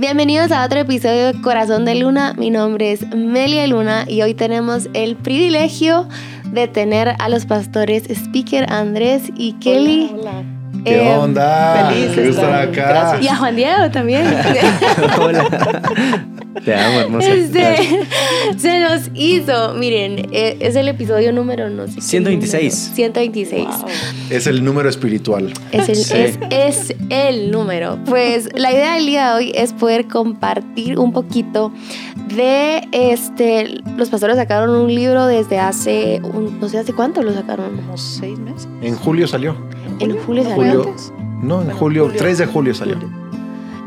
Bienvenidos 0.00 0.50
a 0.50 0.64
otro 0.64 0.78
episodio 0.78 1.30
de 1.30 1.42
Corazón 1.42 1.84
de 1.84 1.94
Luna. 1.94 2.32
Mi 2.32 2.48
nombre 2.48 2.90
es 2.90 3.06
Melia 3.14 3.66
Luna 3.66 4.06
y 4.08 4.22
hoy 4.22 4.32
tenemos 4.32 4.88
el 4.94 5.14
privilegio 5.14 6.08
de 6.46 6.68
tener 6.68 7.16
a 7.18 7.28
los 7.28 7.44
pastores 7.44 8.04
Speaker 8.08 8.72
Andrés 8.72 9.24
y 9.36 9.52
Kelly. 9.60 10.10
Hola, 10.14 10.42
¿Qué 10.84 10.96
Eh, 11.04 11.14
onda? 11.16 11.90
feliz 11.90 12.10
Qué 12.14 12.28
estar 12.28 12.52
acá. 12.68 13.18
Y 13.20 13.28
a 13.28 13.36
Juan 13.36 13.56
Diego 13.56 13.90
también. 13.90 14.24
Hola. 15.20 15.44
Te 16.64 16.74
amo, 16.74 17.00
hermosa. 17.00 17.28
Este, 17.32 17.76
se 18.58 18.80
nos 18.80 19.02
hizo, 19.14 19.74
miren, 19.74 20.28
eh, 20.32 20.56
es 20.60 20.74
el 20.76 20.88
episodio 20.88 21.32
número, 21.32 21.70
no 21.70 21.86
sé. 21.86 21.94
qué 21.96 22.00
126. 22.02 22.74
número, 22.74 22.94
126. 22.96 23.66
Es 24.30 24.46
el 24.46 24.64
número 24.64 24.88
espiritual. 24.88 25.52
Es 25.72 25.88
el, 25.88 25.96
Sí. 25.96 26.14
es, 26.18 26.38
es 26.50 26.94
el 27.08 27.50
número. 27.50 27.98
Pues 28.04 28.48
la 28.54 28.72
idea 28.72 28.94
del 28.96 29.06
día 29.06 29.28
de 29.30 29.34
hoy 29.36 29.52
es 29.54 29.72
poder 29.72 30.08
compartir 30.08 30.98
un 30.98 31.12
poquito 31.12 31.72
de 32.34 32.86
este. 32.92 33.80
Los 33.96 34.08
pastores 34.10 34.36
sacaron 34.36 34.70
un 34.70 34.92
libro 34.94 35.26
desde 35.26 35.58
hace. 35.58 36.20
un- 36.22 36.58
no 36.60 36.68
sé 36.68 36.78
hace 36.78 36.92
cuánto 36.92 37.22
lo 37.22 37.32
sacaron. 37.32 37.76
Como 37.76 37.96
seis 37.96 38.38
meses. 38.38 38.68
En 38.82 38.96
julio 38.96 39.26
salió. 39.28 39.56
En 40.00 40.18
julio 40.18 40.42
salió. 40.42 40.56
Julio. 40.56 40.94
No, 41.42 41.60
en 41.60 41.66
Bueno, 41.66 41.74
julio, 41.78 42.04
julio. 42.04 42.18
3 42.18 42.38
de 42.38 42.46
julio 42.46 42.74
salió. 42.74 42.96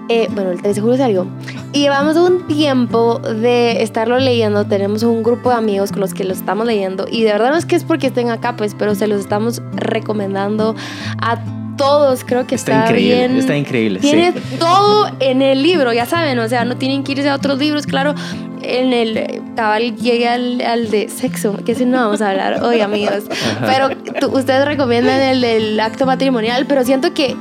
Eh, 0.10 0.28
bueno, 0.32 0.52
el 0.52 0.62
3 0.62 0.76
de 0.76 0.82
julio 0.82 0.98
salió. 0.98 1.28
Y 1.72 1.80
llevamos 1.82 2.18
un 2.18 2.46
tiempo 2.48 3.20
de 3.20 3.82
estarlo 3.82 4.20
leyendo. 4.20 4.66
Tenemos 4.66 5.04
un 5.04 5.24
grupo 5.24 5.50
de 5.50 5.56
amigos 5.56 5.92
con 5.92 6.02
los 6.02 6.14
que 6.14 6.24
lo 6.24 6.34
estamos 6.34 6.66
leyendo. 6.66 7.06
Y 7.10 7.24
de 7.24 7.32
verdad 7.32 7.52
no 7.52 7.58
es 7.58 7.66
que 7.66 7.76
es 7.76 7.84
porque 7.84 8.08
estén 8.08 8.30
acá, 8.30 8.56
pues, 8.56 8.76
pero 8.76 8.96
se 8.96 9.08
los 9.08 9.20
estamos 9.20 9.62
recomendando 9.74 10.76
a 11.22 11.40
todos. 11.78 12.24
Creo 12.26 12.46
que 12.46 12.56
está, 12.56 12.80
Está 12.82 12.90
increíble, 12.92 13.16
bien. 13.16 13.38
está 13.38 13.58
increíble. 13.58 14.00
Tiene 14.00 14.34
sí. 14.34 14.58
todo 14.60 15.08
en 15.20 15.42
el 15.42 15.64
libro, 15.64 15.94
ya 15.94 16.06
saben, 16.06 16.38
o 16.40 16.48
sea, 16.50 16.66
no 16.66 16.76
tienen 16.78 17.04
que 17.04 17.14
irse 17.14 17.30
a 17.30 17.36
otros 17.36 17.58
libros, 17.58 17.86
claro. 17.88 18.14
En 18.64 18.94
el 18.94 19.42
cabal 19.56 19.96
llegue 19.98 20.28
al, 20.30 20.62
al 20.62 20.90
de 20.90 21.10
sexo, 21.10 21.58
que 21.66 21.74
ese 21.74 21.86
no 21.86 21.98
vamos 21.98 22.22
a 22.22 22.30
hablar 22.32 22.64
hoy, 22.64 22.82
amigos. 22.82 23.24
Pero 23.66 23.90
tú- 24.20 24.38
ustedes 24.38 24.66
recomiendan 24.66 25.22
el 25.22 25.42
del 25.42 25.80
acto 25.80 26.06
matrimonial, 26.06 26.66
pero 26.68 26.84
siento 26.84 27.14
que 27.14 27.36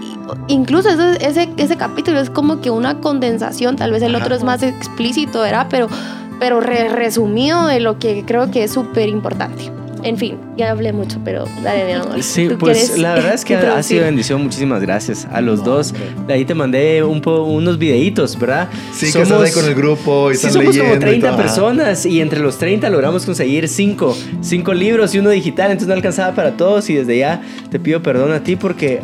incluso 0.48 0.88
ese, 0.88 1.24
ese, 1.26 1.48
ese 1.56 1.76
capítulo 1.76 2.20
es 2.20 2.28
como 2.30 2.60
que 2.60 2.70
una 2.70 3.00
condensación, 3.00 3.76
tal 3.76 3.92
vez 3.92 4.02
el 4.02 4.14
otro 4.14 4.34
es 4.34 4.42
más 4.42 4.62
explícito, 4.62 5.40
¿verdad? 5.40 5.66
Pero, 5.70 5.88
pero 6.40 6.60
re- 6.60 6.88
resumido 6.88 7.66
de 7.66 7.80
lo 7.80 7.98
que 7.98 8.24
creo 8.26 8.50
que 8.50 8.64
es 8.64 8.72
súper 8.72 9.08
importante. 9.08 9.70
En 10.04 10.16
fin, 10.18 10.36
ya 10.56 10.70
hablé 10.70 10.92
mucho, 10.92 11.18
pero 11.24 11.44
dale, 11.62 11.84
mi 11.86 11.92
amor. 11.92 12.22
Sí, 12.22 12.48
¿Tú 12.48 12.58
pues 12.58 12.98
la 12.98 13.14
verdad 13.14 13.34
es 13.34 13.44
que 13.44 13.54
ha 13.56 13.82
sido 13.82 14.04
bendición. 14.04 14.42
Muchísimas 14.42 14.80
gracias 14.82 15.26
a 15.30 15.40
los 15.40 15.60
No, 15.60 15.66
dos. 15.66 15.94
De 16.26 16.34
ahí 16.34 16.44
te 16.44 16.54
mandé 16.54 17.02
un 17.04 17.20
po- 17.20 17.44
unos 17.44 17.78
videitos, 17.78 18.38
¿verdad? 18.38 18.68
Sí, 18.92 19.12
que 19.12 19.22
estás 19.22 19.40
ahí 19.40 19.52
con 19.52 19.64
el 19.64 19.74
grupo 19.74 20.30
y 20.30 20.34
Sí, 20.34 20.46
están 20.48 20.62
somos 20.62 20.76
como 20.76 20.94
y 20.94 20.98
30 20.98 21.28
todo. 21.28 21.36
personas 21.38 22.04
y 22.04 22.20
entre 22.20 22.40
los 22.40 22.58
30 22.58 22.90
logramos 22.90 23.24
conseguir 23.24 23.68
5 23.68 24.16
cinco 24.40 24.74
libros 24.74 25.14
y 25.14 25.18
uno 25.20 25.30
digital, 25.30 25.66
entonces 25.70 25.88
no 25.88 25.94
alcanzaba 25.94 26.34
para 26.34 26.52
todos 26.56 26.90
y 26.90 26.94
desde 26.94 27.18
ya 27.18 27.40
te 27.70 27.78
pido 27.78 28.02
perdón 28.02 28.32
a 28.32 28.42
ti 28.42 28.56
porque 28.56 29.00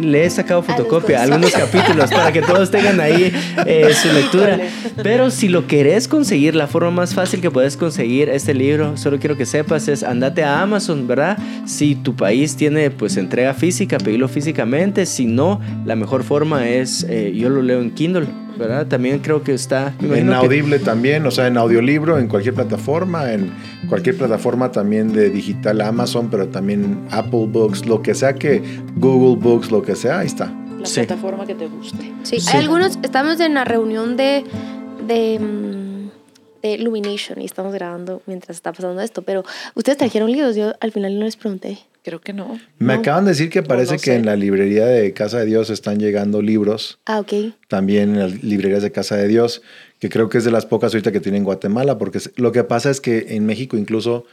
le 0.00 0.24
he 0.24 0.30
sacado 0.30 0.62
fotocopia 0.62 1.20
a 1.20 1.22
algunos 1.24 1.52
capítulos 1.52 2.10
para 2.10 2.32
que 2.32 2.42
todos 2.42 2.70
tengan 2.70 3.00
ahí 3.00 3.32
eh, 3.66 3.90
su 3.94 4.12
lectura. 4.12 4.58
Pero 5.02 5.30
si 5.30 5.48
lo 5.48 5.66
querés 5.66 6.08
conseguir, 6.08 6.54
la 6.54 6.66
forma 6.66 6.90
más 6.90 7.14
fácil 7.14 7.40
que 7.40 7.50
puedes 7.50 7.76
conseguir 7.76 8.28
este 8.28 8.54
libro, 8.54 8.96
solo 8.96 9.18
quiero 9.18 9.36
que 9.36 9.46
sepas, 9.46 9.88
es 9.88 10.02
andate 10.02 10.42
a 10.42 10.62
Amazon, 10.62 11.06
¿verdad? 11.06 11.38
Si 11.66 11.94
tu 11.94 12.14
país 12.14 12.56
tiene 12.56 12.90
pues 12.90 13.16
entrega 13.16 13.54
física, 13.54 13.98
pedirlo 13.98 14.28
físicamente. 14.28 15.06
Si 15.06 15.26
no, 15.26 15.60
la 15.84 15.96
mejor 15.96 16.24
forma 16.24 16.68
es, 16.68 17.04
eh, 17.08 17.32
yo 17.34 17.48
lo 17.48 17.62
leo 17.62 17.80
en 17.80 17.90
Kindle, 17.90 18.26
¿verdad? 18.58 18.86
También 18.86 19.20
creo 19.20 19.42
que 19.42 19.54
está... 19.54 19.94
En 20.00 20.28
que- 20.28 20.34
Audible 20.34 20.78
también, 20.78 21.24
o 21.26 21.30
sea, 21.30 21.46
en 21.46 21.56
audiolibro, 21.56 22.18
en 22.18 22.28
cualquier 22.28 22.54
plataforma, 22.54 23.32
en 23.32 23.52
cualquier 23.88 24.16
plataforma 24.18 24.70
también 24.72 25.12
de 25.12 25.30
digital 25.30 25.80
Amazon, 25.80 26.28
pero 26.30 26.48
también 26.48 26.98
Apple 27.10 27.46
Books, 27.48 27.86
lo 27.86 28.02
que 28.02 28.14
sea 28.14 28.34
que 28.34 28.62
Google 28.96 29.40
Books, 29.42 29.70
lo 29.70 29.82
que 29.82 29.94
sea, 29.94 30.18
ahí 30.20 30.26
está. 30.26 30.52
La 30.78 30.86
Sí. 30.86 31.00
plataforma 31.00 31.46
que 31.46 31.54
te 31.54 31.66
guste. 31.68 32.12
Sí, 32.22 32.40
Sí. 32.40 32.48
hay 32.56 32.62
algunos, 32.64 32.98
estamos 33.02 33.40
en 33.40 33.54
la 33.54 33.64
reunión 33.64 34.16
de, 34.16 34.44
de, 35.06 35.38
mm, 35.38 35.87
de 36.62 36.72
Illumination 36.74 37.40
y 37.40 37.44
estamos 37.44 37.72
grabando 37.72 38.22
mientras 38.26 38.56
está 38.56 38.72
pasando 38.72 39.00
esto, 39.00 39.22
pero 39.22 39.44
ustedes 39.74 39.98
trajeron 39.98 40.30
libros, 40.30 40.56
yo 40.56 40.72
al 40.80 40.92
final 40.92 41.18
no 41.18 41.24
les 41.24 41.36
pregunté. 41.36 41.78
Creo 42.04 42.20
que 42.20 42.32
no. 42.32 42.58
Me 42.78 42.94
No. 42.94 43.00
acaban 43.00 43.24
de 43.26 43.32
decir 43.32 43.50
que 43.50 43.62
parece 43.62 43.92
no 43.94 43.98
que 43.98 44.04
sé. 44.04 44.14
en 44.16 44.24
la 44.24 44.34
librería 44.36 44.86
de 44.86 45.12
Casa 45.12 45.40
de 45.40 45.44
Dios 45.46 45.68
están 45.68 45.98
llegando 45.98 46.40
libros, 46.40 46.98
Ah, 47.04 47.18
ok. 47.20 47.52
también 47.68 48.10
en 48.14 48.18
las 48.20 48.42
librerías 48.42 48.82
de 48.82 48.90
Casa 48.92 49.16
de 49.16 49.28
Dios, 49.28 49.60
que 49.98 50.08
creo 50.08 50.28
que 50.30 50.38
es 50.38 50.44
de 50.44 50.50
las 50.50 50.64
pocas 50.64 50.94
ahorita 50.94 51.12
que 51.12 51.20
tienen 51.20 51.44
Guatemala, 51.44 51.98
porque 51.98 52.18
lo 52.36 52.50
que 52.52 52.64
pasa 52.64 52.88
es 52.90 53.00
que 53.02 53.26
en 53.36 53.44
México 53.44 53.76
incluso 53.76 54.24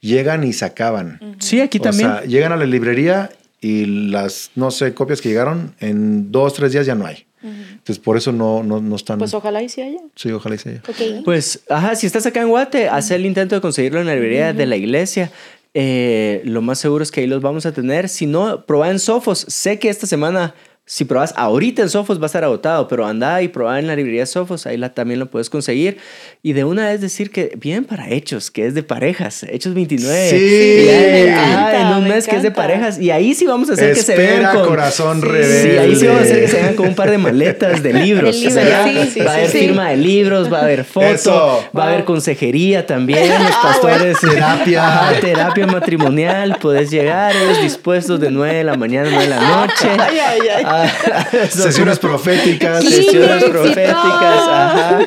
llegan 0.00 0.42
y 0.42 0.52
se 0.52 0.64
acaban. 0.64 1.36
Sí, 1.38 1.60
aquí 1.60 1.78
O 1.78 1.82
también. 1.82 2.08
sea, 2.10 2.24
llegan 2.24 2.50
a 2.52 2.56
la 2.56 2.66
librería 2.66 3.30
y 3.60 4.08
las, 4.10 4.50
no 4.56 4.70
sé, 4.72 4.92
copias 4.94 5.20
que 5.20 5.28
llegaron, 5.28 5.74
en 5.78 6.32
dos, 6.32 6.54
tres 6.54 6.72
días 6.72 6.86
ya 6.86 6.96
no 6.96 7.06
hay. 7.06 7.26
Entonces, 7.42 7.98
por 7.98 8.16
eso 8.16 8.32
no, 8.32 8.62
no, 8.62 8.80
no 8.80 8.96
están... 8.96 9.18
Pues 9.18 9.34
ojalá 9.34 9.62
y 9.62 9.68
sí 9.68 9.82
haya. 9.82 9.98
sí, 10.14 10.30
ojalá 10.30 10.54
y 10.54 10.58
sea. 10.58 10.82
Ok. 10.88 11.24
Pues, 11.24 11.60
ajá, 11.68 11.94
si 11.96 12.06
estás 12.06 12.24
acá 12.26 12.40
en 12.40 12.48
Guate, 12.48 12.88
haz 12.88 13.10
el 13.10 13.26
intento 13.26 13.54
de 13.54 13.60
conseguirlo 13.60 14.00
en 14.00 14.06
la 14.06 14.14
librería 14.14 14.52
de 14.52 14.66
la 14.66 14.76
iglesia. 14.76 15.30
Eh, 15.74 16.42
lo 16.44 16.60
más 16.62 16.78
seguro 16.78 17.02
es 17.02 17.10
que 17.10 17.20
ahí 17.20 17.26
los 17.26 17.42
vamos 17.42 17.66
a 17.66 17.72
tener. 17.72 18.08
Si 18.08 18.26
no, 18.26 18.64
probá 18.66 18.90
en 18.90 18.98
Sofos. 18.98 19.44
Sé 19.48 19.78
que 19.78 19.88
esta 19.88 20.06
semana, 20.06 20.54
si 20.84 21.04
probás 21.04 21.32
ahorita 21.36 21.82
en 21.82 21.88
Sofos 21.88 22.18
va 22.18 22.24
a 22.24 22.26
estar 22.26 22.42
agotado, 22.44 22.88
pero 22.88 23.06
anda 23.06 23.40
y 23.40 23.48
probá 23.48 23.78
en 23.78 23.86
la 23.86 23.94
librería 23.96 24.26
Sofos, 24.26 24.66
ahí 24.66 24.76
la, 24.76 24.92
también 24.92 25.20
lo 25.20 25.30
puedes 25.30 25.48
conseguir. 25.48 25.98
Y 26.42 26.54
de 26.54 26.64
una 26.64 26.86
vez 26.88 27.00
decir 27.00 27.30
que 27.30 27.52
bien 27.56 27.84
para 27.84 28.10
Hechos, 28.10 28.50
que 28.50 28.66
es 28.66 28.74
de 28.74 28.82
parejas, 28.82 29.44
Hechos 29.44 29.74
29. 29.74 30.30
Sí. 30.30 30.88
Encanta, 31.28 31.80
en 31.80 31.96
un 31.98 32.02
me 32.04 32.08
mes 32.10 32.26
que 32.26 32.36
es 32.36 32.42
de 32.42 32.48
encanta. 32.48 32.62
parejas. 32.68 32.98
Y 32.98 33.10
ahí 33.12 33.34
sí 33.34 33.46
vamos 33.46 33.70
a 33.70 33.74
hacer 33.74 33.94
que 33.94 34.02
se 34.02 34.16
vean 34.16 34.32
Espera, 34.32 34.52
con... 34.54 34.66
corazón 34.66 35.20
Sí, 35.20 35.26
rebelde. 35.28 35.62
Sí, 35.72 35.78
ahí 35.78 35.96
sí 35.96 36.06
vamos 36.06 36.20
a 36.20 36.24
hacer 36.24 36.40
que 36.40 36.48
se 36.48 36.56
vean 36.60 36.74
con 36.74 36.88
un 36.88 36.94
par 36.96 37.10
de 37.12 37.18
maletas 37.18 37.82
de 37.82 37.92
libros. 38.04 38.54
¿verdad? 38.54 38.84
sí, 38.86 39.10
sí, 39.14 39.20
va 39.20 39.30
a 39.30 39.34
haber 39.34 39.48
firma 39.48 39.90
de 39.90 39.96
libros, 39.98 40.52
va 40.52 40.58
a 40.58 40.62
haber 40.64 40.84
foto, 40.84 41.06
Eso. 41.06 41.64
va 41.78 41.84
a 41.84 41.88
haber 41.90 42.04
consejería 42.04 42.84
también, 42.86 43.28
los 43.44 43.56
pastores. 43.56 44.18
Terapia. 44.20 44.84
Ajá, 44.86 45.20
terapia 45.20 45.66
matrimonial, 45.68 46.56
puedes 46.60 46.90
llegar, 46.90 47.34
ellos 47.36 47.62
dispuestos 47.62 48.18
de 48.20 48.30
9 48.32 48.52
de 48.56 48.64
la 48.64 48.76
mañana 48.76 49.08
a 49.08 49.12
9 49.12 49.24
de 49.24 49.30
la 49.30 49.40
noche. 49.60 49.88
Ay, 49.98 50.18
ay, 50.18 50.40
ay. 50.56 50.64
Ah, 51.12 51.26
Sesiones 51.48 51.98
proféticas. 51.98 52.84
Sesiones 52.88 53.44
proféticas, 53.44 53.94
ajá. 53.94 55.00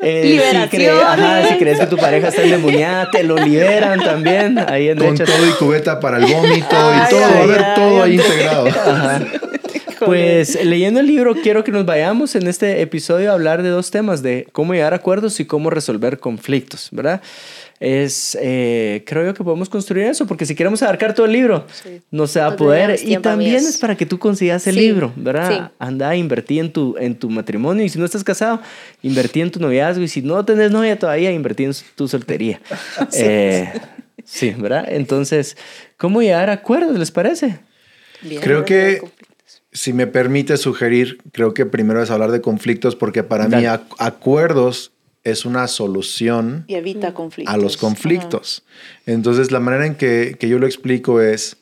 Eh, 0.00 0.22
Liberación. 0.24 0.70
Si, 0.70 0.76
crees, 0.76 1.02
ajá, 1.02 1.48
si 1.48 1.58
crees 1.58 1.78
que 1.78 1.86
tu 1.86 1.96
pareja 1.96 2.28
está 2.28 2.42
endemoniada, 2.42 3.10
te 3.10 3.22
lo 3.22 3.36
liberan 3.36 4.00
también. 4.00 4.58
Ahí 4.58 4.88
en 4.88 4.98
Con 4.98 5.16
todo 5.16 5.48
y 5.48 5.52
cubeta 5.52 6.00
para 6.00 6.18
el 6.18 6.26
vómito 6.26 6.66
Ay, 6.70 7.00
y 7.06 7.10
todo, 7.10 7.24
ay, 7.24 7.32
va 7.32 7.38
a 7.38 7.42
haber 7.42 7.74
todo 7.74 8.02
ahí 8.02 8.14
integrado. 8.14 8.66
Ajá. 8.68 9.20
Pues 10.04 10.64
leyendo 10.64 11.00
el 11.00 11.06
libro 11.06 11.34
quiero 11.34 11.62
que 11.62 11.70
nos 11.70 11.86
vayamos 11.86 12.34
en 12.34 12.48
este 12.48 12.80
episodio 12.80 13.30
a 13.30 13.34
hablar 13.34 13.62
de 13.62 13.68
dos 13.68 13.90
temas, 13.90 14.22
de 14.22 14.48
cómo 14.52 14.74
llegar 14.74 14.94
a 14.94 14.96
acuerdos 14.96 15.38
y 15.38 15.44
cómo 15.44 15.70
resolver 15.70 16.18
conflictos, 16.18 16.88
¿verdad? 16.90 17.20
Es, 17.84 18.38
eh, 18.40 19.02
creo 19.06 19.24
yo 19.26 19.34
que 19.34 19.42
podemos 19.42 19.68
construir 19.68 20.04
eso, 20.06 20.24
porque 20.28 20.46
si 20.46 20.54
queremos 20.54 20.80
abarcar 20.84 21.14
todo 21.14 21.26
el 21.26 21.32
libro, 21.32 21.66
Sí. 21.82 22.00
no 22.12 22.28
se 22.28 22.38
va 22.38 22.46
a 22.46 22.56
poder. 22.56 22.96
Y 23.04 23.16
también 23.16 23.56
es 23.56 23.76
para 23.78 23.96
que 23.96 24.06
tú 24.06 24.20
consigas 24.20 24.64
el 24.68 24.74
Sí, 24.76 24.80
libro, 24.82 25.12
¿verdad? 25.16 25.50
sí. 25.68 25.74
Anda 25.80 26.10
a 26.10 26.14
invertir 26.16 26.60
en 26.60 26.72
tu, 26.72 26.96
en 26.98 27.16
tu 27.16 27.28
matrimonio 27.28 27.84
y 27.84 27.88
si 27.88 27.98
no 27.98 28.04
estás 28.04 28.22
casado, 28.22 28.60
invertí 29.02 29.40
en 29.40 29.50
tu 29.50 29.58
noviazgo 29.58 30.04
y 30.04 30.06
si 30.06 30.22
no 30.22 30.44
tenés 30.44 30.70
novia 30.70 30.96
todavía, 30.96 31.32
invertí 31.32 31.64
en 31.64 31.72
tu 31.96 32.06
soltería. 32.06 32.60
Eh, 33.14 33.68
sí, 34.24 34.50
¿verdad? 34.56 34.84
Entonces, 34.88 35.56
¿cómo 35.96 36.22
llegar 36.22 36.50
a 36.50 36.52
acuerdos, 36.52 36.96
les 36.96 37.10
parece? 37.10 37.58
Bien. 38.20 38.40
Creo 38.40 38.64
que, 38.64 39.02
si 39.72 39.92
me 39.92 40.06
permite 40.06 40.56
sugerir, 40.56 41.18
creo 41.32 41.52
que 41.52 41.66
primero 41.66 42.00
es 42.00 42.10
hablar 42.12 42.30
de 42.30 42.40
conflictos 42.40 42.94
porque 42.94 43.24
para 43.24 43.48
mí 43.48 43.64
ac- 43.64 43.82
acuerdos 43.98 44.91
es 45.24 45.44
una 45.44 45.68
solución 45.68 46.64
Y 46.68 46.74
evita 46.74 47.14
conflictos. 47.14 47.54
a 47.54 47.58
los 47.58 47.76
conflictos. 47.76 48.64
Entonces, 49.06 49.50
la 49.50 49.60
manera 49.60 49.86
en 49.86 49.94
que, 49.94 50.36
que 50.38 50.48
yo 50.48 50.58
lo 50.58 50.66
explico 50.66 51.20
es, 51.20 51.58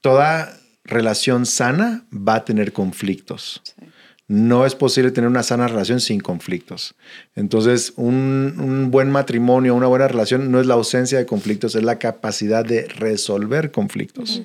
toda 0.00 0.58
relación 0.84 1.46
sana 1.46 2.06
va 2.12 2.36
a 2.36 2.44
tener 2.44 2.72
conflictos. 2.72 3.60
Sí. 3.64 3.84
No 4.30 4.66
es 4.66 4.74
posible 4.74 5.10
tener 5.10 5.28
una 5.30 5.42
sana 5.42 5.68
relación 5.68 6.00
sin 6.00 6.20
conflictos. 6.20 6.94
Entonces, 7.34 7.94
un, 7.96 8.56
un 8.58 8.90
buen 8.90 9.10
matrimonio, 9.10 9.74
una 9.74 9.86
buena 9.86 10.06
relación 10.06 10.50
no 10.50 10.60
es 10.60 10.66
la 10.66 10.74
ausencia 10.74 11.16
de 11.16 11.24
conflictos, 11.24 11.74
es 11.74 11.82
la 11.82 11.98
capacidad 11.98 12.62
de 12.62 12.86
resolver 12.88 13.70
conflictos. 13.70 14.42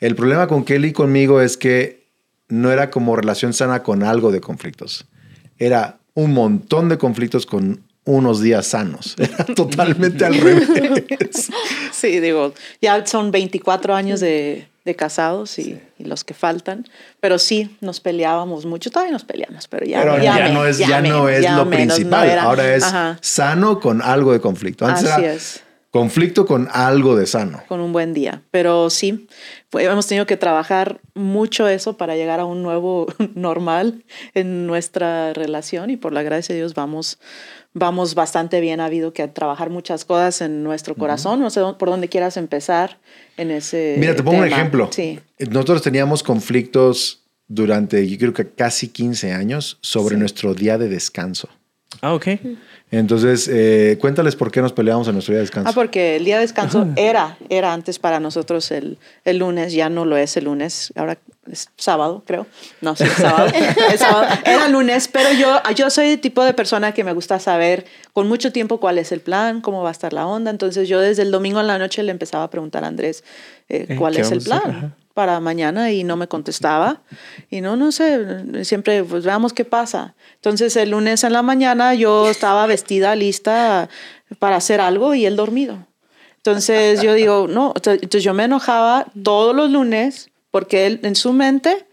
El 0.00 0.16
problema 0.16 0.48
con 0.48 0.64
Kelly 0.64 0.88
y 0.88 0.92
conmigo 0.92 1.40
es 1.40 1.56
que 1.56 2.08
no 2.48 2.72
era 2.72 2.90
como 2.90 3.14
relación 3.14 3.52
sana 3.52 3.84
con 3.84 4.02
algo 4.02 4.32
de 4.32 4.40
conflictos. 4.40 5.06
Era 5.56 6.00
un 6.16 6.34
montón 6.34 6.88
de 6.88 6.98
conflictos 6.98 7.46
con 7.46 7.82
unos 8.04 8.40
días 8.40 8.66
sanos. 8.66 9.14
Era 9.18 9.44
totalmente 9.44 10.24
al 10.24 10.34
revés. 10.34 10.68
Sí, 11.92 12.20
digo, 12.20 12.52
ya 12.82 13.06
son 13.06 13.30
24 13.30 13.94
años 13.94 14.20
de, 14.20 14.68
de 14.84 14.94
casados 14.94 15.58
y, 15.58 15.80
y 15.98 16.04
los 16.04 16.24
que 16.24 16.34
faltan. 16.34 16.84
Pero 17.20 17.38
sí, 17.38 17.74
nos 17.80 18.00
peleábamos 18.00 18.66
mucho, 18.66 18.90
todavía 18.90 19.12
nos 19.12 19.24
peleamos, 19.24 19.66
pero 19.66 19.86
ya, 19.86 20.00
Pero 20.02 20.22
ya, 20.22 20.34
me- 20.34 20.52
no 20.52 20.66
es, 20.66 20.76
ya 20.78 21.00
me- 21.00 21.08
no 21.08 21.28
es 21.30 21.42
lo 21.50 21.64
menos, 21.64 21.66
no 21.66 21.70
principal. 21.94 22.28
era- 22.28 22.42
Ahora 22.42 22.74
es 22.74 22.82
Ajá, 22.84 23.18
sano 23.22 23.80
con 23.80 24.02
algo 24.02 24.32
de 24.32 24.40
conflicto. 24.40 24.84
Antes 24.86 25.04
así 25.10 25.22
era 25.24 25.32
es. 25.32 25.62
Conflicto 25.96 26.46
con 26.46 26.68
algo 26.72 27.16
de 27.16 27.26
sano. 27.26 27.62
con 27.68 27.80
un 27.80 27.92
buen 27.92 28.12
día. 28.14 28.42
Pero 28.50 28.90
sí, 28.90 29.26
fue- 29.70 29.84
hemos 29.84 30.06
tenido 30.06 30.26
que 30.26 30.36
trabajar 30.36 31.00
mucho 31.14 31.66
eso 31.68 31.96
para 31.96 32.16
llegar 32.16 32.40
a 32.40 32.44
un 32.44 32.62
nuevo 32.62 33.06
normal 33.34 34.04
en 34.34 34.66
nuestra 34.66 35.32
relación 35.32 35.90
y 35.90 35.96
por 35.96 36.12
la 36.12 36.22
gracia 36.22 36.54
de 36.54 36.60
Dios 36.60 36.74
vamos, 36.74 37.18
vamos 37.72 38.14
bastante 38.14 38.60
bien. 38.60 38.80
Ha 38.80 38.86
habido 38.86 39.12
que 39.12 39.26
trabajar 39.28 39.70
muchas 39.70 40.04
cosas 40.04 40.40
en 40.40 40.62
nuestro 40.62 40.94
corazón. 40.94 41.40
No 41.40 41.50
sé 41.50 41.60
por 41.78 41.88
dónde 41.90 42.08
quieras 42.08 42.36
empezar 42.36 42.98
en 43.36 43.50
ese. 43.50 43.96
Mira, 43.98 44.14
te 44.14 44.22
pongo 44.22 44.38
un 44.38 44.44
tema. 44.44 44.56
ejemplo. 44.56 44.88
Sí. 44.92 45.18
Nosotros 45.38 45.82
teníamos 45.82 46.22
conflictos 46.22 47.22
durante, 47.48 48.08
yo 48.08 48.18
creo 48.18 48.32
que 48.32 48.48
casi 48.48 48.88
15 48.88 49.32
años 49.32 49.78
sobre 49.80 50.14
Sí. 50.16 50.20
nuestro 50.20 50.54
día 50.54 50.78
de 50.78 50.88
descanso. 50.88 51.48
Ah, 52.02 52.14
ok. 52.14 52.26
Entonces, 52.90 53.48
eh, 53.52 53.98
cuéntales 54.00 54.36
por 54.36 54.50
qué 54.50 54.62
nos 54.62 54.72
peleamos 54.72 55.08
en 55.08 55.14
nuestro 55.14 55.32
día 55.32 55.38
de 55.38 55.44
descanso. 55.44 55.68
Ah, 55.70 55.72
porque 55.74 56.16
el 56.16 56.24
día 56.24 56.36
de 56.36 56.42
descanso 56.42 56.86
era, 56.96 57.36
era 57.48 57.72
antes 57.72 57.98
para 57.98 58.20
nosotros 58.20 58.70
el, 58.70 58.98
el 59.24 59.38
lunes, 59.38 59.72
ya 59.72 59.88
no 59.88 60.04
lo 60.04 60.16
es 60.16 60.36
el 60.36 60.44
lunes, 60.44 60.92
ahora 60.94 61.18
es 61.50 61.68
sábado, 61.76 62.22
creo. 62.26 62.46
No, 62.80 62.94
sí, 62.94 63.04
es 63.04 63.12
sábado. 63.12 63.48
es 63.92 64.00
sábado. 64.00 64.26
Era 64.44 64.68
lunes, 64.68 65.08
pero 65.08 65.32
yo, 65.32 65.60
yo 65.74 65.90
soy 65.90 66.12
el 66.12 66.20
tipo 66.20 66.44
de 66.44 66.54
persona 66.54 66.92
que 66.92 67.02
me 67.02 67.12
gusta 67.12 67.40
saber 67.40 67.86
con 68.12 68.28
mucho 68.28 68.52
tiempo 68.52 68.78
cuál 68.78 68.98
es 68.98 69.10
el 69.10 69.20
plan, 69.20 69.60
cómo 69.60 69.82
va 69.82 69.88
a 69.88 69.92
estar 69.92 70.12
la 70.12 70.26
onda. 70.26 70.50
Entonces 70.50 70.88
yo 70.88 71.00
desde 71.00 71.22
el 71.22 71.30
domingo 71.30 71.60
en 71.60 71.66
la 71.66 71.78
noche 71.78 72.02
le 72.02 72.12
empezaba 72.12 72.44
a 72.44 72.50
preguntar 72.50 72.84
a 72.84 72.88
Andrés 72.88 73.24
eh, 73.68 73.86
Eh, 73.88 73.96
cuál 73.96 74.14
¿qué 74.14 74.20
es 74.22 74.30
el 74.30 74.42
plan 74.42 74.62
Ajá. 74.64 74.96
Para 75.16 75.40
mañana 75.40 75.92
y 75.92 76.04
no 76.04 76.14
me 76.18 76.28
contestaba. 76.28 77.00
Y 77.48 77.62
no, 77.62 77.74
no 77.74 77.90
sé, 77.90 78.64
siempre 78.66 79.02
pues 79.02 79.24
veamos 79.24 79.54
qué 79.54 79.64
pasa. 79.64 80.14
Entonces 80.34 80.76
el 80.76 80.90
lunes 80.90 81.24
en 81.24 81.32
la 81.32 81.40
mañana 81.40 81.94
yo 81.94 82.28
estaba 82.28 82.66
vestida, 82.66 83.16
lista 83.16 83.88
para 84.38 84.56
hacer 84.56 84.78
algo 84.78 85.14
y 85.14 85.24
él 85.24 85.34
dormido. 85.34 85.86
Entonces 86.36 87.00
yo 87.00 87.14
digo, 87.14 87.46
no, 87.48 87.72
entonces 87.74 88.22
yo 88.22 88.34
me 88.34 88.44
enojaba 88.44 89.06
todos 89.24 89.56
los 89.56 89.70
lunes 89.70 90.28
porque 90.50 90.84
él 90.84 91.00
en 91.02 91.16
su 91.16 91.32
mente 91.32 91.85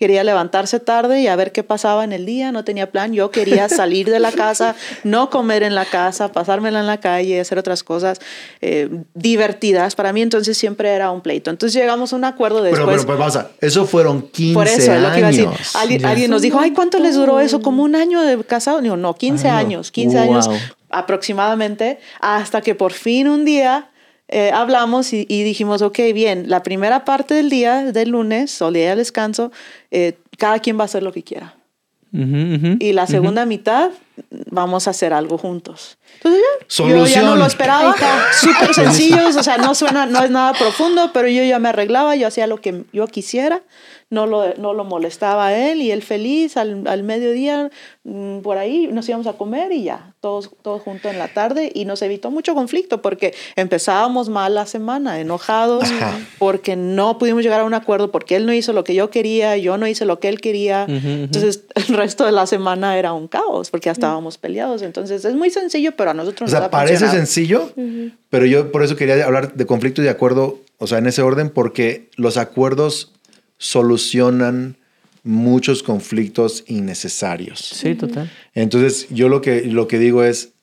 quería 0.00 0.24
levantarse 0.24 0.80
tarde 0.80 1.20
y 1.20 1.26
a 1.28 1.36
ver 1.36 1.52
qué 1.52 1.62
pasaba 1.62 2.02
en 2.04 2.12
el 2.12 2.24
día, 2.26 2.50
no 2.50 2.64
tenía 2.64 2.90
plan, 2.90 3.12
yo 3.12 3.30
quería 3.30 3.68
salir 3.68 4.08
de 4.10 4.18
la 4.18 4.32
casa, 4.32 4.74
no 5.04 5.28
comer 5.30 5.62
en 5.62 5.74
la 5.76 5.84
casa, 5.84 6.32
pasármela 6.32 6.80
en 6.80 6.86
la 6.86 6.98
calle, 7.00 7.38
hacer 7.38 7.58
otras 7.58 7.84
cosas 7.84 8.18
eh, 8.62 8.88
divertidas. 9.14 9.94
Para 9.94 10.12
mí 10.14 10.22
entonces 10.22 10.56
siempre 10.56 10.88
era 10.88 11.10
un 11.10 11.20
pleito. 11.20 11.50
Entonces 11.50 11.78
llegamos 11.80 12.12
a 12.12 12.16
un 12.16 12.24
acuerdo 12.24 12.62
pero, 12.62 12.76
después. 12.76 12.96
pero, 12.96 13.06
pues 13.06 13.18
vamos 13.18 13.36
a, 13.36 13.50
eso 13.60 13.84
fueron 13.86 14.22
15 14.22 14.54
Por 14.54 14.66
eso 14.66 14.92
es 14.92 15.00
lo 15.02 15.12
que 15.12 15.18
iba 15.18 15.28
a 15.28 15.30
decir. 15.30 15.46
años. 15.46 15.76
Alguien, 15.76 16.30
nos 16.30 16.40
dijo, 16.42 16.58
ay, 16.58 16.70
¿cuánto 16.72 16.98
les 16.98 17.14
duró 17.14 17.38
eso? 17.38 17.60
Como 17.60 17.82
un 17.82 17.94
año 17.94 18.22
de 18.22 18.42
casado. 18.42 18.80
Digo, 18.80 18.96
no, 18.96 19.14
15 19.14 19.48
Ay, 19.48 19.52
no. 19.52 19.58
años, 19.58 19.90
15 19.92 20.16
Wow. 20.16 20.24
años 20.24 20.48
aproximadamente, 20.88 21.98
hasta 22.20 22.60
que 22.62 22.74
por 22.74 22.92
fin 22.92 23.28
un 23.28 23.44
día 23.44 23.90
eh, 24.30 24.50
hablamos 24.52 25.12
y, 25.12 25.26
y 25.28 25.42
dijimos, 25.42 25.82
ok, 25.82 25.98
bien, 26.14 26.48
la 26.48 26.62
primera 26.62 27.04
parte 27.04 27.34
del 27.34 27.50
día, 27.50 27.92
del 27.92 28.10
lunes, 28.10 28.62
o 28.62 28.70
día 28.72 28.90
de 28.90 28.96
descanso, 28.96 29.52
eh, 29.90 30.16
cada 30.38 30.58
quien 30.60 30.78
va 30.78 30.82
a 30.82 30.84
hacer 30.86 31.02
lo 31.02 31.12
que 31.12 31.22
quiera. 31.22 31.54
Ujú, 32.12 32.24
ujú. 32.56 32.76
Y 32.80 32.92
la 32.92 33.06
segunda 33.06 33.46
mitad 33.46 33.90
vamos 34.50 34.88
a 34.88 34.90
hacer 34.90 35.12
algo 35.12 35.38
juntos. 35.38 35.96
Entonces 36.16 36.40
ya, 36.42 36.84
yo 36.84 36.88
ya 36.88 36.94
Solución. 36.96 37.24
no 37.26 37.36
lo 37.36 37.46
esperaba. 37.46 37.94
Súper 38.32 38.74
sencillos, 38.74 39.36
o 39.36 39.42
sea, 39.44 39.58
no 39.58 39.74
suena, 39.76 40.06
no 40.06 40.22
es 40.24 40.30
nada 40.30 40.52
profundo, 40.54 41.10
pero 41.14 41.28
yo 41.28 41.44
ya 41.44 41.60
me 41.60 41.68
arreglaba, 41.68 42.16
yo 42.16 42.26
hacía 42.26 42.48
lo 42.48 42.60
que 42.60 42.84
yo 42.92 43.06
quisiera, 43.06 43.62
no 44.10 44.26
lo, 44.26 44.54
no 44.56 44.74
lo 44.74 44.84
molestaba 44.84 45.46
a 45.48 45.56
él 45.70 45.80
y 45.82 45.92
él 45.92 46.02
feliz 46.02 46.56
al, 46.56 46.86
al 46.86 47.04
mediodía, 47.04 47.70
mm, 48.02 48.40
por 48.40 48.58
ahí 48.58 48.88
nos 48.88 49.08
íbamos 49.08 49.28
a 49.28 49.34
comer 49.34 49.70
y 49.70 49.84
ya, 49.84 50.14
todos, 50.20 50.50
todos 50.62 50.82
juntos 50.82 51.12
en 51.12 51.18
la 51.18 51.28
tarde 51.28 51.70
y 51.72 51.84
nos 51.84 52.02
evitó 52.02 52.30
mucho 52.32 52.54
conflicto 52.54 53.02
porque 53.02 53.34
empezábamos 53.56 54.28
mal 54.28 54.54
la 54.54 54.66
semana, 54.66 55.20
enojados, 55.20 55.84
Ajá. 55.84 56.18
porque 56.38 56.74
no 56.76 57.18
pudimos 57.18 57.44
llegar 57.44 57.60
a 57.60 57.64
un 57.64 57.74
acuerdo, 57.74 58.10
porque 58.10 58.34
él 58.34 58.46
no 58.46 58.52
hizo 58.52 58.72
lo 58.72 58.82
que 58.82 58.94
yo 58.94 59.10
quería, 59.10 59.56
yo 59.56 59.78
no 59.78 59.86
hice 59.86 60.04
lo 60.04 60.18
que 60.18 60.28
él 60.28 60.40
quería. 60.40 60.86
Entonces, 60.88 61.64
el 61.74 61.96
resto 61.96 62.26
de 62.26 62.32
la 62.32 62.46
semana 62.46 62.98
era 62.98 63.12
un 63.12 63.28
caos 63.28 63.70
porque 63.70 63.86
ya 63.86 63.92
estábamos 63.92 64.38
peleados. 64.38 64.82
Entonces, 64.82 65.24
es 65.24 65.34
muy 65.34 65.50
sencillo, 65.50 65.92
pero 65.96 66.10
a 66.10 66.14
nosotros 66.14 66.50
O 66.50 66.52
nos 66.52 66.58
sea, 66.58 66.66
ha 66.66 66.70
parece 66.70 67.06
funcionado. 67.06 67.26
sencillo, 67.26 67.70
pero 68.28 68.44
yo 68.46 68.72
por 68.72 68.82
eso 68.82 68.96
quería 68.96 69.24
hablar 69.24 69.54
de 69.54 69.66
conflicto 69.66 70.00
y 70.02 70.04
de 70.04 70.10
acuerdo, 70.10 70.58
o 70.78 70.86
sea, 70.88 70.98
en 70.98 71.06
ese 71.06 71.22
orden, 71.22 71.48
porque 71.50 72.08
los 72.16 72.36
acuerdos 72.36 73.12
solucionan 73.60 74.76
muchos 75.22 75.82
conflictos 75.82 76.64
innecesarios. 76.66 77.60
Sí, 77.60 77.94
total. 77.94 78.30
Entonces, 78.54 79.06
yo 79.10 79.28
lo 79.28 79.42
que, 79.42 79.66
lo 79.66 79.86
que 79.86 79.98
digo 79.98 80.24
es, 80.24 80.54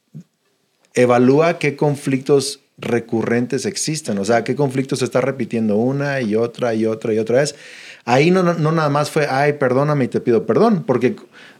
evalúa 0.95 1.59
qué 1.59 1.75
conflictos 1.75 2.59
recurrentes 2.79 3.67
existen, 3.67 4.17
o 4.17 4.25
sea, 4.25 4.43
qué 4.43 4.55
conflictos 4.55 4.99
se 4.99 5.05
está 5.05 5.21
repitiendo 5.21 5.77
una 5.77 6.21
y 6.21 6.35
otra 6.35 6.73
y 6.73 6.87
otra 6.87 7.13
y 7.13 7.19
otra 7.19 7.37
vez. 7.37 7.55
Ahí 8.03 8.31
no, 8.31 8.41
no, 8.41 8.55
no 8.55 8.71
nada 8.71 8.89
más 8.89 9.11
fue, 9.11 9.27
ay, 9.27 9.53
perdóname 9.53 10.05
y 10.05 10.07
te 10.07 10.19
pido 10.19 10.45
perdón, 10.47 10.83
porque 10.85 11.15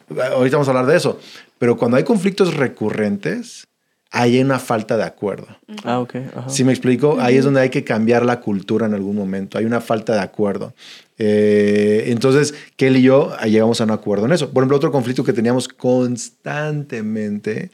ahorita 0.10 0.58
vamos 0.58 0.68
a 0.68 0.72
hablar 0.72 0.88
de 0.88 0.98
eso, 0.98 1.20
pero 1.60 1.78
cuando 1.78 1.98
hay 1.98 2.04
conflictos 2.04 2.56
recurrentes, 2.56 3.68
hay 4.12 4.40
una 4.40 4.60
falta 4.60 4.98
de 4.98 5.04
acuerdo. 5.04 5.48
Ah, 5.84 6.00
ok. 6.00 6.16
Ajá. 6.36 6.50
¿Sí 6.50 6.64
me 6.64 6.72
explico? 6.72 7.18
Ahí 7.20 7.38
es 7.38 7.46
donde 7.46 7.62
hay 7.62 7.70
que 7.70 7.84
cambiar 7.84 8.26
la 8.26 8.40
cultura 8.40 8.86
en 8.86 8.94
algún 8.94 9.16
momento. 9.16 9.58
Hay 9.58 9.66
una 9.66 9.82
falta 9.82 10.14
de 10.14 10.22
acuerdo. 10.22 10.74
Eh, 11.20 12.06
entonces, 12.08 12.54
Kelly 12.76 13.00
y 13.00 13.04
yo 13.04 13.34
ah, 13.40 13.48
llegamos 13.48 13.82
a 13.82 13.86
un 13.86 13.92
acuerdo 13.92 14.26
en 14.26 14.34
eso. 14.34 14.52
Por 14.52 14.62
ejemplo, 14.64 14.78
otro 14.78 14.92
conflicto 14.92 15.24
que 15.24 15.34
teníamos 15.34 15.68
constantemente 15.68 17.72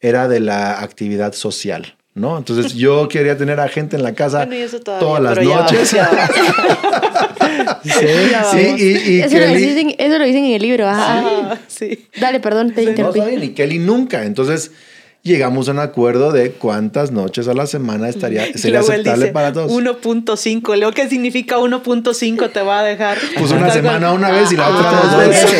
era 0.00 0.28
de 0.28 0.40
la 0.40 0.80
actividad 0.82 1.32
social. 1.32 1.96
¿No? 2.14 2.36
Entonces 2.36 2.74
yo 2.84 3.08
quería 3.08 3.38
tener 3.38 3.58
a 3.58 3.68
gente 3.68 3.96
en 3.96 4.02
la 4.02 4.12
casa 4.14 4.44
Bueno, 4.44 4.66
todas 5.00 5.22
las 5.22 5.38
ya 5.38 5.44
noches. 5.44 5.94
vamos, 5.94 6.30
ya 7.82 7.82
Ya 8.30 8.44
Sí, 8.44 8.74
y, 8.78 9.12
y 9.16 9.20
Eso, 9.22 9.38
lo 9.38 9.46
Kelly- 9.46 9.66
dicen, 9.66 9.94
eso 9.98 10.18
lo 10.18 10.24
dicen 10.24 10.44
en 10.44 10.52
el 10.52 10.62
libro. 10.62 10.88
Ajá. 10.88 11.22
Ah, 11.24 11.58
sí. 11.68 12.06
Dale, 12.20 12.40
perdón, 12.40 12.72
te 12.74 12.82
No, 12.84 12.90
interrumpí. 12.90 13.18
está 13.18 13.30
bien, 13.30 13.42
y 13.44 13.48
Kelly 13.54 13.78
nunca. 13.78 14.24
Entonces 14.24 14.72
llegamos 15.22 15.68
a 15.68 15.72
un 15.72 15.78
acuerdo 15.78 16.32
de 16.32 16.50
cuántas 16.52 17.12
noches 17.12 17.46
a 17.46 17.54
la 17.54 17.66
semana 17.66 18.08
estaría, 18.08 18.46
sería 18.54 18.80
luego 18.80 18.92
aceptable 18.92 19.26
dice 19.26 19.32
para 19.32 19.52
todos. 19.52 19.70
1.5. 19.70 20.76
Luego, 20.76 20.92
¿qué 20.92 21.08
significa 21.08 21.58
1.5? 21.58 22.52
Te 22.52 22.62
va 22.62 22.80
a 22.80 22.82
dejar. 22.82 23.18
Pues 23.38 23.52
una 23.52 23.70
semana 23.70 24.12
una 24.12 24.30
vez 24.30 24.50
y 24.52 24.56
la 24.56 24.68
otra 24.68 24.90
Ah, 24.92 25.16
dos 25.16 25.28
veces. 25.28 25.52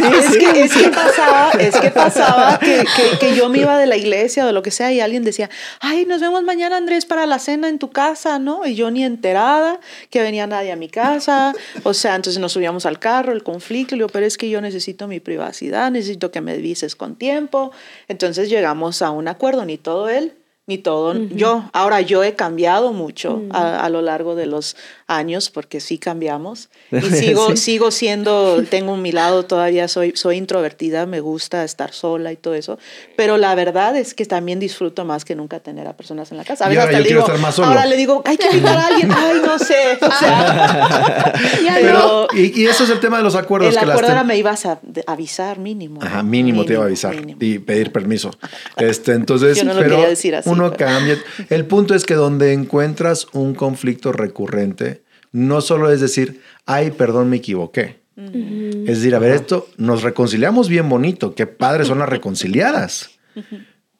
es, 0.00 0.30
es 0.30 0.36
que, 0.36 0.60
es 0.60 0.76
que 0.76 0.88
pasaba, 0.90 1.50
es 1.58 1.76
que, 1.76 1.90
pasaba 1.90 2.58
que, 2.58 2.84
que, 2.96 3.18
que 3.18 3.34
yo 3.34 3.48
me 3.48 3.58
iba 3.58 3.78
de 3.78 3.86
la 3.86 3.96
iglesia 3.96 4.44
o 4.44 4.46
de 4.46 4.52
lo 4.52 4.62
que 4.62 4.70
sea 4.70 4.92
y 4.92 5.00
alguien 5.00 5.24
decía, 5.24 5.48
ay, 5.80 6.04
nos 6.04 6.20
vemos 6.20 6.42
mañana 6.42 6.76
Andrés 6.76 7.06
para 7.06 7.26
la 7.26 7.38
cena 7.38 7.68
en 7.68 7.78
tu 7.78 7.90
casa, 7.90 8.38
¿no? 8.38 8.66
Y 8.66 8.74
yo 8.74 8.90
ni 8.90 9.04
enterada 9.04 9.80
que 10.10 10.20
venía 10.20 10.46
nadie 10.46 10.70
a 10.72 10.76
mi 10.76 10.88
casa. 10.88 11.54
O 11.82 11.94
sea, 11.94 12.14
entonces 12.14 12.40
nos 12.40 12.52
subíamos 12.52 12.86
al 12.86 12.98
carro, 12.98 13.32
el 13.32 13.42
conflicto, 13.42 13.94
y 13.94 13.98
le 13.98 14.02
digo, 14.02 14.12
pero 14.12 14.26
es 14.26 14.36
que 14.36 14.50
yo 14.50 14.60
necesito 14.60 15.08
mi 15.08 15.20
privacidad, 15.20 15.90
necesito 15.90 16.30
que 16.30 16.40
me 16.40 16.52
avises 16.52 16.94
con 16.94 17.16
tiempo. 17.16 17.72
Entonces 18.08 18.48
llegamos 18.48 18.97
a 19.02 19.10
un 19.10 19.28
acuerdo, 19.28 19.64
ni 19.64 19.78
todo 19.78 20.08
él 20.08 20.34
ni 20.68 20.76
todo 20.76 21.14
yo. 21.14 21.64
Ahora 21.72 22.02
yo 22.02 22.22
he 22.22 22.34
cambiado 22.34 22.92
mucho 22.92 23.42
a, 23.50 23.82
a 23.82 23.88
lo 23.88 24.02
largo 24.02 24.34
de 24.34 24.44
los 24.44 24.76
años 25.08 25.50
porque 25.50 25.80
sí 25.80 25.98
cambiamos 25.98 26.68
y 26.92 27.00
sigo 27.00 27.50
Sí. 27.50 27.56
sigo 27.56 27.90
siendo 27.90 28.62
tengo 28.68 28.96
mi 28.96 29.10
lado 29.10 29.44
todavía 29.44 29.88
soy 29.88 30.12
soy 30.14 30.36
introvertida, 30.36 31.06
me 31.06 31.20
gusta 31.20 31.64
estar 31.64 31.92
sola 31.92 32.30
y 32.32 32.36
todo 32.36 32.54
eso, 32.54 32.78
pero 33.16 33.36
la 33.38 33.54
verdad 33.54 33.96
es 33.96 34.14
que 34.14 34.24
también 34.26 34.60
disfruto 34.60 35.04
más 35.04 35.24
que 35.24 35.34
nunca 35.34 35.60
tener 35.60 35.86
a 35.88 35.96
personas 35.96 36.30
en 36.30 36.36
la 36.38 36.44
casa. 36.44 36.66
A 36.66 36.68
Y 36.68 36.76
veces 36.76 36.80
ahora 36.84 36.90
hasta 36.90 36.98
yo 36.98 37.02
le 37.02 37.08
quiero 37.08 37.20
digo, 37.22 37.26
estar 37.26 37.40
más 37.42 37.54
solo. 37.54 37.68
ahora 37.68 37.86
le 37.86 37.96
digo, 37.96 38.22
hay 38.24 38.36
que 38.36 38.46
invitar 38.48 38.76
a 38.76 38.86
alguien, 38.86 39.10
ay, 39.10 39.40
no 39.44 39.58
sé, 39.58 39.98
o 40.00 40.10
sea, 40.12 41.32
Pero, 41.80 42.28
y, 42.34 42.62
y 42.62 42.66
eso 42.66 42.84
es 42.84 42.90
el 42.90 43.00
tema 43.00 43.18
de 43.18 43.22
los 43.22 43.34
acuerdos. 43.34 43.68
el 43.74 43.78
que 43.80 43.86
las 43.86 43.94
acuerdo 43.94 44.10
tem- 44.10 44.12
era 44.14 44.24
me 44.24 44.36
ibas 44.36 44.66
a 44.66 44.78
avisar 45.06 45.58
mínimo. 45.58 46.00
Ajá, 46.02 46.18
¿no? 46.22 46.24
mínimo, 46.28 46.64
te 46.64 46.74
iba 46.74 46.82
a 46.82 46.86
avisar 46.86 47.14
mínimo. 47.16 47.38
y 47.40 47.58
pedir 47.58 47.92
permiso. 47.92 48.30
Este, 48.76 49.12
entonces, 49.12 49.56
Yo 49.58 49.64
no 49.64 49.74
lo 49.74 49.80
pero 49.80 49.90
quería 49.96 50.08
decir 50.08 50.34
así, 50.36 50.48
uno 50.48 50.70
pero- 50.72 50.86
cambia. 50.86 51.18
El 51.48 51.64
punto 51.66 51.94
es 51.94 52.04
que 52.04 52.14
donde 52.14 52.52
encuentras 52.52 53.26
un 53.32 53.54
conflicto 53.54 54.12
recurrente, 54.12 54.97
no 55.32 55.60
solo 55.60 55.90
es 55.90 56.00
decir, 56.00 56.40
ay, 56.66 56.90
perdón, 56.90 57.28
me 57.30 57.36
equivoqué. 57.36 57.98
Es 58.16 58.98
decir, 58.98 59.14
a 59.14 59.20
ver, 59.20 59.32
esto 59.32 59.68
nos 59.76 60.02
reconciliamos 60.02 60.68
bien 60.68 60.88
bonito, 60.88 61.34
qué 61.36 61.46
padres 61.46 61.86
son 61.86 62.00
las 62.00 62.08
reconciliadas. 62.08 63.10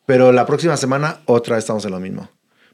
Pero 0.07 0.33
la 0.33 0.45
próxima 0.47 0.77
semana 0.77 1.21
otra 1.27 1.55
vez 1.57 1.65
estamos 1.65 1.85
en 1.85 1.93
lo 1.93 2.01
mismo. 2.01 2.29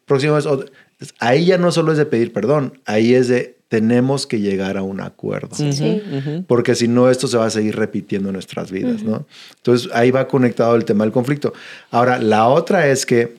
Próxima 0.07 0.35
vez, 0.37 0.47
otra- 0.47 0.71
ahí 1.19 1.45
ya 1.47 1.59
no 1.59 1.71
solo 1.73 1.93
es 1.93 1.99
de 1.99 2.07
pedir 2.07 2.33
perdón, 2.33 2.81
ahí 2.87 3.15
es 3.15 3.29
de 3.29 3.59
tenemos 3.69 4.27
que 4.27 4.39
llegar 4.41 4.77
a 4.77 4.83
un 4.83 5.01
acuerdo 5.01 5.55
Sí. 5.73 6.03
Porque 6.47 6.75
si 6.77 6.87
no 6.87 7.11
esto 7.11 7.27
se 7.27 7.37
va 7.37 7.47
a 7.47 7.51
seguir 7.51 7.75
repitiendo 7.77 8.29
en 8.29 8.35
nuestras 8.35 8.71
vidas, 8.71 9.03
¿no? 9.03 9.27
Entonces 9.57 9.91
ahí 9.93 10.11
va 10.13 10.29
conectado 10.29 10.77
el 10.77 10.85
tema 10.85 11.05
del 11.05 11.13
conflicto. 11.13 11.53
Ahora, 11.91 12.19
la 12.21 12.47
otra 12.49 12.87
es 12.87 13.05
que 13.05 13.37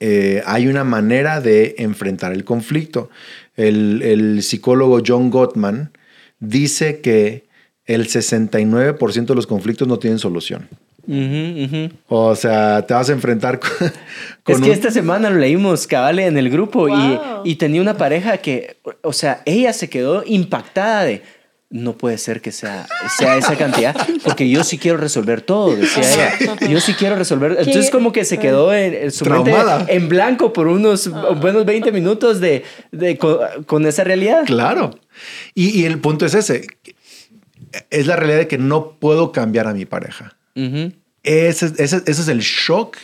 eh, 0.00 0.42
hay 0.44 0.66
una 0.66 0.82
manera 0.82 1.40
de 1.40 1.76
enfrentar 1.78 2.32
el 2.32 2.44
conflicto. 2.44 3.10
El, 3.56 4.02
el 4.02 4.42
psicólogo 4.42 5.00
John 5.06 5.30
Gottman 5.30 5.92
dice 6.40 7.00
que 7.00 7.44
el 7.86 8.06
69% 8.08 9.26
de 9.26 9.34
los 9.34 9.46
conflictos 9.46 9.86
no 9.88 9.98
tienen 9.98 10.18
solución. 10.18 10.68
O 12.08 12.34
sea, 12.34 12.84
te 12.86 12.94
vas 12.94 13.08
a 13.10 13.12
enfrentar 13.12 13.60
con, 13.60 13.70
con 14.42 14.54
Es 14.54 14.60
que 14.60 14.68
un- 14.68 14.72
esta 14.74 14.90
semana 14.90 15.28
lo 15.30 15.36
leímos, 15.38 15.86
cabale, 15.86 16.26
en 16.26 16.38
el 16.38 16.48
grupo 16.50 16.88
Wow. 16.88 17.42
y, 17.44 17.50
y 17.52 17.56
tenía 17.56 17.80
una 17.82 17.96
pareja 17.96 18.38
que, 18.38 18.76
o 19.02 19.12
sea, 19.12 19.42
ella 19.44 19.72
se 19.72 19.88
quedó 19.90 20.22
impactada 20.26 21.04
de, 21.04 21.22
no 21.76 21.98
puede 21.98 22.18
ser 22.18 22.40
que 22.40 22.52
sea, 22.52 22.86
sea 23.18 23.36
esa 23.36 23.56
cantidad, 23.58 23.96
porque 24.22 24.48
yo 24.48 24.62
sí 24.62 24.78
quiero 24.78 24.96
resolver 24.96 25.42
todo, 25.42 25.74
decía 25.74 26.32
ella. 26.38 26.56
Yo 26.68 26.80
sí 26.80 26.94
quiero 26.94 27.16
resolver. 27.16 27.56
Entonces 27.58 27.90
como 27.90 28.12
que 28.12 28.24
se 28.24 28.38
quedó 28.38 28.72
en, 28.72 28.94
en 28.94 29.10
su 29.10 29.24
mente 29.24 29.50
Traumada. 29.50 29.84
en 29.88 30.08
blanco 30.08 30.52
por 30.52 30.68
unos 30.68 31.10
buenos 31.40 31.64
20 31.66 31.90
minutos 31.90 32.38
de, 32.40 32.62
de- 32.92 33.18
con, 33.18 33.38
con 33.64 33.86
esa 33.86 34.04
realidad. 34.04 34.44
Claro. 34.46 34.90
Y, 35.54 35.70
y 35.80 35.84
el 35.84 35.98
punto 35.98 36.24
es 36.26 36.34
ese. 36.34 36.64
Es 37.90 38.06
la 38.06 38.14
realidad 38.14 38.38
de 38.38 38.46
que 38.48 38.58
no 38.58 38.92
puedo 39.00 39.32
cambiar 39.32 39.66
a 39.66 39.74
mi 39.74 39.84
pareja. 39.84 40.36
Ese, 41.24 41.66
ese- 41.78 42.02
ese 42.06 42.10
es 42.10 42.28
el 42.28 42.38
shock 42.40 42.96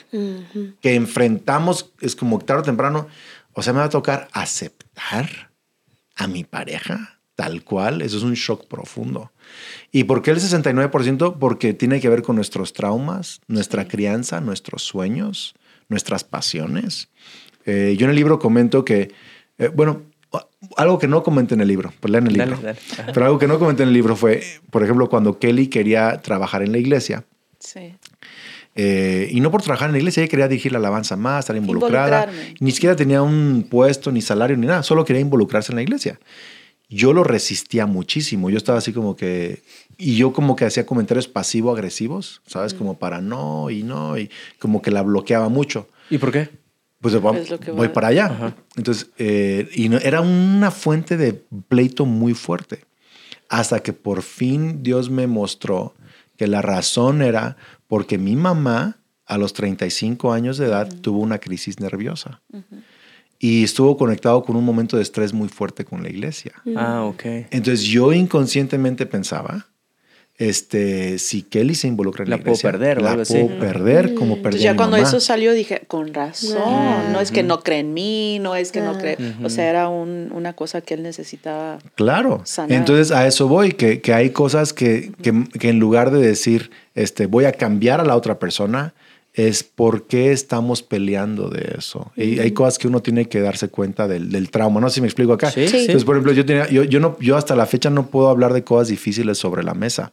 que 0.81 0.95
enfrentamos. 0.95 1.91
Es 2.01 2.15
como 2.15 2.39
tarde 2.39 2.61
o 2.61 2.65
temprano. 2.65 3.09
O 3.53 3.63
sea, 3.63 3.73
me 3.73 3.81
va 3.81 3.87
a 3.87 3.91
tocar 3.91 4.29
aceptar 4.33 5.51
a 6.15 6.27
mi 6.29 6.45
pareja 6.45 7.20
tal 7.41 7.65
cual. 7.65 8.03
Eso 8.03 8.19
es 8.19 8.23
un 8.23 8.35
shock 8.35 8.67
profundo. 8.67 9.33
¿Y 9.91 10.05
por 10.05 10.21
qué 10.21 10.31
el 10.31 10.41
69%? 10.41 11.39
Porque 11.39 11.73
tiene 11.73 11.99
que 11.99 12.11
ver 12.11 12.21
con 12.21 12.37
nuestros 12.37 12.75
traumas, 12.75 13.41
nuestra 13.49 13.89
crianza, 13.89 14.43
nuestros 14.43 14.83
sueños, 14.83 15.55
nuestras 15.89 16.23
pasiones. 16.23 17.09
Eh, 17.65 17.97
yo 17.99 18.05
en 18.05 18.11
el 18.11 18.17
libro 18.17 18.39
comento 18.39 18.85
que, 18.85 19.11
eh, 19.57 19.71
bueno, 19.75 20.03
algo 20.77 20.99
que 20.99 21.09
no 21.09 21.23
comenté 21.23 21.55
en 21.55 21.63
el 21.63 21.69
libro, 21.69 21.95
pues 21.99 22.13
lean 22.13 22.27
el 22.27 22.35
libro. 22.35 22.59
dale. 22.63 22.79
Pero 23.15 23.25
algo 23.25 23.39
que 23.39 23.47
no 23.49 23.59
comenté 23.59 23.85
en 23.85 23.89
el 23.89 23.95
libro 23.95 24.17
fue, 24.17 24.43
por 24.71 24.85
ejemplo, 24.85 25.09
cuando 25.09 25.39
Kelly 25.39 25.69
quería 25.69 26.21
trabajar 26.21 26.63
en 26.63 26.73
la 26.73 26.79
iglesia. 26.79 27.25
Sí. 27.59 27.95
eh, 28.75 29.29
y 29.31 29.41
no 29.41 29.51
por 29.51 29.63
trabajar 29.63 29.89
en 29.89 29.93
la 29.93 29.99
iglesia, 29.99 30.23
ella 30.23 30.31
quería 30.31 30.49
dirigir 30.49 30.73
la 30.73 30.79
alabanza 30.79 31.17
más, 31.17 31.45
estar 31.45 31.57
involucrada. 31.57 32.31
Ni 32.61 32.71
siquiera 32.71 32.97
tenía 32.97 33.23
un 33.23 33.67
puesto, 33.71 34.13
ni 34.13 34.21
salario, 34.21 34.59
ni 34.59 34.67
nada. 34.67 34.83
Solo 34.83 35.07
quería 35.07 35.23
involucrarse 35.23 35.73
en 35.73 35.77
la 35.77 35.83
iglesia. 35.83 36.21
Yo 36.91 37.13
lo 37.13 37.23
resistía 37.25 37.87
muchísimo. 37.87 38.51
Yo 38.51 38.57
estaba 38.59 38.79
así 38.79 38.93
como 38.93 39.15
que... 39.17 39.63
Y 39.97 40.17
yo 40.17 40.33
como 40.33 40.57
que 40.57 40.65
hacía 40.65 40.85
comentarios 40.85 41.29
pasivo-agresivos, 41.29 42.43
¿sabes? 42.47 42.75
Como 42.75 42.99
para 42.99 43.21
no 43.21 43.71
y 43.71 43.83
no. 43.85 44.19
Y 44.19 44.29
como 44.59 44.83
que 44.83 44.91
la 44.91 45.03
bloqueaba 45.03 45.49
mucho. 45.49 45.89
¿Y 46.11 46.19
por 46.19 46.33
qué? 46.33 46.51
Pues 47.01 47.15
va- 47.25 47.39
Es 47.39 47.49
lo 47.49 47.61
que 47.61 47.71
voy 47.71 47.87
va. 47.89 47.93
para 47.93 48.09
allá. 48.09 48.57
Entonces, 48.77 49.11
eh, 49.19 49.69
y 49.75 49.89
no- 49.89 49.99
era 49.99 50.21
una 50.21 50.71
fuente 50.71 51.17
de 51.17 51.33
pleito 51.69 52.05
muy 52.07 52.35
fuerte. 52.35 52.85
Hasta 53.49 53.81
que 53.83 53.93
por 53.93 54.23
fin 54.23 54.83
Dios 54.83 55.11
me 55.11 55.27
mostró 55.27 55.95
que 56.37 56.47
la 56.47 56.61
razón 56.63 57.23
era 57.23 57.57
porque 57.87 58.19
mi 58.19 58.35
mamá 58.37 58.97
a 59.27 59.39
los 59.39 59.53
35 59.53 60.33
años 60.33 60.59
de 60.59 60.67
edad 60.67 60.89
tuvo 61.03 61.21
una 61.21 61.39
crisis 61.39 61.79
nerviosa. 61.79 62.41
Y 63.43 63.65
estuvo 63.65 63.97
conectado 63.97 64.45
con 64.45 64.55
un 64.55 64.65
momento 64.65 64.97
de 64.99 65.03
estrés 65.03 65.33
muy 65.33 65.49
fuerte 65.49 65.85
con 65.87 66.03
la 66.03 66.11
iglesia. 66.11 66.53
Ah, 66.77 67.05
ok. 67.05 67.23
Entonces 67.51 67.83
yo 67.83 68.13
inconscientemente 68.13 69.07
pensaba, 69.07 69.67
este, 70.37 71.19
si 71.19 71.43
Kelly 71.43 71.75
se 71.75 71.87
involucra 71.89 72.25
en 72.25 72.31
la, 72.31 72.37
La 72.39 72.43
puedo 72.43 72.59
perder 72.59 72.99
o 72.99 73.01
la 73.03 73.11
algo 73.11 73.23
así. 73.23 73.35
puedo 73.43 73.59
perder 73.59 74.15
como 74.15 74.37
perdí 74.37 74.57
Entonces 74.59 74.63
ya 74.63 74.77
cuando 74.77 74.97
mamá. 74.97 75.09
eso 75.09 75.21
salió 75.21 75.53
dije, 75.53 75.83
con 75.87 76.15
razón, 76.15 77.13
no 77.13 77.21
es 77.21 77.31
que 77.31 77.43
no 77.43 77.61
cree 77.63 77.81
en 77.81 77.93
mí, 77.95 78.39
no 78.41 78.55
es 78.57 78.73
que 78.73 78.81
no 78.81 78.97
cree, 78.99 79.17
o 79.43 79.51
sea, 79.51 79.69
era 79.69 79.89
un- 79.89 80.31
una 80.35 80.55
cosa 80.55 80.81
que 80.83 80.95
él 80.95 81.03
necesitaba. 81.03 81.79
Claro. 81.95 82.41
sanar. 82.45 82.73
Entonces 82.73 83.11
a 83.11 83.27
eso 83.27 83.49
voy, 83.49 83.73
que, 83.73 84.01
que 84.01 84.15
hay 84.15 84.31
cosas 84.31 84.73
que, 84.73 85.13
que- 85.23 85.45
que 85.59 85.69
en 85.71 85.79
lugar 85.79 86.11
de 86.11 86.21
decir, 86.21 86.71
este, 86.95 87.27
voy 87.27 87.45
a 87.47 87.53
cambiar 87.53 88.01
a 88.01 88.05
la 88.05 88.17
otra 88.17 88.39
persona, 88.39 88.95
es 89.35 89.63
por 89.63 90.07
qué 90.07 90.33
estamos 90.33 90.83
peleando 90.83 91.49
de 91.49 91.75
eso. 91.79 92.11
Y 92.17 92.41
hay 92.41 92.51
cosas 92.51 92.79
que 92.79 92.89
uno 92.89 93.01
tiene 93.01 93.29
que 93.29 93.41
darse 93.41 93.69
cuenta 93.69 94.09
del, 94.09 94.31
del 94.31 94.51
trauma. 94.51 94.81
No 94.81 94.89
sé 94.89 94.97
si 94.97 95.01
me 95.01 95.07
explico 95.07 95.33
acá. 95.33 95.51
Sí, 95.51 95.69
Sí. 95.69 95.77
Entonces, 95.79 96.05
por 96.05 96.17
ejemplo, 96.17 96.33
yo, 96.33 96.45
tenía, 96.45 96.69
yo, 96.69 96.83
yo, 96.83 97.01
no, 97.01 97.17
yo 97.21 97.37
hasta 97.37 97.55
la 97.55 97.67
fecha 97.67 97.91
no 97.91 98.07
puedo 98.07 98.29
hablar 98.29 98.53
de 98.53 98.65
cosas 98.65 98.89
difíciles 98.89 99.39
sobre 99.39 99.63
la 99.63 99.75
mesa. 99.75 100.13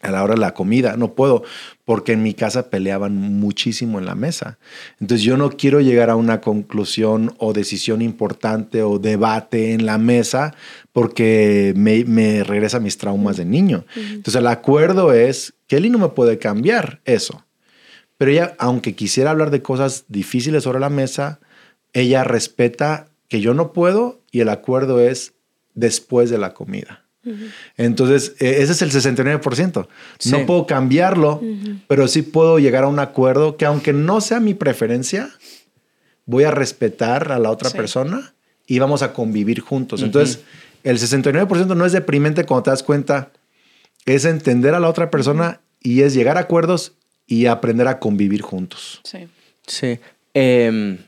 A 0.00 0.10
la 0.10 0.22
hora 0.22 0.34
de 0.34 0.40
la 0.40 0.52
comida, 0.52 0.96
no 0.98 1.14
puedo, 1.14 1.44
porque 1.86 2.12
en 2.12 2.22
mi 2.22 2.34
casa 2.34 2.68
peleaban 2.68 3.16
muchísimo 3.16 3.98
en 3.98 4.04
la 4.04 4.14
mesa. 4.14 4.58
Entonces 5.00 5.24
yo 5.24 5.38
no 5.38 5.50
quiero 5.50 5.80
llegar 5.80 6.10
a 6.10 6.16
una 6.16 6.42
conclusión 6.42 7.34
o 7.38 7.54
decisión 7.54 8.02
importante 8.02 8.82
o 8.82 8.98
debate 8.98 9.72
en 9.72 9.86
la 9.86 9.96
mesa 9.96 10.54
porque 10.92 11.72
me, 11.74 12.04
me 12.04 12.44
regresa 12.44 12.80
mis 12.80 12.98
traumas 12.98 13.38
de 13.38 13.46
niño. 13.46 13.86
Entonces 13.96 14.34
el 14.34 14.46
acuerdo 14.48 15.14
es 15.14 15.54
que 15.68 15.76
Kelly 15.76 15.88
no 15.88 15.98
me 15.98 16.08
puede 16.08 16.38
cambiar 16.38 17.00
eso. 17.06 17.42
Pero 18.18 18.30
ella, 18.30 18.54
aunque 18.58 18.94
quisiera 18.94 19.30
hablar 19.30 19.50
de 19.50 19.62
cosas 19.62 20.04
difíciles 20.08 20.62
sobre 20.64 20.80
la 20.80 20.88
mesa, 20.90 21.40
ella 21.92 22.24
respeta 22.24 23.06
que 23.28 23.40
yo 23.40 23.54
no 23.54 23.72
puedo 23.72 24.20
y 24.30 24.40
el 24.40 24.48
acuerdo 24.48 25.00
es 25.00 25.32
después 25.74 26.30
de 26.30 26.38
la 26.38 26.54
comida. 26.54 27.00
Entonces, 27.78 28.34
eh, 28.38 28.56
ese 28.58 28.72
es 28.72 28.82
el 28.82 28.90
69%. 28.92 29.88
Sí. 30.18 30.30
No 30.30 30.44
puedo 30.44 30.66
cambiarlo, 30.66 31.40
pero 31.88 32.06
sí 32.06 32.20
puedo 32.22 32.58
llegar 32.58 32.84
a 32.84 32.88
un 32.88 32.98
acuerdo 32.98 33.56
que 33.56 33.64
aunque 33.64 33.92
no 33.94 34.20
sea 34.20 34.40
mi 34.40 34.52
preferencia, 34.54 35.30
voy 36.26 36.44
a 36.44 36.50
respetar 36.50 37.32
a 37.32 37.38
la 37.38 37.50
otra 37.50 37.70
Sí. 37.70 37.76
persona 37.78 38.34
y 38.66 38.78
vamos 38.78 39.02
a 39.02 39.12
convivir 39.14 39.60
juntos. 39.60 40.02
Entonces, 40.02 40.40
el 40.84 40.98
69% 40.98 41.74
no 41.74 41.86
es 41.86 41.92
deprimente 41.92 42.44
cuando 42.44 42.64
te 42.64 42.70
das 42.70 42.82
cuenta, 42.82 43.30
es 44.04 44.26
entender 44.26 44.74
a 44.74 44.80
la 44.80 44.88
otra 44.90 45.10
persona 45.10 45.60
y 45.80 46.02
es 46.02 46.12
llegar 46.14 46.36
a 46.36 46.40
acuerdos 46.40 46.92
y 47.26 47.46
aprender 47.46 47.88
a 47.88 47.98
convivir 47.98 48.42
juntos. 48.42 49.00
Sí. 49.04 49.26
Sí. 49.66 49.98
Em, 50.34 50.98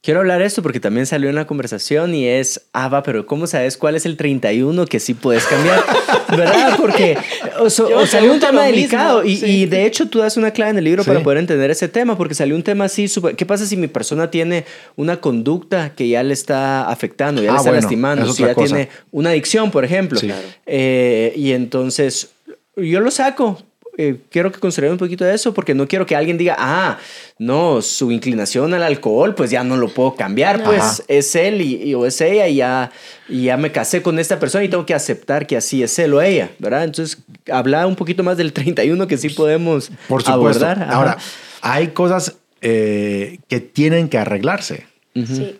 quiero 0.00 0.20
hablar 0.20 0.38
de 0.40 0.46
esto 0.46 0.62
porque 0.62 0.80
también 0.80 1.04
salió 1.06 1.28
en 1.28 1.34
la 1.34 1.46
conversación 1.46 2.14
y 2.14 2.26
es, 2.26 2.62
ah, 2.72 2.88
va, 2.88 3.02
pero 3.02 3.26
¿cómo 3.26 3.46
sabes 3.46 3.76
cuál 3.76 3.94
es 3.96 4.06
el 4.06 4.16
31 4.16 4.86
que 4.86 5.00
sí 5.00 5.12
puedes 5.14 5.44
cambiar? 5.44 5.82
¿Verdad? 6.30 6.76
Porque 6.78 7.18
o, 7.58 7.68
so- 7.68 7.88
o 7.94 8.06
salió 8.06 8.32
un 8.32 8.40
tema 8.40 8.64
delicado 8.64 9.24
y, 9.24 9.36
sí. 9.36 9.46
y 9.46 9.66
de 9.66 9.86
hecho 9.86 10.08
tú 10.08 10.18
das 10.20 10.36
una 10.36 10.50
clave 10.52 10.70
en 10.72 10.78
el 10.78 10.84
libro 10.84 11.02
Sí. 11.02 11.08
para 11.08 11.22
poder 11.22 11.38
entender 11.38 11.70
ese 11.70 11.88
tema 11.88 12.16
porque 12.16 12.34
salió 12.34 12.54
un 12.54 12.62
tema 12.62 12.84
así, 12.84 13.08
súper- 13.08 13.34
¿qué 13.36 13.44
pasa 13.44 13.66
si 13.66 13.76
mi 13.76 13.88
persona 13.88 14.30
tiene 14.30 14.64
una 14.96 15.20
conducta 15.20 15.94
que 15.94 16.08
ya 16.08 16.22
le 16.22 16.32
está 16.34 16.88
afectando, 16.88 17.42
ya 17.42 17.50
Ah, 17.50 17.52
le 17.54 17.58
está 17.58 17.70
bueno, 17.70 17.82
lastimando, 17.82 18.30
es 18.30 18.34
si 18.36 18.42
ya 18.44 18.54
cosa. 18.54 18.66
tiene 18.76 18.88
una 19.10 19.30
adicción, 19.30 19.70
por 19.70 19.84
ejemplo? 19.84 20.18
Sí. 20.18 20.26
Claro. 20.28 20.46
Eh, 20.66 21.32
y 21.36 21.52
entonces 21.52 22.30
yo 22.76 23.00
lo 23.00 23.10
saco. 23.10 23.62
Eh, 24.00 24.20
quiero 24.30 24.52
que 24.52 24.60
consideren 24.60 24.92
un 24.92 24.98
poquito 24.98 25.24
de 25.24 25.34
eso 25.34 25.52
porque 25.52 25.74
no 25.74 25.88
quiero 25.88 26.06
que 26.06 26.14
alguien 26.14 26.38
diga, 26.38 26.54
ah, 26.56 26.98
no, 27.38 27.82
su 27.82 28.12
inclinación 28.12 28.72
al 28.72 28.84
alcohol, 28.84 29.34
pues 29.34 29.50
ya 29.50 29.64
no 29.64 29.76
lo 29.76 29.88
puedo 29.88 30.14
cambiar, 30.14 30.62
pues 30.62 30.80
Ajá. 30.80 31.02
es 31.08 31.34
él 31.34 31.60
y, 31.60 31.82
y- 31.82 31.94
o 31.94 32.06
es 32.06 32.20
ella 32.20 32.46
y 32.46 32.54
ya, 32.56 32.92
y 33.28 33.42
ya 33.42 33.56
me 33.56 33.72
casé 33.72 34.00
con 34.00 34.20
esta 34.20 34.38
persona 34.38 34.62
y 34.62 34.68
tengo 34.68 34.86
que 34.86 34.94
aceptar 34.94 35.48
que 35.48 35.56
así 35.56 35.82
es 35.82 35.98
él 35.98 36.14
o 36.14 36.22
ella, 36.22 36.48
¿verdad? 36.60 36.84
Entonces, 36.84 37.18
habla 37.50 37.88
un 37.88 37.96
poquito 37.96 38.22
más 38.22 38.36
del 38.36 38.52
31 38.52 39.08
que 39.08 39.18
sí 39.18 39.30
podemos 39.30 39.90
Por 40.06 40.22
supuesto. 40.22 40.32
abordar. 40.64 40.80
Ajá. 40.84 40.92
Ahora, 40.94 41.18
hay 41.60 41.88
cosas 41.88 42.36
eh, 42.60 43.40
que 43.48 43.58
tienen 43.58 44.08
que 44.08 44.18
arreglarse. 44.18 44.86
Sí. 45.14 45.58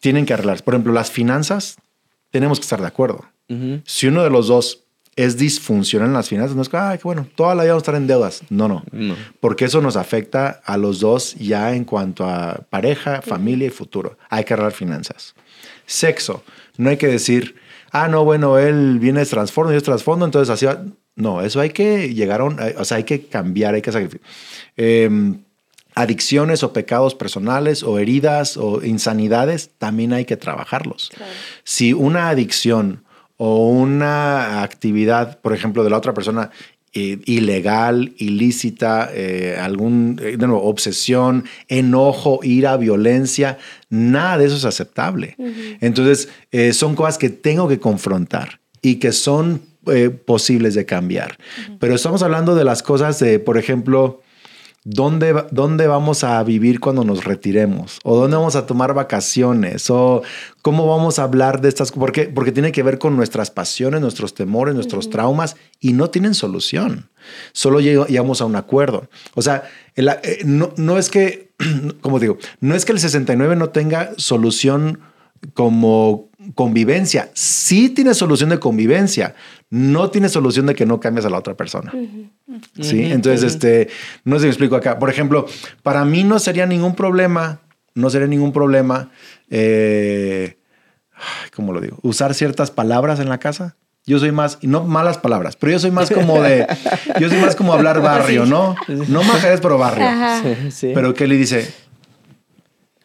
Tienen 0.00 0.24
que 0.24 0.32
arreglarse. 0.32 0.62
Por 0.62 0.72
ejemplo, 0.72 0.94
las 0.94 1.10
finanzas, 1.10 1.76
tenemos 2.30 2.58
que 2.58 2.62
estar 2.64 2.80
de 2.80 2.86
acuerdo. 2.86 3.26
Si 3.84 4.06
uno 4.06 4.24
de 4.24 4.30
los 4.30 4.46
dos 4.48 4.83
es 5.16 5.36
disfuncional 5.36 6.08
en 6.08 6.14
las 6.14 6.28
finanzas, 6.28 6.56
no 6.56 6.62
es 6.62 6.68
que, 6.68 6.76
ay, 6.76 6.98
qué 6.98 7.04
bueno, 7.04 7.26
toda 7.34 7.54
la 7.54 7.62
vida 7.62 7.72
vamos 7.72 7.82
a 7.82 7.84
estar 7.84 7.94
en 7.94 8.06
deudas. 8.06 8.42
No, 8.50 8.68
no. 8.68 8.84
No. 8.92 9.16
Porque 9.40 9.66
eso 9.66 9.80
nos 9.80 9.96
afecta 9.96 10.60
a 10.64 10.76
los 10.76 11.00
dos 11.00 11.34
ya 11.36 11.74
en 11.74 11.84
cuanto 11.84 12.24
a 12.24 12.62
pareja, 12.70 13.22
familia 13.22 13.68
y 13.68 13.70
futuro. 13.70 14.18
Hay 14.28 14.44
que 14.44 14.54
arreglar 14.54 14.72
finanzas. 14.72 15.34
Sexo. 15.86 16.42
No 16.76 16.90
hay 16.90 16.96
que 16.96 17.06
decir, 17.06 17.56
ah, 17.92 18.08
no, 18.08 18.24
bueno, 18.24 18.58
él 18.58 18.98
viene 18.98 19.20
de 19.20 19.26
trasfondo 19.26 19.72
y 19.72 19.76
es 19.76 19.82
trasfondo, 19.82 20.24
entonces 20.24 20.50
así 20.50 20.66
va. 20.66 20.82
No, 21.16 21.42
eso 21.42 21.60
hay 21.60 21.70
que 21.70 22.12
llegar 22.12 22.40
a 22.40 22.44
un, 22.44 22.58
o 22.76 22.84
sea, 22.84 22.96
hay 22.96 23.04
que 23.04 23.26
cambiar, 23.26 23.74
hay 23.74 23.82
que 23.82 23.92
sacrificar. 23.92 24.26
Em, 24.76 25.44
adicciones 25.94 26.64
o 26.64 26.72
pecados 26.72 27.14
personales 27.14 27.84
o 27.84 28.00
heridas 28.00 28.56
o 28.56 28.82
insanidades, 28.82 29.70
también 29.78 30.12
hay 30.12 30.24
que 30.24 30.36
trabajarlos. 30.36 31.12
Si 31.62 31.92
una 31.92 32.30
adicción 32.30 33.03
o 33.46 33.68
una 33.68 34.62
actividad, 34.62 35.38
por 35.40 35.52
ejemplo, 35.52 35.84
de 35.84 35.90
la 35.90 35.98
otra 35.98 36.14
persona 36.14 36.50
eh, 36.94 37.18
ilegal, 37.26 38.14
ilícita, 38.16 39.10
eh, 39.12 39.58
algún, 39.60 40.18
eh, 40.22 40.38
de 40.38 40.46
nuevo, 40.46 40.62
obsesión, 40.62 41.44
enojo, 41.68 42.40
ira, 42.42 42.78
violencia, 42.78 43.58
nada 43.90 44.38
de 44.38 44.46
eso 44.46 44.56
es 44.56 44.64
aceptable. 44.64 45.36
Entonces, 45.82 46.30
son 46.74 46.94
cosas 46.94 47.18
que 47.18 47.28
tengo 47.28 47.68
que 47.68 47.78
confrontar 47.78 48.60
y 48.80 48.94
que 48.94 49.12
son 49.12 49.60
posibles 50.24 50.72
de 50.72 50.86
cambiar. 50.86 51.36
Pero 51.78 51.94
estamos 51.94 52.22
hablando 52.22 52.54
de 52.54 52.64
las 52.64 52.82
cosas 52.82 53.18
de, 53.18 53.40
por 53.40 53.58
ejemplo, 53.58 54.22
¿Dónde, 54.86 55.44
¿Dónde 55.50 55.86
vamos 55.86 56.24
a 56.24 56.42
vivir 56.44 56.78
cuando 56.78 57.04
nos 57.04 57.24
retiremos? 57.24 57.98
¿O 58.04 58.16
dónde 58.16 58.36
vamos 58.36 58.54
a 58.54 58.66
tomar 58.66 58.92
vacaciones? 58.92 59.88
¿O 59.88 60.22
cómo 60.60 60.86
vamos 60.86 61.18
a 61.18 61.22
hablar 61.22 61.62
de 61.62 61.70
estas 61.70 61.90
cosas? 61.90 62.00
Porque, 62.00 62.24
porque 62.24 62.52
tiene 62.52 62.70
que 62.70 62.82
ver 62.82 62.98
con 62.98 63.16
nuestras 63.16 63.50
pasiones, 63.50 64.02
nuestros 64.02 64.34
temores, 64.34 64.74
nuestros 64.74 65.08
traumas 65.08 65.56
y 65.80 65.94
no 65.94 66.10
tienen 66.10 66.34
solución. 66.34 67.08
Solo 67.52 67.80
lleg- 67.80 68.06
llegamos 68.08 68.42
a 68.42 68.44
un 68.44 68.56
acuerdo. 68.56 69.08
O 69.34 69.40
sea, 69.40 69.62
el- 69.94 70.08
eh, 70.08 70.40
no, 70.44 70.74
no 70.76 70.98
es 70.98 71.08
que, 71.08 71.52
como 72.02 72.20
digo, 72.20 72.36
no 72.60 72.74
es 72.74 72.84
que 72.84 72.92
el 72.92 73.00
69 73.00 73.56
no 73.56 73.70
tenga 73.70 74.10
solución 74.18 75.00
como 75.54 76.28
convivencia. 76.54 77.30
Sí 77.34 77.88
tiene 77.88 78.12
solución 78.12 78.50
de 78.50 78.58
convivencia. 78.60 79.34
No 79.74 80.08
tiene 80.08 80.28
solución 80.28 80.66
de 80.66 80.76
que 80.76 80.86
no 80.86 81.00
cambies 81.00 81.26
a 81.26 81.30
la 81.30 81.36
otra 81.36 81.54
persona. 81.54 81.92
Sí, 82.80 83.06
entonces, 83.06 83.42
este, 83.42 83.88
no 84.22 84.36
sé 84.36 84.42
si 84.42 84.44
me 84.44 84.50
explico 84.50 84.76
acá. 84.76 85.00
Por 85.00 85.10
ejemplo, 85.10 85.46
para 85.82 86.04
mí 86.04 86.22
no 86.22 86.38
sería 86.38 86.64
ningún 86.64 86.94
problema, 86.94 87.58
no 87.92 88.08
sería 88.08 88.28
ningún 88.28 88.52
problema, 88.52 89.10
eh, 89.50 90.58
¿cómo 91.56 91.72
lo 91.72 91.80
digo? 91.80 91.98
Usar 92.02 92.34
ciertas 92.34 92.70
palabras 92.70 93.18
en 93.18 93.28
la 93.28 93.38
casa. 93.38 93.74
Yo 94.06 94.20
soy 94.20 94.30
más, 94.30 94.58
y 94.60 94.68
no 94.68 94.84
malas 94.84 95.18
palabras, 95.18 95.56
pero 95.56 95.72
yo 95.72 95.80
soy 95.80 95.90
más 95.90 96.08
como 96.08 96.40
de, 96.40 96.68
yo 97.20 97.28
soy 97.28 97.38
más 97.38 97.56
como 97.56 97.72
hablar 97.72 98.00
barrio, 98.00 98.46
¿no? 98.46 98.76
No 98.86 99.24
majeres, 99.24 99.60
pero 99.60 99.76
barrio. 99.76 100.06
Ajá. 100.06 100.40
Sí, 100.40 100.70
sí. 100.70 100.92
Pero 100.94 101.14
Kelly 101.14 101.36
dice, 101.36 101.74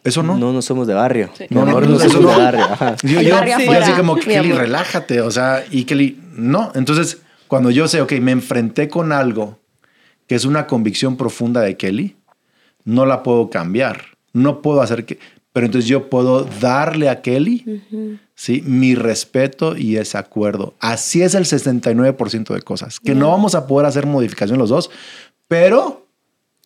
eso 0.03 0.23
no. 0.23 0.37
no, 0.37 0.53
no 0.53 0.61
somos 0.61 0.87
de 0.87 0.93
barrio. 0.93 1.29
Sí. 1.37 1.45
No, 1.49 1.65
no, 1.65 1.81
no, 1.81 1.87
no 1.87 1.99
somos 1.99 2.21
no. 2.21 2.29
de 2.29 2.37
barrio. 2.37 2.63
Ajá. 2.63 2.95
Yo, 3.03 3.21
yo, 3.21 3.43
yo 3.43 3.71
así 3.81 3.91
como, 3.93 4.17
Kelly, 4.17 4.51
relájate. 4.51 5.21
O 5.21 5.31
sea, 5.31 5.63
y 5.71 5.85
Kelly, 5.85 6.19
no. 6.39 6.71
Entonces, 6.75 7.21
cuando 7.47 7.71
yo 7.71 7.87
sé, 7.87 8.01
ok, 8.01 8.13
me 8.21 8.31
enfrenté 8.31 8.87
con 8.89 9.11
algo 9.11 9.59
que 10.27 10.35
es 10.35 10.45
una 10.45 10.67
convicción 10.67 11.17
profunda 11.17 11.61
de 11.61 11.75
Kelly, 11.77 12.15
no 12.85 13.05
la 13.05 13.23
puedo 13.23 13.49
cambiar. 13.49 14.01
No 14.33 14.61
puedo 14.61 14.81
hacer 14.81 15.05
que... 15.05 15.19
Pero 15.51 15.65
entonces 15.65 15.89
yo 15.89 16.09
puedo 16.09 16.43
darle 16.43 17.09
a 17.09 17.21
Kelly, 17.21 17.81
¿sí? 18.35 18.61
Mi 18.65 18.93
respeto 18.93 19.75
y 19.75 19.97
ese 19.97 20.17
acuerdo. 20.19 20.75
Así 20.79 21.23
es 21.23 21.33
el 21.33 21.45
69% 21.45 22.53
de 22.53 22.61
cosas. 22.61 22.99
Que 22.99 23.15
no 23.15 23.29
vamos 23.31 23.55
a 23.55 23.65
poder 23.65 23.87
hacer 23.87 24.05
modificación 24.05 24.59
los 24.59 24.69
dos, 24.69 24.91
pero 25.47 26.05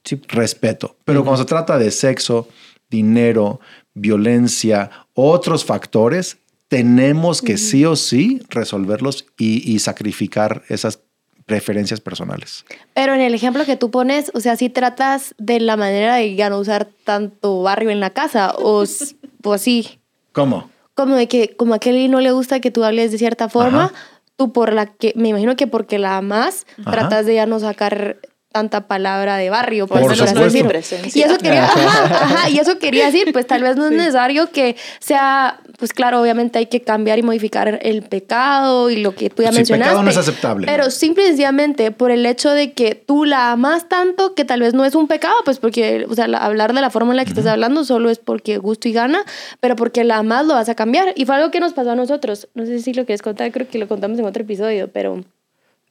Sí. 0.04 0.22
respeto. 0.28 0.98
Pero 1.06 1.24
cuando 1.24 1.42
se 1.42 1.48
trata 1.48 1.78
de 1.78 1.90
sexo, 1.90 2.50
dinero, 2.90 3.62
violencia, 3.94 4.92
otros 5.14 5.64
factores, 5.64 6.38
tenemos 6.78 7.44
que 7.44 7.58
sí 7.60 7.86
o 7.86 7.96
sí 7.96 8.42
resolverlos 8.50 9.26
y, 9.38 9.72
y 9.72 9.78
sacrificar 9.78 10.64
esas 10.70 11.00
preferencias 11.46 12.02
personales. 12.02 12.66
Pero 12.96 13.14
en 13.14 13.22
el 13.22 13.36
ejemplo 13.36 13.64
que 13.66 13.76
tú 13.78 13.92
pones, 13.92 14.32
o 14.34 14.40
sea, 14.40 14.56
si 14.56 14.70
tratas 14.70 15.36
de 15.38 15.60
la 15.60 15.78
manera 15.78 16.16
de 16.16 16.34
ya 16.34 16.50
no 16.50 16.58
usar 16.58 16.88
tanto 17.04 17.62
barrio 17.62 17.92
en 17.92 18.00
la 18.00 18.10
casa, 18.10 18.56
o, 18.58 18.82
s- 18.82 19.16
o 19.44 19.54
así, 19.54 20.00
¿Cómo? 20.32 20.72
como 20.96 21.16
de 21.16 21.28
que 21.28 21.56
como 21.56 21.76
a 21.76 21.80
Kelly 21.80 22.08
no 22.08 22.22
le 22.22 22.32
gusta 22.32 22.60
que 22.60 22.72
tú 22.72 22.84
hables 22.84 23.12
de 23.12 23.20
cierta 23.20 23.50
forma, 23.50 23.86
Ajá. 23.86 23.94
tú 24.36 24.52
por 24.52 24.74
la 24.74 24.88
que, 24.88 25.14
me 25.16 25.30
imagino 25.30 25.56
que 25.56 25.68
porque 25.68 26.00
la 26.00 26.18
amas, 26.18 26.66
Ajá. 26.82 26.92
tratas 26.92 27.28
de 27.28 27.36
ya 27.36 27.46
no 27.46 27.60
sacar 27.60 28.18
tanta 28.54 28.88
palabra 28.88 29.36
de 29.36 29.50
barrio, 29.50 29.88
Por 29.88 30.00
pues, 30.00 30.12
así 30.14 30.20
supuesto. 30.20 30.44
decirlo. 30.46 30.70
presencia. 30.70 31.20
Y 31.20 31.24
eso 31.30 31.38
quería, 31.40 31.66
ajá, 31.66 32.06
ajá, 32.24 32.50
y 32.50 32.60
eso 32.60 32.80
quería 32.80 33.08
decir, 33.08 33.34
pues 33.34 33.46
tal 33.48 33.64
vez 33.64 33.76
no 33.76 33.86
es 33.88 33.92
necesario 33.92 34.50
que 34.52 34.78
sea, 35.00 35.60
pues 35.80 35.92
claro, 35.92 36.22
obviamente 36.22 36.60
hay 36.60 36.68
que 36.68 36.82
cambiar 36.82 37.20
y 37.20 37.24
modificar 37.24 37.80
el 37.82 38.04
pecado 38.04 38.90
y 38.90 38.98
lo 39.02 39.14
que 39.16 39.30
tú 39.30 39.42
ya 39.44 39.50
Sí, 39.52 39.56
mencionaste. 39.58 39.90
pecado 39.90 40.04
no 40.04 40.10
es 40.10 40.18
aceptable. 40.18 40.68
Pero 40.68 40.90
simple 40.92 41.24
y 41.24 41.28
sencillamente 41.28 41.92
por 41.92 42.12
el 42.12 42.26
hecho 42.26 42.52
de 42.52 42.74
que 42.74 42.96
tú 42.96 43.26
la 43.26 43.52
amas 43.52 43.90
tanto 43.90 44.36
que 44.36 44.46
tal 44.46 44.62
vez 44.62 44.74
no 44.74 44.86
es 44.86 44.96
un 44.96 45.08
pecado, 45.08 45.36
pues 45.44 45.60
porque, 45.60 46.06
o 46.10 46.14
sea, 46.16 46.28
la- 46.28 46.38
hablar 46.38 46.74
de 46.74 46.82
la 46.82 46.90
forma 46.92 47.12
en 47.12 47.18
la 47.18 47.24
que 47.26 47.32
estás 47.32 47.48
hablando 47.48 47.84
solo 47.84 48.10
es 48.10 48.20
porque 48.20 48.60
gusto 48.60 48.88
y 48.88 48.94
gana, 48.94 49.24
pero 49.60 49.76
porque 49.76 50.04
la 50.04 50.18
amas 50.18 50.46
lo 50.46 50.54
vas 50.54 50.70
a 50.70 50.76
cambiar. 50.76 51.14
Y 51.16 51.26
fue 51.26 51.36
algo 51.36 51.50
que 51.52 51.60
nos 51.60 51.74
pasó 51.74 51.92
a 51.92 51.96
nosotros. 51.96 52.48
No 52.54 52.66
sé 52.66 52.80
si 52.80 52.94
lo 52.94 53.06
quieres 53.06 53.22
contar, 53.24 53.52
creo 53.52 53.68
que 53.68 53.80
lo 53.80 53.88
contamos 53.88 54.20
en 54.20 54.26
otro 54.26 54.44
episodio, 54.44 54.90
pero... 54.94 55.24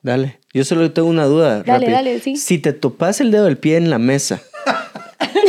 Dale. 0.02 0.38
Yo 0.52 0.64
solo 0.64 0.90
tengo 0.92 1.08
una 1.08 1.24
duda. 1.26 1.62
Dale, 1.62 1.72
rápida. 1.86 1.90
dale, 1.92 2.20
sí. 2.20 2.36
Si 2.36 2.58
te 2.58 2.72
topas 2.72 3.20
el 3.20 3.30
dedo 3.30 3.44
del 3.44 3.56
pie 3.58 3.76
en 3.76 3.88
la 3.88 3.98
mesa, 3.98 4.40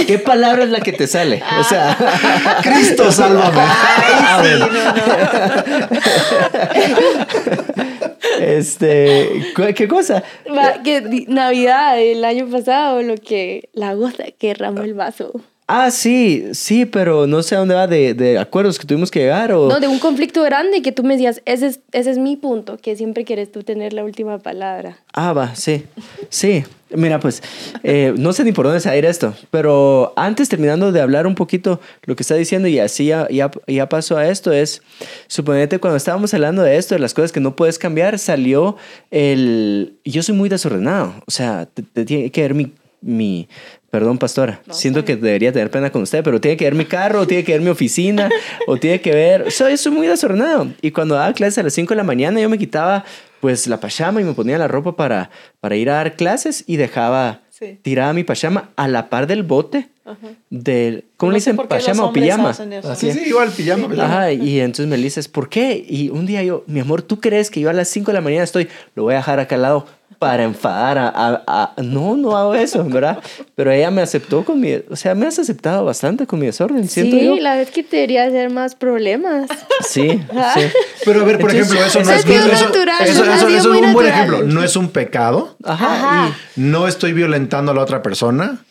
¿qué 0.08 0.20
palabra 0.20 0.64
es 0.64 0.70
la 0.70 0.80
que 0.82 0.94
te 0.94 1.08
sale? 1.08 1.42
O 1.60 1.64
sea, 1.64 1.98
Cristo, 2.64 3.12
sálvame. 3.12 3.62
a 3.62 4.42
ver, 4.42 4.60
este, 8.40 9.44
¿cu- 9.56 9.74
¿qué 9.76 9.88
cosa? 9.88 10.24
Va, 10.56 10.82
que 10.84 11.26
Navidad 11.28 12.00
el 12.00 12.24
año 12.26 12.48
pasado, 12.50 13.02
lo 13.02 13.16
que... 13.16 13.70
La 13.74 13.94
gota 13.94 14.26
que 14.38 14.48
derramó 14.48 14.82
el 14.84 14.94
vaso. 14.94 15.32
Ah, 15.66 15.92
sí, 15.92 16.48
sí, 16.52 16.86
pero 16.86 17.26
no 17.26 17.42
sé 17.42 17.56
a 17.56 17.60
dónde 17.60 17.74
va 17.74 17.88
de, 17.88 18.14
de 18.14 18.38
acuerdos 18.38 18.78
que 18.78 18.86
tuvimos 18.86 19.10
que 19.10 19.20
llegar 19.20 19.54
o... 19.54 19.70
No, 19.70 19.80
de 19.80 19.88
un 19.88 19.98
conflicto 19.98 20.44
grande 20.44 20.82
que 20.82 20.92
tú 20.92 21.04
me 21.04 21.14
decías, 21.14 21.42
ese 21.46 21.68
es, 21.68 21.80
ese 21.94 22.12
es 22.12 22.18
mi 22.18 22.36
punto, 22.36 22.78
que 22.78 22.96
siempre 22.98 23.24
quieres 23.24 23.52
tú 23.52 23.64
tener 23.64 23.94
la 23.94 24.04
última 24.04 24.40
palabra. 24.40 25.00
Ah, 25.14 25.32
va, 25.32 25.56
sí. 25.56 25.86
Sí. 26.30 26.66
Mira, 26.96 27.20
pues, 27.20 27.42
eh, 27.82 28.14
no 28.18 28.34
sé 28.34 28.44
ni 28.44 28.52
por 28.52 28.66
dónde 28.66 28.82
salir 28.82 29.06
esto, 29.06 29.34
pero 29.50 30.14
antes 30.16 30.50
terminando 30.50 30.92
de 30.92 31.02
hablar 31.02 31.26
un 31.26 31.34
poquito 31.34 31.80
lo 32.04 32.16
que 32.16 32.22
está 32.24 32.36
diciendo 32.36 32.68
y 32.68 32.78
así 32.78 33.06
ya, 33.08 33.28
ya, 33.30 33.50
ya 33.66 33.90
pasó 33.90 34.18
a 34.18 34.28
esto 34.28 34.52
es, 34.52 34.84
suponete 35.28 35.80
cuando 35.80 35.98
estábamos 35.98 36.34
hablando 36.36 36.62
de 36.62 36.78
esto, 36.78 36.94
de 36.94 37.00
las 37.00 37.14
cosas 37.14 37.32
que 37.32 37.40
no 37.40 37.56
puedes 37.56 37.80
cambiar, 37.80 38.20
salió 38.20 38.76
el... 39.12 39.98
Yo 40.06 40.22
soy 40.22 40.36
muy 40.36 40.50
desordenado, 40.50 41.16
o 41.26 41.32
sea, 41.32 41.66
te, 41.66 41.82
te 41.82 42.06
tiene 42.06 42.30
que 42.32 42.42
ver 42.42 42.54
mi... 42.54 42.74
mi 43.02 43.48
Perdón, 43.94 44.18
pastora. 44.18 44.60
Siento 44.72 45.06
que 45.06 45.16
debería 45.16 45.52
tener 45.54 45.70
pena 45.70 45.92
con 45.92 46.02
usted, 46.02 46.24
pero 46.24 46.42
tiene 46.42 46.58
que 46.58 46.66
ver 46.66 46.74
mi 46.74 46.86
carro, 46.86 47.20
o 47.22 47.28
tiene 47.28 47.44
que 47.44 47.52
ver 47.52 47.62
mi 47.62 47.70
oficina, 47.70 48.28
o 48.68 48.78
tiene 48.78 49.00
que 49.02 49.12
ver... 49.14 49.52
Soy, 49.52 49.78
soy 49.78 49.92
muy 49.92 50.08
desordenado. 50.08 50.68
Y 50.82 50.90
cuando 50.90 51.14
daba 51.14 51.32
clases 51.34 51.60
a 51.60 51.64
las 51.64 51.74
5 51.74 51.90
de 51.94 51.98
la 51.98 52.04
mañana, 52.04 52.42
yo 52.42 52.50
me 52.50 52.58
quitaba 52.58 53.06
pues 53.40 53.68
la 53.68 53.80
pachama 53.80 54.20
y 54.20 54.24
me 54.24 54.34
ponía 54.34 54.58
la 54.58 54.68
ropa 54.68 54.96
para, 54.96 55.30
para 55.60 55.76
ir 55.76 55.92
a 55.92 55.94
dar 55.98 56.16
clases 56.16 56.64
y 56.66 56.78
dejaba 56.78 57.42
Sí. 57.52 57.78
tirada 57.84 58.14
mi 58.14 58.24
pachama 58.24 58.72
a 58.78 58.88
la 58.88 59.12
par 59.12 59.28
del 59.28 59.44
bote 59.44 59.90
del... 60.50 61.06
¿Cómo 61.18 61.30
No 61.32 61.34
le 61.34 61.40
dicen? 61.40 61.56
¿Pachama 61.58 62.06
o 62.06 62.14
pijama? 62.14 62.52
eso. 62.52 62.96
Sí, 62.96 63.12
sí, 63.12 63.22
igual, 63.28 63.50
pijama. 63.50 63.88
Ajá, 64.04 64.32
y 64.32 64.60
entonces 64.60 64.88
me 64.88 64.98
dices, 64.98 65.28
¿por 65.28 65.50
qué? 65.50 65.84
Y 65.88 66.10
un 66.10 66.26
día 66.26 66.44
yo, 66.44 66.64
mi 66.68 66.80
amor, 66.82 67.02
¿tú 67.02 67.20
crees 67.20 67.50
que 67.50 67.60
yo 67.62 67.70
a 67.70 67.74
las 67.74 67.88
5 67.90 68.12
de 68.12 68.14
la 68.16 68.22
mañana 68.22 68.44
estoy, 68.44 68.68
lo 68.96 69.04
voy 69.04 69.14
a 69.14 69.18
dejar 69.18 69.40
acá 69.40 69.56
al 69.56 69.62
lado 69.62 69.86
para 70.20 70.44
enfadar 70.44 70.98
a, 70.98 71.08
a- 71.10 71.44
a- 71.48 71.82
No, 71.82 72.16
no 72.16 72.38
hago 72.38 72.56
eso, 72.56 72.84
¿verdad? 72.86 73.20
Pero 73.56 73.72
ella 73.72 73.92
me 73.92 74.02
aceptó 74.02 74.46
con 74.46 74.60
mi... 74.60 74.74
O 74.90 74.96
sea, 74.96 75.16
me 75.16 75.26
has 75.26 75.38
aceptado 75.40 75.84
bastante 75.84 76.26
con 76.28 76.40
mi 76.40 76.46
desorden, 76.46 76.88
siento 76.88 77.18
sí, 77.18 77.26
yo. 77.26 77.36
la 77.38 77.56
vez 77.56 77.72
que 77.72 77.84
te 77.84 77.98
debería 77.98 78.26
hacer 78.26 78.50
más 78.50 78.76
problemas. 78.76 79.50
Sí, 79.86 80.08
sí. 80.54 80.62
Pero 81.04 81.22
a 81.22 81.24
ver, 81.26 81.40
por 81.40 81.52
Entonces, 81.52 81.76
ejemplo, 81.78 81.86
eso 81.86 82.00
no 82.04 82.12
es, 82.12 82.26
eso, 82.26 82.64
natural, 82.66 83.08
eso- 83.08 83.48
es 83.48 83.66
un 83.66 83.72
buen 83.72 83.84
natural. 83.86 84.08
ejemplo. 84.08 84.44
No 84.44 84.64
es 84.64 84.76
un 84.78 84.90
pecado. 84.90 85.58
Ajá. 85.64 85.94
Ajá. 86.28 86.38
No 86.56 86.88
estoy 86.88 87.12
violentando 87.14 87.72
a 87.72 87.76
la 87.76 87.82
otra 87.82 88.02
persona. 88.02 88.64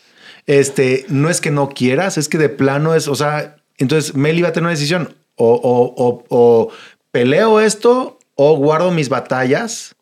Este, 0.45 1.05
no 1.09 1.29
es 1.29 1.39
que 1.41 1.51
no 1.51 1.69
quieras, 1.69 2.17
es 2.17 2.27
que 2.29 2.37
de 2.37 2.49
plano 2.49 2.95
es, 2.95 3.07
o 3.07 3.15
sea, 3.15 3.55
entonces 3.77 4.15
Meli 4.15 4.41
va 4.41 4.49
a 4.49 4.53
tener 4.53 4.65
una 4.65 4.71
decisión. 4.71 5.15
O, 5.35 5.53
o- 5.53 6.03
o- 6.03 6.23
o 6.29 6.69
peleo 7.11 7.59
esto 7.59 8.19
o 8.35 8.55
guardo 8.57 8.91
mis 8.91 9.09
batallas 9.09 9.95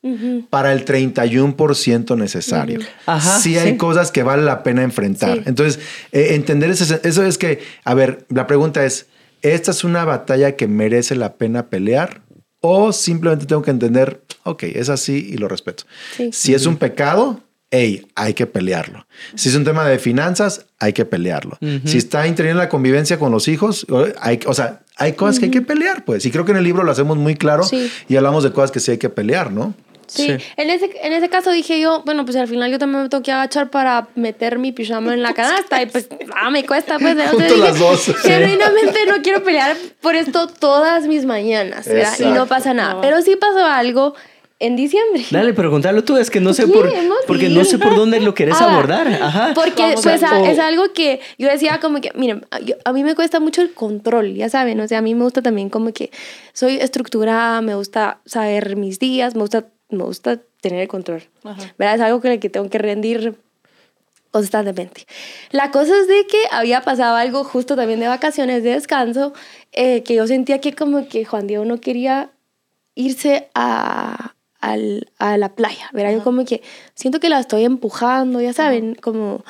para 0.49 0.71
el 0.73 0.83
31% 0.85 2.15
necesario. 2.17 2.79
Ajá, 3.05 3.39
sí 3.39 3.57
hay 3.57 3.71
sí. 3.71 3.77
cosas 3.77 4.11
que 4.11 4.23
vale 4.23 4.43
la 4.43 4.63
pena 4.63 4.83
enfrentar. 4.83 5.37
Sí. 5.37 5.43
Entonces, 5.45 5.79
eh, 6.11 6.29
entender 6.35 6.69
ese- 6.69 6.99
eso 7.03 7.23
es 7.25 7.37
que, 7.37 7.59
a 7.83 7.93
ver, 7.93 8.25
la 8.29 8.47
pregunta 8.47 8.85
es, 8.85 9.07
¿esta 9.41 9.71
es 9.71 9.83
una 9.83 10.05
batalla 10.05 10.55
que 10.55 10.67
merece 10.67 11.15
la 11.15 11.33
pena 11.33 11.67
pelear? 11.67 12.21
O 12.61 12.91
simplemente 12.93 13.45
tengo 13.45 13.61
que 13.63 13.71
entender, 13.71 14.21
ok, 14.43 14.63
es 14.63 14.89
así 14.89 15.27
y 15.31 15.37
lo 15.37 15.47
respeto. 15.47 15.83
Sí. 16.15 16.29
Si 16.31 16.53
es 16.53 16.65
un 16.65 16.77
pecado, 16.77 17.41
hey, 17.71 18.05
hay 18.15 18.33
que 18.33 18.45
pelearlo. 18.45 19.07
Si 19.35 19.49
es 19.49 19.55
un 19.55 19.63
tema 19.63 19.87
de 19.87 19.97
finanzas, 19.97 20.65
hay 20.77 20.91
que 20.93 21.05
pelearlo. 21.05 21.57
Si 21.85 21.97
está 21.97 22.27
interviniendo 22.27 22.61
en 22.61 22.65
la 22.65 22.69
convivencia 22.69 23.17
con 23.17 23.31
los 23.31 23.47
hijos, 23.47 23.85
o- 23.89 24.05
hay, 24.19 24.39
o 24.45 24.53
sea, 24.53 24.81
hay 24.97 25.13
cosas 25.13 25.39
que 25.39 25.45
hay 25.45 25.51
que 25.51 25.61
pelear, 25.61 26.03
pues. 26.05 26.25
Y 26.25 26.31
creo 26.31 26.43
que 26.45 26.51
en 26.51 26.57
el 26.57 26.63
libro 26.65 26.83
lo 26.83 26.91
hacemos 26.91 27.17
muy 27.17 27.35
claro 27.35 27.63
Sí. 27.63 27.89
y 28.09 28.15
hablamos 28.17 28.43
de 28.43 28.51
cosas 28.51 28.71
que 28.71 28.79
sí 28.81 28.91
hay 28.91 28.97
que 28.97 29.09
pelear, 29.09 29.51
¿no? 29.51 29.73
Sí, 30.07 30.25
Sí. 30.27 30.43
En, 30.57 30.69
ese, 30.69 30.89
en 31.03 31.13
ese 31.13 31.29
caso 31.29 31.51
dije 31.51 31.79
yo, 31.79 32.03
bueno, 32.05 32.25
pues 32.25 32.35
al 32.35 32.49
final 32.49 32.69
yo 32.69 32.77
también 32.77 33.03
me 33.03 33.07
tengo 33.07 33.23
que 33.23 33.31
agachar 33.31 33.69
para 33.69 34.09
meter 34.15 34.59
mi 34.59 34.73
pijama 34.73 35.13
en 35.13 35.23
la 35.23 35.33
canasta 35.33 35.81
y 35.81 35.85
pues, 35.85 36.09
ah, 36.35 36.49
me 36.49 36.65
cuesta, 36.65 36.99
pues. 36.99 37.11
entonces 37.13 37.31
Junto 37.31 37.45
dije, 37.55 37.57
las 37.69 37.79
dos. 37.79 38.11
Genuinamente 38.21 38.99
no 39.07 39.21
quiero 39.21 39.41
pelear 39.41 39.77
por 40.01 40.15
esto 40.15 40.47
todas 40.47 41.07
mis 41.07 41.23
mañanas, 41.23 41.87
¿verdad? 41.87 42.13
Y 42.19 42.25
no 42.25 42.45
pasa 42.47 42.73
nada. 42.73 42.99
Pero 42.99 43.21
sí 43.21 43.37
pasó 43.37 43.63
algo 43.65 44.13
en 44.61 44.75
diciembre. 44.75 45.25
Dale, 45.31 45.53
pero 45.53 45.69
contalo 45.71 46.03
tú, 46.03 46.15
es 46.17 46.29
que 46.29 46.39
no 46.39 46.53
sé 46.53 46.67
por... 46.67 46.89
Porque 47.27 47.49
no 47.49 47.65
sé 47.65 47.77
por 47.79 47.95
dónde 47.95 48.19
lo 48.21 48.33
querés 48.33 48.55
Ah, 48.61 48.71
abordar. 48.73 49.07
Ajá. 49.07 49.51
Porque 49.55 49.95
pues 50.01 50.23
a- 50.23 50.49
es 50.49 50.59
algo 50.59 50.93
que 50.93 51.19
yo 51.37 51.47
decía 51.49 51.79
como 51.81 51.99
que, 51.99 52.11
miren, 52.15 52.45
a- 52.51 52.59
yo- 52.59 52.75
a 52.85 52.93
mí 52.93 53.03
me 53.03 53.15
cuesta 53.15 53.39
mucho 53.39 53.61
el 53.61 53.73
control, 53.73 54.35
ya 54.35 54.49
saben, 54.49 54.79
o 54.79 54.87
sea, 54.87 54.99
a 54.99 55.01
mí 55.01 55.15
me 55.15 55.23
gusta 55.23 55.41
también 55.41 55.69
como 55.69 55.91
que 55.93 56.11
soy 56.53 56.77
estructurada, 56.77 57.61
me 57.61 57.75
gusta 57.75 58.19
saber 58.25 58.75
mis 58.75 58.99
días, 58.99 59.33
me 59.35 59.41
gusta, 59.41 59.65
me 59.89 60.03
gusta 60.03 60.39
tener 60.61 60.79
el 60.81 60.87
control. 60.87 61.23
Ajá. 61.43 61.73
¿Verdad? 61.77 61.95
Es 61.95 62.01
algo 62.01 62.21
que, 62.21 62.39
que 62.39 62.49
tengo 62.49 62.69
que 62.69 62.77
rendir 62.77 63.35
constantemente. 64.31 65.05
La 65.51 65.71
cosa 65.71 65.91
es 65.99 66.07
de 66.07 66.25
que 66.27 66.37
había 66.51 66.81
pasado 66.81 67.15
algo 67.17 67.43
justo 67.43 67.75
también 67.75 67.99
de 67.99 68.07
vacaciones, 68.07 68.63
de 68.63 68.71
descanso, 68.71 69.33
eh, 69.73 70.03
que 70.03 70.15
yo 70.15 70.27
sentía 70.27 70.59
que 70.61 70.73
como 70.73 71.07
que 71.09 71.25
Juan 71.25 71.47
Diego 71.47 71.65
no 71.65 71.81
quería 71.81 72.29
irse 72.95 73.49
a, 73.55 74.33
al- 74.61 75.07
a 75.19 75.37
la 75.37 75.49
playa, 75.55 75.89
¿verdad? 75.93 76.13
Yo 76.13 76.23
como 76.23 76.45
que 76.45 76.61
siento 76.95 77.19
que 77.19 77.29
la 77.29 77.39
estoy 77.39 77.65
empujando, 77.65 78.39
ya 78.41 78.53
saben, 78.53 78.95
como... 78.95 79.43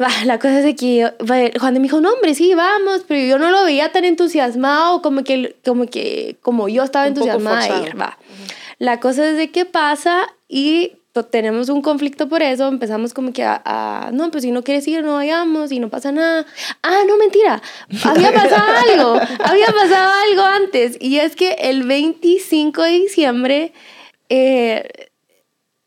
Va, 0.00 0.08
La 0.24 0.38
cosa 0.38 0.58
es 0.60 0.64
de 0.64 0.76
que 0.76 1.10
Juan 1.58 1.74
me 1.74 1.80
dijo, 1.80 2.00
no, 2.00 2.12
hombre, 2.12 2.32
sí, 2.36 2.54
vamos, 2.54 3.04
pero 3.08 3.26
yo 3.26 3.38
no 3.38 3.50
lo 3.50 3.64
veía 3.64 3.90
tan 3.90 4.04
entusiasmado 4.04 5.02
como 5.02 5.24
que, 5.24 5.56
como 5.64 5.86
que, 5.86 6.36
como 6.40 6.68
yo 6.68 6.84
estaba 6.84 7.08
Un 7.08 7.14
poco 7.14 7.26
entusiasmada 7.26 7.80
de 7.80 7.88
ir, 7.88 8.00
va. 8.00 8.16
La 8.78 9.00
cosa 9.00 9.28
es 9.28 9.36
de 9.36 9.50
que 9.50 9.64
pasa 9.64 10.28
y 10.48 10.92
tenemos 11.32 11.68
un 11.68 11.82
conflicto 11.82 12.28
por 12.28 12.42
eso, 12.44 12.68
empezamos 12.68 13.12
como 13.12 13.32
que 13.32 13.42
a, 13.42 13.60
a, 13.64 14.10
no, 14.12 14.30
pues 14.30 14.44
si 14.44 14.52
no 14.52 14.62
quieres 14.62 14.86
ir, 14.86 15.02
no 15.02 15.14
vayamos 15.14 15.72
y 15.72 15.80
no 15.80 15.88
pasa 15.88 16.12
nada. 16.12 16.46
Ah, 16.84 17.00
no, 17.08 17.16
mentira, 17.16 17.60
había 18.04 18.32
pasado 18.32 18.72
algo, 18.88 19.20
había 19.42 19.66
pasado 19.66 20.12
algo 20.28 20.42
antes 20.42 20.96
y 21.00 21.18
es 21.18 21.34
que 21.34 21.54
el 21.58 21.82
25 21.82 22.82
de 22.84 22.90
diciembre... 22.90 23.72
Eh, 24.28 24.88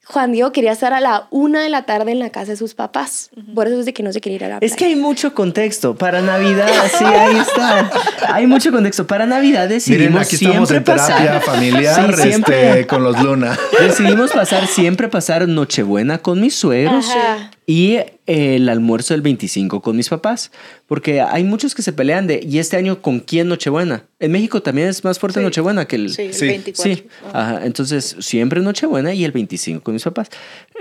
Juan 0.03 0.31
Diego 0.33 0.51
quería 0.51 0.73
estar 0.73 0.91
a 0.93 0.99
la 0.99 1.27
una 1.29 1.61
de 1.61 1.69
la 1.69 1.83
tarde 1.83 2.11
en 2.11 2.19
la 2.19 2.31
casa 2.31 2.51
de 2.51 2.57
sus 2.57 2.73
papás. 2.73 3.29
Por 3.55 3.67
eso 3.67 3.79
es 3.79 3.85
de 3.85 3.93
que 3.93 4.03
no 4.03 4.11
se 4.11 4.19
quería 4.19 4.35
ir 4.37 4.43
a 4.45 4.47
la 4.49 4.57
Es 4.59 4.71
que 4.73 4.79
playa. 4.79 4.95
hay 4.95 4.99
mucho 4.99 5.33
contexto. 5.33 5.95
Para 5.95 6.21
Navidad, 6.21 6.67
sí, 6.97 7.05
ahí 7.05 7.37
está. 7.37 7.89
Hay 8.33 8.45
mucho 8.45 8.71
contexto. 8.71 9.07
Para 9.07 9.25
Navidad 9.25 9.69
decidimos 9.69 10.09
Miren, 10.09 10.17
aquí 10.23 10.35
estamos 10.35 10.67
siempre 10.69 10.93
en 10.93 10.99
terapia 11.07 11.39
familiar 11.41 12.15
Sí, 12.15 12.21
siempre. 12.23 12.69
este, 12.71 12.87
con 12.87 13.03
los 13.03 13.21
Luna. 13.21 13.57
Decidimos 13.79 14.31
pasar, 14.31 14.67
siempre 14.67 15.07
pasar 15.07 15.47
Nochebuena 15.47 16.17
con 16.17 16.41
mis 16.41 16.55
suegros 16.55 17.07
Ajá. 17.09 17.51
Y 17.67 17.97
el 18.25 18.67
almuerzo 18.69 19.13
del 19.13 19.21
25 19.21 19.81
con 19.81 19.95
mis 19.95 20.09
papás. 20.09 20.51
Porque 20.87 21.21
hay 21.21 21.43
muchos 21.43 21.75
que 21.75 21.81
se 21.81 21.93
pelean 21.93 22.27
de, 22.27 22.41
¿y 22.43 22.57
este 22.59 22.75
año 22.77 23.01
con 23.01 23.19
quién 23.19 23.47
Nochebuena? 23.47 24.05
En 24.19 24.31
México 24.31 24.61
también 24.61 24.87
es 24.87 25.03
más 25.03 25.19
fuerte 25.19 25.39
Sí. 25.39 25.45
Nochebuena 25.45 25.85
que 25.85 25.95
el... 25.95 26.09
Sí, 26.09 26.23
el 26.23 26.33
Sí. 26.33 26.47
24. 26.47 26.95
Sí, 26.95 27.07
ajá, 27.33 27.65
entonces 27.65 28.15
siempre 28.19 28.61
Nochebuena 28.61 29.13
y 29.13 29.23
el 29.25 29.31
25 29.31 29.83
con 29.83 29.93
mis 29.93 30.03
papás. 30.03 30.29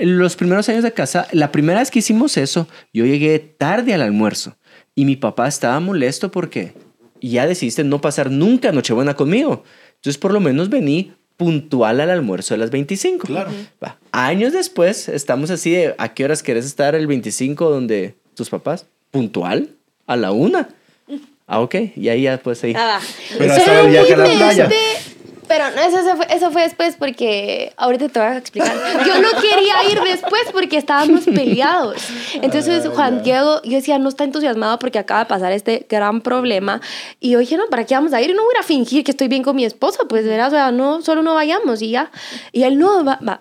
Los 0.00 0.36
primeros 0.36 0.68
años 0.68 0.82
de 0.82 0.92
casa, 0.92 1.28
la 1.32 1.52
primera 1.52 1.80
vez 1.80 1.90
que 1.90 2.00
hicimos 2.00 2.36
eso, 2.36 2.66
yo 2.92 3.04
llegué 3.04 3.38
tarde 3.38 3.94
al 3.94 4.02
almuerzo 4.02 4.56
y 4.94 5.04
mi 5.04 5.16
papá 5.16 5.48
estaba 5.48 5.78
molesto 5.80 6.30
porque 6.30 6.72
ya 7.20 7.46
decidiste 7.46 7.84
no 7.84 8.00
pasar 8.00 8.30
nunca 8.30 8.72
Nochebuena 8.72 9.14
conmigo. 9.14 9.64
Entonces 9.96 10.18
por 10.18 10.32
lo 10.32 10.40
menos 10.40 10.70
vení 10.70 11.12
puntual 11.40 12.03
al 12.03 12.11
almuerzo 12.11 12.53
de 12.53 12.59
las 12.59 12.70
25. 12.70 13.26
Claro. 13.26 13.50
Va. 13.83 13.96
Años 14.12 14.53
después 14.53 15.09
estamos 15.09 15.50
así 15.50 15.70
de, 15.70 15.94
¿a 15.96 16.12
qué 16.12 16.26
horas 16.26 16.42
querés 16.42 16.66
estar 16.66 16.94
el 16.94 17.07
25 17.07 17.70
donde 17.70 18.14
tus 18.35 18.50
papás? 18.50 18.85
Puntual, 19.11 19.70
a 20.07 20.16
la 20.16 20.33
una. 20.33 20.68
Ah, 21.46 21.61
ok, 21.61 21.74
y 21.96 22.11
ahí 22.11 22.22
ya 22.24 22.37
pues 22.37 22.62
ahí. 22.62 22.74
Ah, 22.76 23.00
Pero 23.38 23.55
hasta 23.55 23.81
el 23.81 23.88
viaje 23.88 24.12
a 24.12 24.16
la 24.18 24.24
playa. 24.24 24.68
Pero 25.50 25.64
no, 25.72 25.82
eso, 25.82 26.16
fue, 26.16 26.26
eso 26.30 26.52
fue 26.52 26.62
después 26.62 26.94
porque 26.96 27.72
ahorita 27.76 28.08
te 28.08 28.20
voy 28.20 28.28
a 28.28 28.36
explicar. 28.36 28.72
Yo 29.04 29.20
no 29.20 29.30
quería 29.40 29.90
ir 29.90 30.00
después 30.00 30.42
porque 30.52 30.76
estábamos 30.76 31.24
peleados. 31.24 31.96
Entonces 32.34 32.86
Juan 32.86 33.24
Diego, 33.24 33.60
yo 33.64 33.72
decía, 33.72 33.98
no 33.98 34.10
está 34.10 34.22
entusiasmado 34.22 34.78
porque 34.78 35.00
acaba 35.00 35.24
de 35.24 35.26
pasar 35.26 35.50
este 35.50 35.84
gran 35.88 36.20
problema. 36.20 36.80
Y 37.18 37.30
yo 37.30 37.40
dije, 37.40 37.56
no, 37.56 37.66
¿para 37.68 37.84
qué 37.84 37.96
vamos 37.96 38.12
a 38.12 38.22
ir? 38.22 38.32
No 38.32 38.44
voy 38.44 38.52
a 38.54 38.58
ir 38.58 38.60
a 38.60 38.62
fingir 38.64 39.02
que 39.02 39.10
estoy 39.10 39.26
bien 39.26 39.42
con 39.42 39.56
mi 39.56 39.64
esposo, 39.64 40.06
pues, 40.06 40.24
¿verdad? 40.24 40.46
O 40.46 40.50
sea, 40.50 40.70
no, 40.70 41.02
solo 41.02 41.24
no 41.24 41.34
vayamos 41.34 41.82
y 41.82 41.90
ya. 41.90 42.12
Y 42.52 42.62
él, 42.62 42.78
no, 42.78 43.04
va, 43.04 43.18
va, 43.20 43.40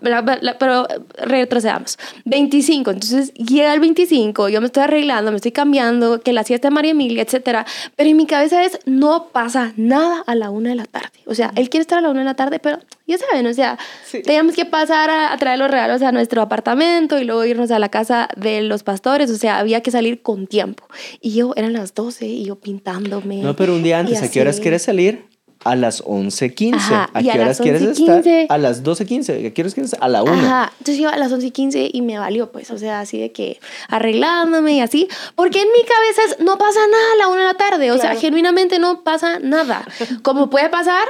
pero 0.58 0.88
retrocedamos. 1.15 2.00
25, 2.26 2.89
entonces 2.89 3.36
llega 3.36 3.72
el 3.72 3.82
25, 3.82 4.50
yo 4.50 4.62
me 4.62 4.65
estoy 4.65 4.82
arreglando, 4.82 5.30
me 5.30 5.38
estoy 5.38 5.52
cambiando, 5.52 6.22
que 6.22 6.34
la 6.34 6.43
siesta 6.43 6.69
de 6.69 6.74
María 6.74 6.89
Emilia, 6.89 7.22
etcétera. 7.22 7.67
Pero 7.95 8.10
en 8.10 8.17
mi 8.17 8.26
cabeza 8.26 8.63
es, 8.63 8.80
no 8.86 9.28
pasa 9.28 9.74
nada 9.78 10.24
a 10.26 10.34
la 10.34 10.50
una 10.50 10.69
de 10.69 10.76
la 10.76 10.86
tarde. 10.86 11.12
O 11.28 11.36
sea, 11.36 11.52
él 11.56 11.69
quiere 11.69 11.82
estar 11.82 11.99
a 12.00 12.02
la 12.02 12.10
una 12.10 12.20
de 12.20 12.26
la 12.26 12.34
tarde, 12.34 12.60
pero 12.60 12.80
ya 13.08 13.18
saben, 13.18 13.46
o 13.48 13.54
sea, 13.54 13.78
Sí. 14.06 14.22
teníamos 14.24 14.56
que 14.56 14.66
pasar 14.66 15.10
a, 15.10 15.32
a 15.32 15.38
traer 15.38 15.60
los 15.60 15.70
regalos 15.70 16.02
a 16.02 16.12
nuestro 16.12 16.42
apartamento 16.42 17.20
y 17.20 17.24
luego 17.24 17.46
irnos 17.46 17.72
a 17.72 17.80
la 17.80 17.90
casa 17.90 18.28
de 18.36 18.62
los 18.64 18.84
pastores, 18.84 19.30
o 19.32 19.36
sea, 19.38 19.60
había 19.60 19.82
que 19.82 19.92
salir 19.92 20.22
con 20.22 20.48
tiempo. 20.48 20.84
Y 21.22 21.34
yo, 21.36 21.54
eran 21.56 21.74
las 21.74 21.94
12 21.94 22.26
y 22.26 22.46
yo 22.46 22.56
pintándome. 22.56 23.38
No, 23.38 23.56
pero 23.56 23.74
un 23.76 23.84
día 23.84 24.00
antes, 24.00 24.22
¿a 24.24 24.30
qué 24.32 24.42
horas 24.42 24.60
quieres 24.60 24.84
salir? 24.84 25.28
A 25.66 25.76
las 25.76 26.02
11.15. 26.06 26.76
Ajá, 26.76 27.10
¿A 27.14 27.22
qué 27.22 27.32
a 27.32 27.36
horas 27.36 27.60
quieres 27.60 27.82
11:15. 28.00 28.44
estar? 28.44 28.56
A 28.56 28.58
las 28.58 28.82
12.15. 28.82 29.48
¿A 29.50 29.54
qué 29.54 29.62
horas 29.62 29.74
quieres? 29.74 29.94
A 30.00 30.08
la 30.08 30.24
1. 30.24 30.32
Ajá, 30.32 30.72
entonces 30.80 31.00
yo 31.04 31.10
a 31.10 31.18
las 31.18 31.34
11 31.34 31.48
y 31.48 31.52
15 31.52 31.90
y 31.92 32.02
me 32.02 32.18
valió, 32.18 32.50
pues, 32.54 32.72
o 32.72 32.78
sea, 32.78 33.02
así 33.02 33.20
de 33.20 33.34
que 33.34 33.60
arreglándome 33.90 34.74
y 34.76 34.80
así, 34.82 35.10
porque 35.36 35.62
en 35.62 35.68
mi 35.68 35.82
cabeza 35.84 36.22
es, 36.30 36.40
no 36.46 36.58
pasa 36.58 36.80
nada 36.90 37.04
a 37.14 37.18
la 37.18 37.28
una 37.28 37.42
de 37.42 37.48
la 37.48 37.54
tarde, 37.56 37.92
o 37.92 37.96
sea, 37.96 38.12
Claro. 38.12 38.22
genuinamente 38.22 38.80
no 38.80 39.04
pasa 39.04 39.40
nada. 39.40 39.86
Como 40.24 40.50
puede 40.50 40.70
pasar, 40.70 41.06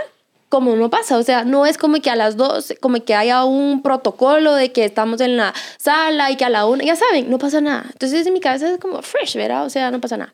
como 0.49 0.75
no 0.75 0.89
pasa, 0.89 1.17
o 1.17 1.23
sea, 1.23 1.43
no 1.43 1.67
es 1.67 1.77
como 1.77 2.01
que 2.01 2.09
a 2.09 2.15
las 2.15 2.35
2, 2.35 2.73
como 2.81 3.03
que 3.05 3.13
haya 3.13 3.43
un 3.43 3.83
protocolo 3.83 4.55
de 4.55 4.71
que 4.71 4.83
estamos 4.83 5.21
en 5.21 5.37
la 5.37 5.53
sala 5.77 6.31
y 6.31 6.35
que 6.37 6.45
a 6.45 6.49
la 6.49 6.65
una, 6.65 6.83
ya 6.83 6.95
saben, 6.95 7.29
no 7.29 7.37
pasa 7.37 7.61
nada. 7.61 7.85
Entonces 7.91 8.25
en 8.25 8.33
mi 8.33 8.39
cabeza 8.39 8.71
es 8.71 8.79
como 8.79 9.01
fresh, 9.03 9.35
¿verdad? 9.35 9.65
O 9.65 9.69
sea, 9.69 9.91
no 9.91 10.01
pasa 10.01 10.17
nada. 10.17 10.33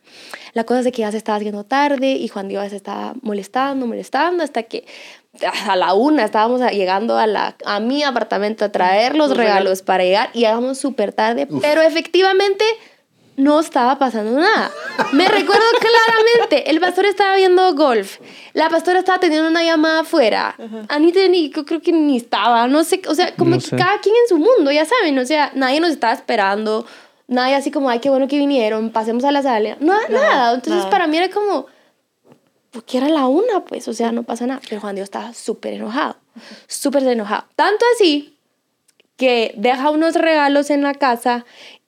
La 0.54 0.63
cosa 0.63 0.80
es 0.80 0.86
de 0.86 0.93
que 0.93 1.01
ya 1.01 1.12
se 1.12 1.17
estaba 1.17 1.36
haciendo 1.36 1.65
tarde 1.65 2.13
y 2.13 2.30
Juan 2.30 2.47
Diego 2.47 2.67
se 2.69 2.78
estaba 2.78 3.13
molestando, 3.21 3.86
molestando, 3.88 4.41
hasta 4.43 4.63
que 4.63 4.86
a 5.67 5.75
la 5.75 5.93
una 5.93 6.23
estábamos 6.23 6.62
llegando 6.71 7.17
a, 7.17 7.28
la, 7.28 7.58
a 7.65 7.82
mi 7.82 8.04
apartamento 8.04 8.63
a 8.63 8.69
traer 8.69 9.15
los 9.15 9.28
Los 9.28 9.38
regalos 9.38 9.58
regalos. 9.63 9.82
para 9.82 10.04
llegar 10.06 10.30
y 10.34 10.39
llegamos 10.39 10.78
súper 10.78 11.12
tarde, 11.12 11.45
pero 11.62 11.82
efectivamente 11.82 12.63
no 13.38 13.60
estaba 13.60 14.00
pasando 14.00 14.39
nada. 14.39 14.71
Me 15.12 15.28
recuerdo 15.28 15.63
claramente, 15.80 16.69
el 16.69 16.80
pastor 16.80 17.06
estaba 17.06 17.36
viendo 17.36 17.74
golf, 17.76 18.19
la 18.54 18.69
pastora 18.69 19.00
estaba 19.00 19.19
teniendo 19.19 19.50
una 19.50 19.63
llamada 19.63 20.02
afuera, 20.02 20.56
Anita 20.89 21.19
ni, 21.28 21.50
yo 21.50 21.65
creo 21.65 21.82
que 21.82 21.91
ni 21.91 22.17
estaba, 22.17 22.67
no 22.67 22.84
sé, 22.84 23.02
o 23.08 23.15
sea, 23.15 23.36
como 23.36 23.52
No 23.52 23.58
que 23.58 23.67
sé. 23.67 23.76
cada 23.76 24.00
quien 24.00 24.15
en 24.15 24.30
su 24.30 24.38
mundo, 24.38 24.71
ya 24.71 24.86
saben, 24.86 25.17
o 25.19 25.26
sea, 25.26 25.52
nadie 25.56 25.80
nos 25.80 25.91
estaba 25.91 26.13
esperando, 26.13 26.86
nadie 27.28 27.56
así 27.56 27.71
como, 27.71 27.89
ay, 27.89 28.00
qué 28.00 28.10
bueno 28.10 28.28
que 28.28 28.38
vinieron, 28.38 28.89
pasemos 28.91 29.24
a 29.26 29.32
la 29.32 29.41
sala, 29.41 29.76
no, 29.80 29.93
nada, 30.10 30.54
entonces 30.54 30.80
nada. 30.80 30.89
para 30.89 31.08
mí 31.08 31.17
era 31.17 31.30
como, 31.30 31.65
porque 32.71 32.98
era 32.98 33.10
la 33.10 33.28
una, 33.28 33.65
pues, 33.65 33.88
o 33.88 33.93
sea, 33.93 34.12
no 34.12 34.24
pasa 34.24 34.48
nada, 34.48 34.62
pero 34.69 34.80
Juan 34.82 34.95
Dios 34.95 35.06
estaba 35.06 35.34
súper 35.34 35.74
enojado, 35.74 36.15
súper 36.67 37.04
enojado, 37.04 37.45
tanto 37.56 37.84
así 37.95 38.38
que 39.17 39.54
deja 39.58 39.89
unos 39.91 40.15
regalos 40.15 40.69
en 40.69 40.84
la 40.84 40.93
casa 40.93 41.45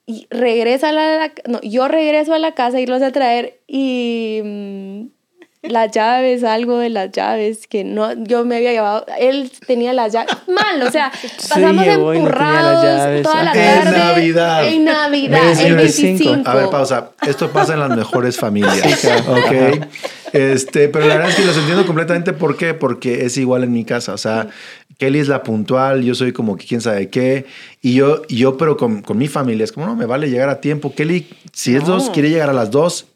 y 0.08 0.26
regresa 0.30 0.88
a 0.88 0.92
la, 0.92 1.32
no, 1.46 1.60
yo 1.60 1.86
regreso 1.86 2.32
a 2.32 2.38
la 2.38 2.52
casa 2.54 2.78
a 2.78 2.80
irlos 2.80 3.02
a 3.02 3.12
traer 3.12 3.60
y 3.66 4.40
mm, 4.42 5.68
las 5.68 5.90
llaves, 5.90 6.44
algo 6.44 6.78
de 6.78 6.88
las 6.88 7.12
llaves 7.12 7.66
que 7.66 7.84
no, 7.84 8.14
yo 8.24 8.46
me 8.46 8.56
había 8.56 8.72
llevado, 8.72 9.04
él 9.18 9.52
tenía 9.66 9.92
las 9.92 10.14
llaves, 10.14 10.34
mal, 10.48 10.80
o 10.80 10.90
sea, 10.90 11.12
pasamos 11.46 11.74
no 11.74 11.84
las 11.84 11.98
empurrados 11.98 13.22
toda 13.22 13.42
la 13.42 13.52
En 13.52 13.84
tarde. 13.84 13.98
Navidad. 13.98 14.66
En 14.66 14.84
Navidad, 14.86 15.42
Mes 15.42 15.60
el 15.60 15.76
25. 15.76 16.24
25. 16.24 16.48
A 16.48 16.54
ver, 16.54 16.70
pausa. 16.70 17.10
Esto 17.26 17.50
pasa 17.50 17.74
en 17.74 17.80
las 17.80 17.90
mejores 17.90 18.38
familias. 18.38 19.04
ok. 19.28 19.88
Este, 20.32 20.88
pero 20.88 21.06
la 21.06 21.16
verdad 21.16 21.30
es 21.30 21.36
que 21.36 21.44
los 21.44 21.56
entiendo 21.56 21.86
completamente. 21.86 22.32
¿Por 22.32 22.56
qué? 22.56 22.72
Porque 22.72 23.26
es 23.26 23.36
igual 23.36 23.62
en 23.64 23.72
mi 23.72 23.84
casa. 23.84 24.14
O 24.14 24.18
sea, 24.18 24.48
Kelly 24.98 25.20
es 25.20 25.28
la 25.28 25.42
puntual, 25.42 26.02
yo 26.02 26.14
soy 26.14 26.32
como 26.32 26.56
que 26.56 26.66
quién 26.66 26.80
sabe 26.80 27.08
qué. 27.08 27.46
Y 27.80 27.94
yo, 27.94 28.22
yo 28.28 28.56
pero 28.56 28.76
con, 28.76 29.02
con 29.02 29.16
mi 29.18 29.28
familia, 29.28 29.64
es 29.64 29.72
como, 29.72 29.86
no, 29.86 29.96
me 29.96 30.06
vale 30.06 30.28
llegar 30.28 30.48
a 30.48 30.60
tiempo. 30.60 30.94
Kelly, 30.94 31.26
si 31.52 31.74
es 31.74 31.82
No. 31.82 31.94
dos, 31.94 32.10
quiere 32.10 32.30
llegar 32.30 32.50
a 32.50 32.52
las 32.52 32.70
dos. 32.70 33.07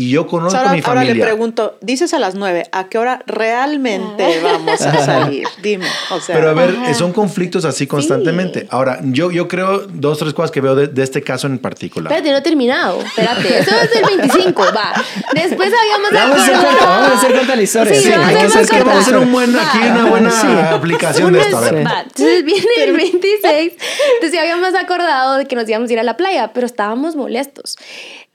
Y 0.00 0.08
yo 0.10 0.26
conozco 0.26 0.56
ahora, 0.56 0.70
a 0.70 0.72
mi 0.74 0.80
ahora 0.80 1.00
le 1.02 1.08
familia. 1.08 1.26
pregunto, 1.26 1.76
dices 1.82 2.14
a 2.14 2.18
las 2.18 2.34
nueve, 2.34 2.62
¿a 2.72 2.88
qué 2.88 2.96
hora 2.96 3.22
realmente 3.26 4.40
vamos 4.42 4.80
a 4.80 4.98
salir? 5.04 5.46
Dime, 5.62 5.84
o 6.10 6.20
sea, 6.20 6.36
Pero 6.36 6.50
a 6.50 6.54
ver, 6.54 6.70
Ajá. 6.82 6.94
son 6.94 7.12
conflictos 7.12 7.66
así 7.66 7.86
constantemente. 7.86 8.66
Ahora, 8.70 9.00
yo, 9.02 9.30
yo 9.30 9.46
creo 9.46 9.80
dos, 9.88 10.18
tres 10.18 10.32
cosas 10.32 10.50
que 10.50 10.62
veo 10.62 10.74
de, 10.74 10.86
de 10.86 11.02
este 11.02 11.22
caso 11.22 11.48
en 11.48 11.58
particular. 11.58 12.10
Espérate, 12.10 12.30
no 12.32 12.38
he 12.38 12.40
terminado. 12.40 13.00
Espérate, 13.02 13.58
eso 13.58 13.70
es 13.82 13.96
el 13.96 14.16
25, 14.18 14.62
va. 14.74 14.94
Después 15.34 15.70
habíamos 15.78 16.10
Vamos 16.12 16.38
a 16.38 16.42
hacer 16.44 16.54
acordado- 16.54 16.78
corta, 16.78 16.86
vamos 16.88 17.10
a 17.10 17.18
hacer 17.18 17.32
corta 17.36 17.56
la 17.56 17.62
historia. 17.62 17.94
Sí, 17.94 18.00
Sí, 18.00 18.10
vamos 18.10 18.24
a 18.24 18.28
hay 18.30 18.34
que 18.36 18.42
hacer 18.46 18.66
que 18.68 18.78
vamos 18.78 18.94
a 18.94 19.00
hacer 19.00 19.18
un 19.18 19.32
buen, 19.32 19.56
aquí 19.58 19.78
una 19.80 20.04
Va. 20.04 20.08
buena 20.10 20.30
Sí. 20.30 20.46
aplicación 20.46 21.32
de 21.34 21.40
esto. 21.40 21.58
A 21.58 21.60
ver. 21.60 21.76
Sí. 21.76 21.84
Va, 21.84 22.00
Entonces 22.00 22.44
viene 22.44 22.66
el 22.84 22.92
26. 22.96 23.72
Entonces 24.14 24.40
habíamos 24.40 24.74
acordado 24.74 25.36
de 25.36 25.44
que 25.46 25.56
nos 25.56 25.68
íbamos 25.68 25.90
a 25.90 25.92
ir 25.92 25.98
a 26.00 26.04
la 26.04 26.16
playa, 26.16 26.52
pero 26.54 26.64
estábamos 26.64 27.16
molestos. 27.16 27.76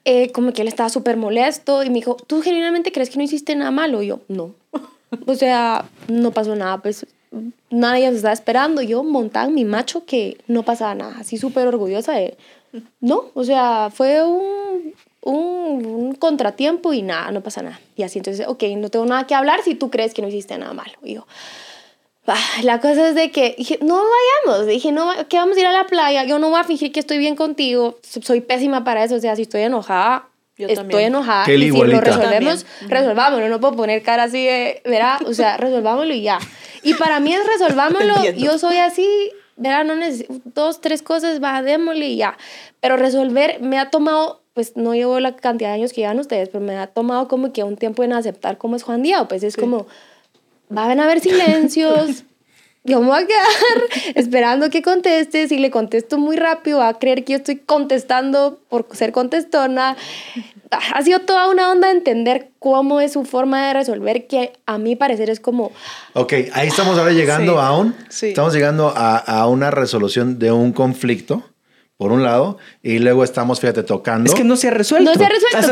Eh, 0.06 0.32
como 0.32 0.54
que 0.54 0.62
él 0.62 0.68
estaba 0.68 0.90
súper 0.90 1.18
molesto 1.18 1.84
y 1.84 1.90
me 1.90 1.96
dijo, 1.96 2.16
¿tú 2.28 2.42
genuinamente 2.42 2.92
crees 2.92 3.10
que 3.10 3.18
no 3.18 3.24
hiciste 3.24 3.56
nada 3.56 3.72
malo? 3.72 4.04
Y 4.04 4.08
yo, 4.08 4.22
no. 4.28 4.54
O 5.26 5.36
sea, 5.36 5.86
no 6.08 6.32
pasó 6.32 6.56
nada, 6.56 6.82
pues 6.82 7.06
nadie 7.70 8.08
nos 8.08 8.18
estaba 8.18 8.34
esperando. 8.34 8.82
Yo 8.82 9.04
montaba 9.04 9.50
mi 9.50 9.66
macho 9.66 10.06
que 10.06 10.38
no 10.48 10.64
pasaba 10.64 10.96
nada, 10.96 11.16
así 11.20 11.38
súper 11.38 11.68
orgullosa 11.68 12.14
de... 12.14 12.38
No, 13.00 13.26
o 13.34 13.44
sea, 13.46 13.90
fue 13.94 14.24
un, 14.24 14.94
un, 15.22 15.86
un 15.86 16.16
contratiempo 16.16 16.94
y 16.94 17.02
nada, 17.02 17.32
no 17.32 17.42
pasa 17.42 17.62
nada. 17.62 17.80
Y 17.96 18.04
así 18.04 18.20
entonces, 18.20 18.48
ok, 18.48 18.64
no 18.78 18.90
tengo 18.90 19.06
nada 19.06 19.26
que 19.26 19.34
hablar 19.34 19.62
si 19.64 19.76
tú 19.76 19.90
crees 19.90 20.14
que 20.14 20.22
no 20.22 20.28
hiciste 20.28 20.58
nada 20.58 20.74
malo. 20.74 20.94
Y 21.02 21.16
yo, 21.16 21.26
La 22.64 22.80
cosa 22.80 23.10
es 23.10 23.16
de 23.16 23.32
que 23.32 23.56
dije, 23.58 23.78
no 23.82 24.02
vayamos. 24.46 24.68
Dije, 24.68 24.92
no, 24.92 25.10
que 25.30 25.38
vamos 25.38 25.58
a 25.58 25.60
ir 25.60 25.68
a 25.68 25.72
la 25.72 25.86
playa. 25.86 26.24
Yo 26.26 26.40
no 26.40 26.50
voy 26.50 26.60
a 26.60 26.64
fingir 26.64 26.92
que 26.92 27.00
estoy 27.00 27.18
bien 27.20 27.36
contigo. 27.36 28.00
So- 28.02 28.22
Soy 28.22 28.42
pésima 28.42 28.84
para 28.84 29.04
eso. 29.04 29.16
O 29.16 29.20
sea, 29.20 29.36
si 29.36 29.44
estoy 29.44 29.62
enojada, 29.62 30.28
Yo 30.58 30.68
estoy 30.68 30.76
también. 30.78 31.02
enojada. 31.08 31.46
Kelly 31.46 31.68
y 31.68 31.70
si 31.70 31.76
igualita. 31.76 31.98
lo 32.00 32.02
resolvemos, 32.06 32.66
resolvámoslo. 32.88 33.48
No 33.50 33.60
puedo 33.60 33.76
poner 33.76 34.02
cara 34.02 34.24
así 34.24 34.44
de, 34.46 34.82
verá, 34.86 35.20
o 35.26 35.34
sea, 35.34 35.58
resolvámoslo 35.58 36.14
y 36.14 36.22
ya. 36.24 36.40
Y 36.82 36.94
para 36.96 37.20
mí 37.20 37.34
es 37.34 37.46
resolvámoslo. 37.46 38.32
Yo 38.38 38.58
soy 38.58 38.78
así, 38.78 39.08
verá, 39.58 39.84
no 39.84 39.96
necesito 39.96 40.34
dos, 40.46 40.82
tres 40.82 41.02
cosas, 41.04 41.44
va, 41.44 41.62
démosle 41.62 42.08
y 42.08 42.16
ya. 42.18 42.38
Pero 42.82 42.98
resolver 42.98 43.60
me 43.62 43.78
ha 43.78 43.90
tomado, 43.92 44.42
pues 44.54 44.76
no 44.78 44.94
llevo 44.96 45.20
la 45.20 45.36
cantidad 45.36 45.70
de 45.70 45.76
años 45.76 45.94
que 45.94 46.02
llevan 46.02 46.20
ustedes, 46.20 46.50
pero 46.50 46.64
me 46.64 46.76
ha 46.78 46.88
tomado 46.88 47.28
como 47.28 47.52
que 47.54 47.64
un 47.64 47.76
tiempo 47.78 48.04
en 48.04 48.14
aceptar 48.14 48.58
cómo 48.58 48.76
es 48.76 48.84
Juan 48.84 49.04
Diego. 49.04 49.28
Pues 49.28 49.44
es 49.44 49.58
como, 49.58 49.86
van 50.70 51.00
a 51.00 51.04
haber 51.06 51.20
silencios. 51.20 52.24
Yo 52.88 53.02
me 53.02 53.08
voy 53.08 53.24
a 53.24 53.26
quedar 53.26 54.14
esperando 54.14 54.70
que 54.70 54.84
conteste. 54.84 55.48
Si 55.48 55.58
le 55.58 55.72
contesto 55.72 56.20
muy 56.20 56.36
rápido, 56.36 56.78
va 56.80 56.90
a 56.90 57.00
creer 57.00 57.24
que 57.26 57.34
yo 57.34 57.38
estoy 57.38 57.56
contestando 57.58 58.60
por 58.70 58.86
ser 58.96 59.12
contestona. 59.12 59.98
Ha 60.94 61.02
sido 61.02 61.22
toda 61.22 61.50
una 61.50 61.72
onda 61.72 61.88
de 61.88 61.96
entender 61.96 62.52
cómo 62.60 63.02
es 63.02 63.14
su 63.14 63.26
forma 63.26 63.66
de 63.68 63.74
resolver, 63.74 64.28
que 64.28 64.54
a 64.68 64.78
mi 64.78 64.96
parecer 64.96 65.32
es 65.32 65.40
como, 65.40 65.72
Ok, 66.14 66.34
ahí 66.54 66.68
estamos 66.68 66.96
ahora 67.00 67.12
llegando 67.12 67.54
Sí, 67.54 67.60
a 67.60 67.72
un, 67.72 67.96
sí. 68.10 68.28
estamos 68.28 68.54
llegando 68.54 68.94
a, 68.96 69.18
a 69.18 69.48
una 69.48 69.72
resolución 69.72 70.38
de 70.38 70.52
un 70.52 70.72
conflicto, 70.72 71.44
por 71.98 72.12
un 72.12 72.24
lado, 72.24 72.58
y 72.84 73.00
luego 73.00 73.24
estamos, 73.24 73.60
fíjate, 73.62 73.84
tocando. 73.84 74.30
Es 74.30 74.36
que 74.36 74.44
no 74.44 74.56
se 74.58 74.68
ha 74.68 74.72
resuelto. 74.72 75.12
no 75.12 75.18
se 75.18 75.26
ha 75.26 75.30
resuelto. 75.30 75.72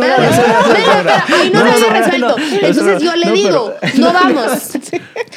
No, 1.53 1.59
no, 1.59 1.65
no, 1.65 1.71
ahí 1.71 1.79
se 1.79 1.87
no, 1.87 1.93
resuelto. 1.93 2.37
no, 2.37 2.67
Entonces 2.67 3.01
yo 3.03 3.15
le 3.15 3.25
no, 3.25 3.31
digo, 3.33 3.73
pero- 3.81 3.93
no 3.97 4.13
vamos. 4.13 4.69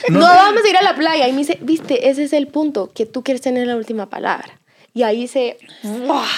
No. 0.09 0.21
No 0.21 0.27
vamos 0.27 0.63
a 0.65 0.69
ir 0.69 0.77
a 0.77 0.83
la 0.83 0.95
playa. 0.95 1.27
Y 1.29 1.33
me 1.33 1.39
dice, 1.39 1.59
viste, 1.61 2.09
ese 2.09 2.25
es 2.25 2.33
el 2.33 2.47
punto, 2.49 2.91
que 2.95 3.05
tú 3.07 3.23
quieres 3.25 3.41
tener 3.43 3.67
la 3.67 3.77
última 3.77 4.07
palabra. 4.09 4.61
Y 4.95 5.03
ahí 5.03 5.29
se... 5.29 5.59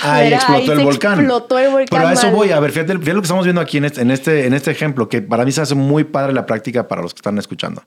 Ahí 0.03 0.31
¿verdad? 0.31 0.41
explotó 0.41 0.73
el 0.73 0.79
se 0.79 0.85
volcán. 0.85 1.19
Explotó 1.21 1.59
el 1.59 1.71
volcán. 1.71 1.87
Pero 1.91 2.09
a 2.09 2.13
eso 2.15 2.27
mal. 2.27 2.35
voy. 2.35 2.51
A 2.51 2.59
ver, 2.59 2.73
fíjate, 2.73 2.93
fíjate 2.95 3.13
lo 3.15 3.21
que 3.21 3.27
estamos 3.27 3.45
viendo 3.45 3.61
aquí 3.61 3.77
en 3.79 3.85
este, 3.85 4.01
en, 4.01 4.11
este, 4.11 4.47
en 4.47 4.55
este 4.55 4.71
ejemplo, 4.73 5.09
que 5.09 5.23
para 5.23 5.45
mí 5.45 5.53
se 5.53 5.61
hace 5.61 5.77
muy 5.77 6.03
padre 6.05 6.33
la 6.33 6.45
práctica 6.47 6.89
para 6.89 7.01
los 7.03 7.15
que 7.15 7.19
están 7.19 7.39
escuchando. 7.39 7.85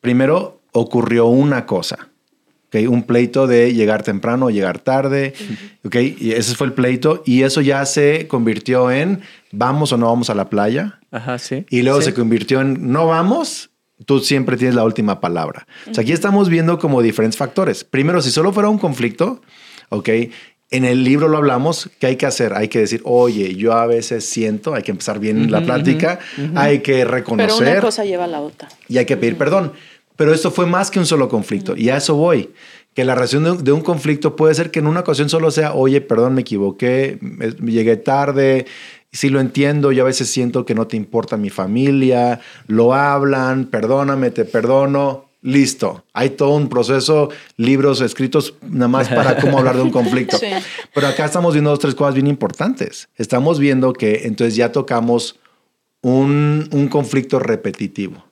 Primero, 0.00 0.60
ocurrió 0.72 1.26
una 1.26 1.66
cosa. 1.66 2.10
¿Ok? 2.82 2.88
Un 2.90 3.02
pleito 3.04 3.46
de 3.46 3.72
llegar 3.74 4.02
temprano 4.02 4.46
o 4.46 4.50
llegar 4.50 4.78
tarde. 4.78 5.34
¿ok? 5.84 5.96
Y 6.18 6.32
ese 6.32 6.54
fue 6.54 6.66
el 6.66 6.72
pleito. 6.72 7.22
Y 7.26 7.42
eso 7.42 7.60
ya 7.60 7.84
se 7.86 8.26
convirtió 8.28 8.90
en 8.90 9.20
vamos 9.52 9.92
o 9.92 9.96
no 9.96 10.06
vamos 10.06 10.30
a 10.30 10.34
la 10.34 10.48
playa. 10.50 10.98
Ajá, 11.10 11.38
sí. 11.38 11.64
Y 11.70 11.82
luego 11.82 12.00
Sí. 12.00 12.06
se 12.06 12.14
convirtió 12.14 12.60
en 12.60 12.90
no 12.92 13.06
vamos, 13.06 13.70
tú 14.06 14.20
siempre 14.20 14.56
tienes 14.56 14.74
la 14.74 14.84
última 14.84 15.20
palabra. 15.20 15.66
O 15.90 15.94
sea, 15.94 16.02
aquí 16.02 16.12
estamos 16.12 16.48
viendo 16.48 16.78
como 16.78 17.02
diferentes 17.02 17.36
factores. 17.38 17.84
Primero, 17.84 18.20
si 18.22 18.30
solo 18.30 18.52
fuera 18.52 18.68
un 18.68 18.78
conflicto, 18.78 19.40
ok, 19.90 20.08
en 20.70 20.84
el 20.84 21.04
libro 21.04 21.28
lo 21.28 21.36
hablamos, 21.36 21.88
¿qué 22.00 22.08
hay 22.08 22.16
que 22.16 22.26
hacer? 22.26 22.52
Hay 22.54 22.66
que 22.66 22.80
decir, 22.80 23.00
oye, 23.04 23.54
yo 23.54 23.74
a 23.74 23.86
veces 23.86 24.24
siento, 24.24 24.74
hay 24.74 24.82
que 24.82 24.90
empezar 24.90 25.20
bien 25.20 25.52
la 25.52 25.60
plática, 25.60 26.18
hay 26.56 26.80
que 26.80 26.94
Pero 26.94 27.10
reconocer 27.12 27.68
una 27.74 27.80
cosa 27.80 28.04
lleva 28.04 28.24
a 28.24 28.26
la 28.26 28.40
otra. 28.40 28.68
y 28.88 28.98
hay 28.98 29.04
que 29.04 29.16
pedir 29.16 29.36
perdón. 29.36 29.72
Pero 30.16 30.32
esto 30.32 30.50
fue 30.50 30.66
más 30.66 30.90
que 30.90 30.98
un 30.98 31.06
solo 31.06 31.28
conflicto. 31.28 31.76
Y 31.76 31.88
a 31.90 31.96
eso 31.96 32.14
voy. 32.14 32.50
Que 32.94 33.04
la 33.04 33.14
razón 33.16 33.42
de 33.44 33.50
un, 33.50 33.64
de 33.64 33.72
un 33.72 33.80
conflicto 33.80 34.36
puede 34.36 34.54
ser 34.54 34.70
que 34.70 34.78
en 34.78 34.86
una 34.86 35.00
ocasión 35.00 35.28
solo 35.28 35.50
sea, 35.50 35.74
oye, 35.74 36.00
perdón, 36.00 36.34
me 36.34 36.42
equivoqué, 36.42 37.18
me- 37.20 37.50
llegué 37.72 37.96
tarde, 37.96 38.66
sí 39.10 39.30
lo 39.30 39.40
entiendo, 39.40 39.90
yo 39.90 40.02
a 40.04 40.06
veces 40.06 40.28
siento 40.30 40.64
que 40.64 40.76
no 40.76 40.86
te 40.86 40.96
importa 40.96 41.36
mi 41.36 41.50
familia, 41.50 42.40
lo 42.68 42.94
hablan, 42.94 43.64
perdóname, 43.66 44.30
te 44.30 44.44
perdono, 44.44 45.24
listo. 45.42 46.04
Hay 46.12 46.30
todo 46.30 46.50
un 46.54 46.68
proceso, 46.68 47.30
libros 47.56 48.00
escritos 48.00 48.54
nada 48.62 48.86
más 48.86 49.08
para 49.08 49.38
cómo 49.40 49.58
hablar 49.58 49.74
de 49.74 49.82
un 49.82 49.90
conflicto. 49.90 50.38
Sí. 50.40 50.46
Pero 50.94 51.08
acá 51.08 51.24
estamos 51.24 51.52
viendo 51.54 51.70
dos, 51.70 51.80
tres 51.80 51.96
cosas 51.96 52.14
bien 52.14 52.28
importantes. 52.28 53.08
Estamos 53.16 53.58
viendo 53.58 53.92
que 53.92 54.22
entonces 54.26 54.54
ya 54.54 54.70
tocamos 54.70 55.40
un, 56.00 56.68
un 56.72 56.86
conflicto 56.88 57.38
repetitivo. 57.40 58.24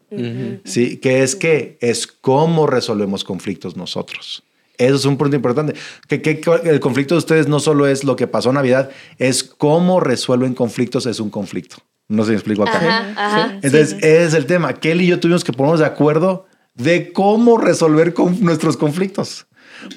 ¿Sí? 0.64 0.96
Que 0.98 1.22
es 1.22 1.36
que 1.36 1.78
es 1.80 2.06
cómo 2.06 2.66
resolvemos 2.66 3.24
conflictos 3.24 3.76
nosotros. 3.76 4.42
Eso 4.78 4.96
es 4.96 5.04
un 5.04 5.16
punto 5.16 5.36
importante. 5.36 5.74
Que, 6.08 6.22
que- 6.22 6.40
que 6.40 6.50
el 6.64 6.80
conflicto 6.80 7.14
de 7.14 7.18
ustedes 7.18 7.46
no 7.46 7.60
solo 7.60 7.86
es 7.86 8.04
lo 8.04 8.16
que 8.16 8.26
pasó 8.26 8.48
en 8.50 8.56
Navidad, 8.56 8.90
es 9.18 9.44
cómo 9.44 10.00
resuelven 10.00 10.54
conflictos, 10.54 11.06
es 11.06 11.20
un 11.20 11.30
conflicto. 11.30 11.76
No 12.08 12.22
sé 12.24 12.28
si 12.28 12.30
me 12.32 12.36
explico 12.36 12.62
acá. 12.62 12.78
Ajá, 12.78 13.12
ajá. 13.16 13.52
Entonces, 13.62 13.92
ese 13.98 14.24
es 14.24 14.34
el 14.34 14.46
tema. 14.46 14.74
Kelly 14.74 15.04
y 15.04 15.08
yo 15.08 15.20
tuvimos 15.20 15.44
que 15.44 15.52
ponernos 15.52 15.80
de 15.80 15.86
acuerdo 15.86 16.46
de 16.74 17.12
cómo 17.12 17.58
resolver 17.58 18.12
con 18.12 18.40
nuestros 18.40 18.76
conflictos. 18.76 19.46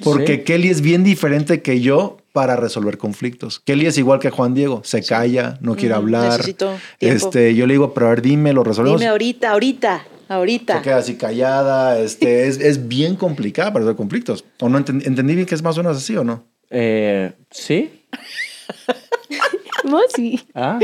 Porque 0.04 0.36
Sí. 0.38 0.44
Kelly 0.44 0.70
es 0.70 0.82
bien 0.82 1.04
diferente 1.04 1.62
que 1.62 1.80
yo 1.82 2.18
para 2.36 2.58
resolver 2.58 2.98
conflictos. 2.98 3.62
Kelly 3.62 3.86
es 3.86 3.98
igual 3.98 4.20
que 4.20 4.30
Juan 4.30 4.54
Diego, 4.54 4.82
se 4.84 5.02
calla, 5.02 5.58
no 5.62 5.78
quiere 5.78 5.96
hablar. 5.96 6.32
necesito 6.32 6.78
tiempo. 7.00 7.28
Este, 7.28 7.56
yo 7.56 7.66
le 7.66 7.76
digo, 7.76 7.94
pero 7.94 8.08
a 8.08 8.10
ver, 8.10 8.22
dime, 8.22 8.52
lo 8.52 8.62
resolvemos. 8.62 9.00
Dime 9.00 9.10
ahorita, 9.10 9.52
ahorita, 9.52 10.06
ahorita. 10.28 10.76
Se 10.80 10.82
queda 10.82 10.98
así 10.98 11.16
callada, 11.16 11.98
este, 11.98 12.48
es, 12.50 12.60
es 12.60 12.90
bien 12.90 13.16
complicada 13.16 13.72
para 13.72 13.84
resolver 13.84 13.96
conflictos. 13.96 14.44
¿O 14.60 14.68
no 14.68 14.78
entendí, 14.78 15.06
entendí 15.08 15.34
bien 15.34 15.48
que 15.48 15.56
es 15.56 15.64
más 15.64 15.78
o 15.78 15.84
menos 15.84 15.96
así 15.96 16.18
o 16.18 16.26
no? 16.26 16.44
Eh, 16.70 17.32
¿Sí? 17.52 18.04
No, 19.90 20.00
sí. 20.16 20.44
Ah. 20.56 20.80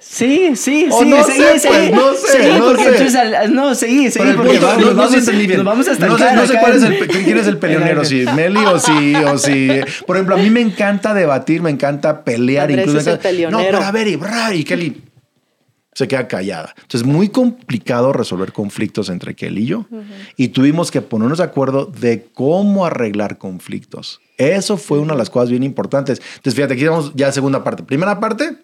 Sí, 0.00 0.52
sí, 0.56 0.88
sí, 0.90 1.04
no 1.06 1.24
seguí, 1.24 1.40
sé, 1.40 1.58
seguí. 1.60 1.88
pues, 1.88 1.92
no 1.92 2.14
sé, 2.14 2.32
Seguí, 2.32 2.58
no 2.58 2.64
porque 2.66 2.82
sé. 2.82 2.88
entonces 2.90 3.14
al- 3.14 3.54
no, 3.54 3.74
seguí, 3.74 4.10
seguí, 4.10 4.18
Pero 4.18 4.30
el 4.30 4.36
porque 4.36 4.50
punto, 4.52 4.66
vamos, 4.66 4.80
no, 4.80 4.86
nos 4.86 4.94
no 4.96 5.02
vamos, 5.02 5.12
sé 5.12 5.18
entendí 5.20 5.46
bien. 5.46 5.58
nos 5.58 5.66
vamos 5.66 5.86
a 5.86 5.90
no 5.92 5.96
sé, 5.96 6.02
estancar 6.02 6.34
no 6.36 6.46
sé 6.46 6.52
acá 6.52 6.60
cuál 6.60 6.76
es 6.76 6.82
en- 6.82 6.92
el, 6.92 6.98
pe- 6.98 7.06
quién 7.24 7.38
es 7.38 7.46
el 7.46 7.58
peleonero, 7.58 8.04
si 8.04 8.24
Meli 8.34 8.58
o 8.66 8.78
si, 8.80 9.14
o 9.14 9.38
si... 9.38 9.68
Por 10.06 10.16
ejemplo, 10.16 10.34
a 10.34 10.38
mí 10.38 10.50
me 10.50 10.60
encanta 10.60 11.14
debatir, 11.14 11.62
me 11.62 11.70
encanta 11.70 12.24
pelear. 12.24 12.64
Andrés 12.68 12.86
incluso 12.88 12.98
es 13.00 13.06
el 13.06 13.12
encanta- 13.14 13.22
peleonero. 13.28 13.58
No, 13.58 13.64
pero 13.78 13.78
a 13.84 13.92
ver, 13.92 14.08
y, 14.08 14.16
bra, 14.16 14.52
y 14.54 14.64
Kelly 14.64 15.01
se 15.94 16.08
queda 16.08 16.26
callada. 16.26 16.74
Entonces, 16.82 17.06
muy 17.06 17.28
complicado 17.28 18.12
resolver 18.12 18.52
conflictos 18.52 19.08
entre 19.10 19.34
Kelly 19.34 19.62
y 19.62 19.66
yo. 19.66 19.86
Y 20.36 20.48
tuvimos 20.48 20.90
que 20.90 21.02
ponernos 21.02 21.38
de 21.38 21.44
acuerdo 21.44 21.84
de 21.86 22.28
cómo 22.32 22.86
arreglar 22.86 23.38
conflictos. 23.38 24.20
Eso 24.38 24.76
fue 24.76 24.98
una 24.98 25.12
de 25.12 25.18
las 25.18 25.30
cosas 25.30 25.50
bien 25.50 25.62
importantes. 25.62 26.20
Entonces, 26.36 26.54
fíjate, 26.54 26.74
aquí 26.74 26.84
vamos 26.86 27.12
ya 27.14 27.28
a 27.28 27.32
segunda 27.32 27.62
parte. 27.62 27.82
Primera 27.82 28.18
parte, 28.20 28.56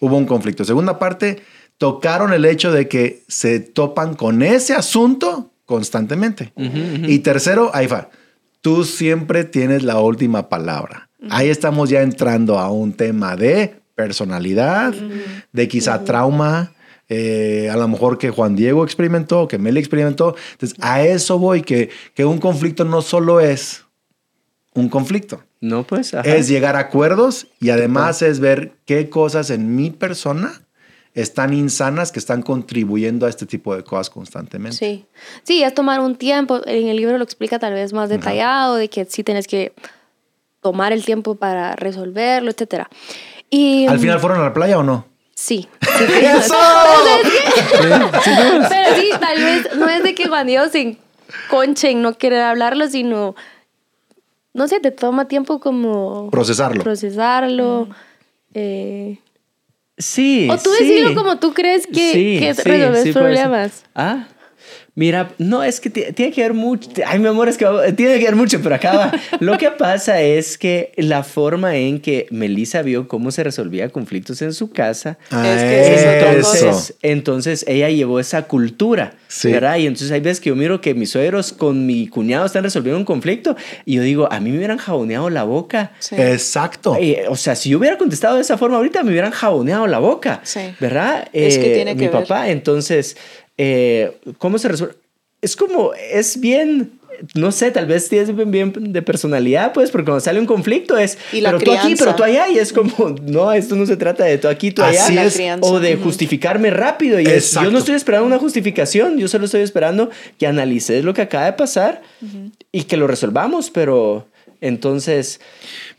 hubo 0.00 0.16
un 0.16 0.26
conflicto. 0.26 0.64
Segunda 0.64 0.98
parte, 0.98 1.42
tocaron 1.78 2.32
el 2.32 2.44
hecho 2.44 2.70
de 2.70 2.86
que 2.86 3.22
se 3.28 3.60
topan 3.60 4.14
con 4.14 4.42
ese 4.42 4.74
asunto 4.74 5.52
constantemente. 5.64 6.52
Y 6.56 7.20
tercero, 7.20 7.70
ahí 7.72 7.86
va. 7.86 8.10
Tú 8.60 8.84
siempre 8.84 9.44
tienes 9.44 9.84
la 9.84 10.00
última 10.00 10.48
palabra. 10.48 11.08
Ahí 11.30 11.48
estamos 11.48 11.88
ya 11.88 12.02
entrando 12.02 12.58
a 12.58 12.70
un 12.70 12.92
tema 12.92 13.36
de 13.36 13.77
personalidad, 13.98 14.94
de 15.52 15.66
quizá 15.66 16.04
trauma, 16.04 16.72
eh, 17.08 17.68
a 17.68 17.76
lo 17.76 17.88
mejor 17.88 18.16
que 18.16 18.30
Juan 18.30 18.54
Diego 18.54 18.84
experimentó, 18.84 19.48
que 19.48 19.58
Meli 19.58 19.80
experimentó. 19.80 20.36
Entonces, 20.52 20.78
a 20.80 21.02
eso 21.02 21.40
voy, 21.40 21.62
que, 21.62 21.90
que 22.14 22.24
un 22.24 22.38
conflicto 22.38 22.84
no 22.84 23.02
solo 23.02 23.40
es 23.40 23.84
un 24.72 24.88
conflicto. 24.88 25.42
No, 25.60 25.82
pues, 25.82 26.14
ajá. 26.14 26.32
Es 26.32 26.46
llegar 26.46 26.76
a 26.76 26.78
acuerdos 26.78 27.48
y 27.58 27.70
además 27.70 28.22
es 28.22 28.38
ver 28.38 28.74
qué 28.84 29.10
cosas 29.10 29.50
en 29.50 29.74
mi 29.74 29.90
persona 29.90 30.62
están 31.14 31.52
insanas 31.52 32.12
que 32.12 32.20
están 32.20 32.42
contribuyendo 32.42 33.26
a 33.26 33.28
este 33.28 33.46
tipo 33.46 33.74
de 33.74 33.82
cosas 33.82 34.10
constantemente. 34.10 34.76
Sí. 34.76 35.06
Sí, 35.42 35.64
es 35.64 35.74
tomar 35.74 35.98
un 35.98 36.14
tiempo. 36.14 36.60
En 36.66 36.86
el 36.86 36.96
libro 36.96 37.18
lo 37.18 37.24
explica 37.24 37.58
tal 37.58 37.74
vez 37.74 37.92
más 37.92 38.08
detallado, 38.08 38.76
de 38.76 38.88
que 38.88 39.04
sí 39.06 39.24
tienes 39.24 39.48
que 39.48 39.72
tomar 40.60 40.92
el 40.92 41.04
tiempo 41.04 41.34
para 41.34 41.74
resolverlo, 41.74 42.52
etcétera. 42.52 42.88
Y 43.50 43.86
¿Al 43.86 43.98
final 43.98 44.20
fueron 44.20 44.40
a 44.40 44.44
la 44.44 44.52
playa 44.54 44.78
o 44.78 44.82
no? 44.82 45.06
sí. 45.34 45.68
¡Eso! 45.80 46.54
Pero 47.80 48.96
sí, 48.96 49.10
tal 49.20 49.36
vez 49.42 49.68
no 49.76 49.88
es 49.88 50.02
de 50.02 50.14
que 50.14 50.26
Juan 50.28 50.46
Diego 50.46 50.68
se 50.68 50.96
conche 51.50 51.90
en 51.90 52.02
no 52.02 52.14
querer 52.18 52.42
hablarlo, 52.42 52.88
sino 52.88 53.34
no 54.54 54.66
sé, 54.68 54.80
te 54.80 54.90
toma 54.90 55.28
tiempo 55.28 55.60
como 55.60 56.30
Procesarlo. 56.30 56.82
procesarlo. 56.82 57.88
eh, 58.54 59.18
Sí. 59.96 60.48
o 60.50 60.56
tú 60.58 60.70
sí. 60.78 60.84
decirlo 60.84 61.14
como 61.14 61.38
tú 61.38 61.52
crees 61.54 61.86
que, 61.86 62.12
Sí, 62.12 62.36
que 62.40 62.54
sí, 62.54 62.62
resolves 62.62 63.02
sí 63.02 63.12
problemas. 63.12 63.84
Ah. 63.94 64.26
Mira, 64.98 65.30
no, 65.38 65.62
es 65.62 65.78
que 65.78 65.90
ti- 65.90 66.12
tiene 66.12 66.32
que 66.32 66.42
ver 66.42 66.54
mucho. 66.54 66.90
Ay, 67.06 67.20
mi 67.20 67.28
amor, 67.28 67.48
es 67.48 67.56
que 67.56 67.64
tiene 67.96 68.18
que 68.18 68.24
ver 68.24 68.34
mucho, 68.34 68.58
pero 68.60 68.74
acaba. 68.74 69.12
Lo 69.38 69.56
que 69.56 69.70
pasa 69.70 70.20
es 70.20 70.58
que 70.58 70.90
la 70.96 71.22
forma 71.22 71.76
en 71.76 72.00
que 72.00 72.26
Melissa 72.32 72.82
vio 72.82 73.06
cómo 73.06 73.30
se 73.30 73.44
resolvía 73.44 73.90
conflictos 73.90 74.42
en 74.42 74.52
su 74.52 74.70
casa. 74.72 75.16
Ah, 75.30 75.48
Es 75.48 75.62
que 75.62 75.80
es 75.80 76.00
eso. 76.00 76.10
Entonces, 76.10 76.94
entonces 77.02 77.64
ella 77.68 77.88
llevó 77.90 78.18
esa 78.18 78.42
cultura, 78.48 79.12
Sí. 79.28 79.52
¿verdad? 79.52 79.76
Y 79.76 79.86
entonces 79.86 80.10
hay 80.10 80.18
veces 80.20 80.40
que 80.40 80.48
yo 80.48 80.56
miro 80.56 80.80
que 80.80 80.94
mis 80.94 81.10
suegros 81.10 81.52
con 81.52 81.86
mi 81.86 82.08
cuñado 82.08 82.44
están 82.46 82.64
resolviendo 82.64 82.98
un 82.98 83.04
conflicto 83.04 83.54
y 83.84 83.94
yo 83.94 84.02
digo, 84.02 84.26
a 84.32 84.40
mí 84.40 84.50
me 84.50 84.56
hubieran 84.56 84.78
jaboneado 84.78 85.30
la 85.30 85.44
boca. 85.44 85.92
Sí. 86.00 86.16
Exacto. 86.18 86.96
Eh, 87.00 87.26
o 87.28 87.36
sea, 87.36 87.54
si 87.54 87.70
yo 87.70 87.78
hubiera 87.78 87.98
contestado 87.98 88.34
de 88.34 88.42
esa 88.42 88.58
forma 88.58 88.78
ahorita, 88.78 89.04
me 89.04 89.10
hubieran 89.12 89.30
jaboneado 89.30 89.86
la 89.86 90.00
boca. 90.00 90.40
Sí. 90.42 90.60
¿Verdad? 90.80 91.28
Es 91.32 91.56
que 91.56 91.70
Eh, 91.70 91.74
tiene 91.76 91.94
Mi 91.94 92.00
que 92.00 92.08
ver. 92.08 92.22
papá, 92.22 92.48
entonces, 92.48 93.16
eh, 93.58 94.12
¿cómo 94.38 94.58
se 94.58 94.68
resuelve? 94.68 94.94
es 95.42 95.54
como, 95.56 95.92
es 96.12 96.40
bien 96.40 96.92
no 97.34 97.50
sé, 97.50 97.72
tal 97.72 97.86
vez 97.86 98.08
tienes 98.08 98.32
bien, 98.36 98.50
bien 98.52 98.92
de 98.92 99.02
personalidad, 99.02 99.72
pues, 99.72 99.90
porque 99.90 100.04
cuando 100.04 100.20
sale 100.20 100.38
un 100.38 100.46
conflicto 100.46 100.96
es, 100.96 101.18
Y 101.32 101.40
la 101.40 101.50
pero 101.50 101.64
tú 101.64 101.72
aquí, 101.72 101.80
crianza. 101.80 102.04
pero 102.04 102.16
tú 102.16 102.22
allá, 102.22 102.48
y 102.48 102.58
es 102.58 102.72
como, 102.72 102.92
no, 103.26 103.52
esto 103.52 103.74
no 103.74 103.86
se 103.86 103.96
trata 103.96 104.22
de 104.24 104.38
tú 104.38 104.46
aquí, 104.46 104.70
tú 104.70 104.82
allá, 104.84 105.04
Así 105.04 105.18
es. 105.18 105.34
crianza. 105.34 105.68
o 105.68 105.80
de 105.80 105.96
justificarme 105.96 106.70
rápido. 106.70 107.18
Y 107.18 107.26
es- 107.26 107.54
yo 107.54 107.72
no 107.72 107.78
estoy 107.78 107.96
esperando 107.96 108.24
una 108.24 108.38
justificación, 108.38 109.18
yo 109.18 109.26
solo 109.26 109.46
estoy 109.46 109.62
esperando 109.62 110.10
que 110.38 110.46
analices 110.46 111.02
lo 111.04 111.12
que 111.12 111.22
acaba 111.22 111.46
de 111.46 111.54
pasar 111.54 112.02
y 112.70 112.84
que 112.84 112.96
lo 112.96 113.08
resolvamos, 113.08 113.70
pero 113.70 114.28
entonces, 114.60 115.40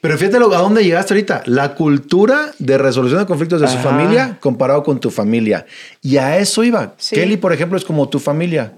Pero 0.01 0.17
fíjate 0.17 0.39
lo- 0.39 0.53
a 0.53 0.59
dónde 0.59 0.83
llegaste 0.83 1.13
ahorita. 1.13 1.43
La 1.45 1.75
cultura 1.75 2.51
de 2.59 2.77
resolución 2.77 3.19
de 3.19 3.25
conflictos 3.25 3.61
de 3.61 3.67
su 3.67 3.77
familia 3.77 4.37
comparado 4.39 4.83
con 4.83 4.99
tu 4.99 5.09
familia. 5.09 5.65
Y 6.01 6.17
a 6.17 6.37
eso 6.37 6.63
iba. 6.63 6.93
Sí. 6.97 7.15
Kelly, 7.15 7.37
por 7.37 7.53
ejemplo, 7.53 7.77
es 7.77 7.85
como 7.85 8.07
tu 8.09 8.19
familia. 8.19 8.73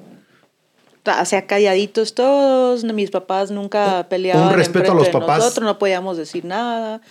O 1.19 1.25
sea, 1.25 1.47
calladitos 1.47 2.13
todos, 2.13 2.83
mis 2.83 3.09
papás 3.09 3.49
nunca 3.49 4.07
peleaban. 4.07 4.53
respeto 4.53 4.91
a 4.91 4.95
los 4.95 5.09
papás. 5.09 5.39
Nosotros 5.39 5.65
no 5.65 5.79
podíamos 5.79 6.15
decir 6.17 6.45
nada. 6.45 7.01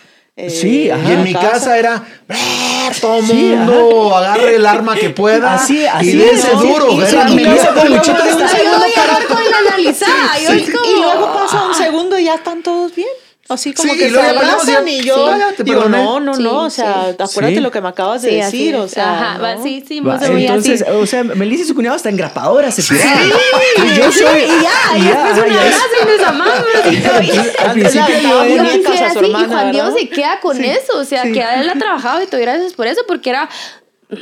Eh, 0.47 0.51
Sí, 0.51 0.91
ajá. 0.91 1.03
y 1.09 1.13
en 1.13 1.23
mi 1.23 1.35
casa 1.35 1.77
era, 1.79 2.03
"Ah, 2.29 2.91
todo 3.01 3.21
Sí, 3.23 3.33
mundo 3.35 4.17
agarre 4.17 4.57
el 4.57 4.67
arma 4.67 4.95
que 4.97 5.11
pueda 5.11 5.55
Así- 5.55 5.87
así 5.87 6.11
y 6.11 6.17
dése 6.17 6.53
es, 6.53 6.59
duro. 6.59 6.91
y- 6.93 7.01
Era 7.03 7.29
y- 7.31 7.35
mi- 7.35 7.45
luego 7.45 7.67
con 7.75 7.93
de 8.27 8.43
un 8.43 8.49
segundo 8.49 8.87
y 8.87 8.93
pasa 11.35 11.67
un 11.67 11.75
segundo 11.75 12.19
y 12.19 12.25
ya 12.25 12.35
están 12.35 12.63
todos 12.63 12.95
bien. 12.95 13.09
Así 13.51 13.75
como 13.75 13.93
Sí, 13.93 13.99
que 13.99 14.07
y 14.07 14.11
se 14.11 14.21
abrazan 14.21 14.87
y 14.87 15.03
yo 15.03 15.15
sí, 15.35 15.55
te 15.57 15.65
digo, 15.65 15.89
no, 15.89 16.21
no, 16.21 16.35
Sí, 16.35 16.43
no, 16.43 16.65
o 16.67 16.71
sea, 16.71 17.07
sí. 17.11 17.17
acuérdate 17.23 17.57
Sí. 17.57 17.61
lo 17.61 17.71
que 17.73 17.81
me 17.81 17.89
acabas 17.89 18.23
de 18.23 18.31
decir, 18.37 18.77
o 18.77 18.87
sea, 18.89 19.13
Ajá, 19.13 19.39
¿no? 19.39 19.43
va, 19.43 19.63
sí, 19.63 19.85
sí, 19.87 19.99
Va, 20.01 20.17
muy 20.31 20.47
entonces, 20.47 20.83
así. 20.83 20.91
o 20.93 21.05
sea, 21.05 21.25
Melissa 21.25 21.65
y 21.65 21.67
su 21.67 21.75
cuñado 21.75 21.97
hasta 21.97 22.09
engrapadora 22.11 22.71
se 22.71 22.83
tiraron. 22.83 23.29
Sí, 23.29 23.83
Y 23.83 23.95
yo 23.99 24.13
sí, 24.13 24.19
soy- 24.21 24.43
y 24.43 24.47
ya, 24.47 24.99
y 24.99 25.03
ya, 25.05 25.25
después 25.35 25.49
un 25.49 25.55
ya 25.55 25.67
es- 25.67 25.75
abrazo 25.75 25.95
y 26.01 26.19
nos 26.19 26.29
amamos 26.29 26.55
y 26.85 26.97
Al 27.65 27.73
principio 27.73 28.07
yo 28.23 28.43
era- 28.45 28.75
y 28.77 29.45
Juan 29.49 29.73
Dios 29.73 29.95
se 29.99 30.09
queda 30.09 30.39
con 30.41 30.65
eso, 30.65 30.99
o 30.99 31.05
sea, 31.05 31.23
que 31.25 31.41
él 31.41 31.69
ha 31.69 31.75
trabajado 31.79 32.23
y 32.23 32.27
te 32.27 32.37
doy 32.37 32.47
gracias 32.47 32.73
por 32.75 32.87
eso, 32.87 33.01
porque 33.09 33.31
era, 33.31 33.49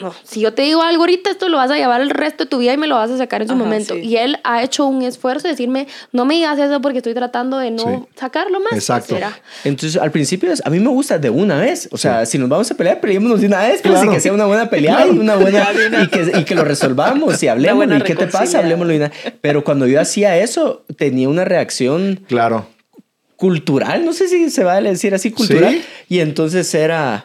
no, 0.00 0.14
si 0.24 0.40
yo 0.40 0.52
te 0.54 0.62
digo 0.62 0.82
algo 0.82 1.02
ahorita, 1.02 1.30
esto 1.30 1.48
lo 1.48 1.56
vas 1.56 1.70
a 1.70 1.76
llevar 1.76 2.00
el 2.00 2.10
resto 2.10 2.44
de 2.44 2.50
tu 2.50 2.58
vida 2.58 2.72
y 2.72 2.76
me 2.76 2.86
lo 2.86 2.96
vas 2.96 3.10
a 3.10 3.16
sacar 3.18 3.42
en 3.42 3.48
su 3.48 3.54
Ajá, 3.54 3.62
momento. 3.64 3.94
sí. 3.94 4.00
Y 4.00 4.16
él 4.16 4.38
ha 4.44 4.62
hecho 4.62 4.86
un 4.86 5.02
esfuerzo 5.02 5.44
de 5.48 5.50
decirme, 5.54 5.86
no 6.12 6.24
me 6.24 6.34
digas 6.34 6.58
eso 6.58 6.80
porque 6.80 6.98
estoy 6.98 7.14
tratando 7.14 7.58
de 7.58 7.70
no 7.70 7.82
Sí. 7.84 8.08
sacarlo 8.20 8.60
más. 8.60 8.72
Exacto. 8.72 9.16
Entonces, 9.64 10.00
al 10.00 10.10
principio, 10.10 10.50
a 10.64 10.70
mí 10.70 10.80
me 10.80 10.88
gusta 10.88 11.18
de 11.18 11.30
una 11.30 11.58
vez. 11.58 11.88
O 11.92 11.96
sea, 11.98 12.26
si 12.26 12.38
nos 12.38 12.48
vamos 12.48 12.70
a 12.70 12.74
pelear, 12.74 13.00
peleémonos 13.00 13.40
de 13.40 13.46
una 13.46 13.60
vez, 13.60 13.80
pues, 13.82 13.92
Claro. 13.94 14.10
y 14.10 14.14
que 14.14 14.20
sea 14.20 14.32
una 14.32 14.46
buena 14.46 14.68
pelea 14.70 15.06
y 15.06 15.18
una 15.18 15.36
buena. 15.36 15.66
y, 16.02 16.08
que, 16.08 16.32
y 16.40 16.44
que 16.44 16.54
lo 16.54 16.64
resolvamos 16.64 17.42
y 17.42 17.48
hablemos. 17.48 17.86
¿Y 17.86 18.02
qué 18.02 18.14
te 18.14 18.26
pasa? 18.26 18.58
Hablemoslo. 18.58 18.92
de 18.92 18.98
una- 18.98 19.12
Pero 19.40 19.64
cuando 19.64 19.86
yo 19.86 20.00
hacía 20.00 20.36
eso, 20.38 20.84
tenía 20.96 21.28
una 21.28 21.44
reacción 21.44 22.20
Claro. 22.28 22.66
cultural. 23.36 24.04
No 24.04 24.12
sé 24.12 24.28
si 24.28 24.50
se 24.50 24.64
va 24.64 24.74
a 24.74 24.80
decir 24.80 25.14
así 25.14 25.30
cultural. 25.30 25.74
Sí. 25.74 25.84
Y 26.08 26.20
entonces 26.20 26.72
era. 26.74 27.24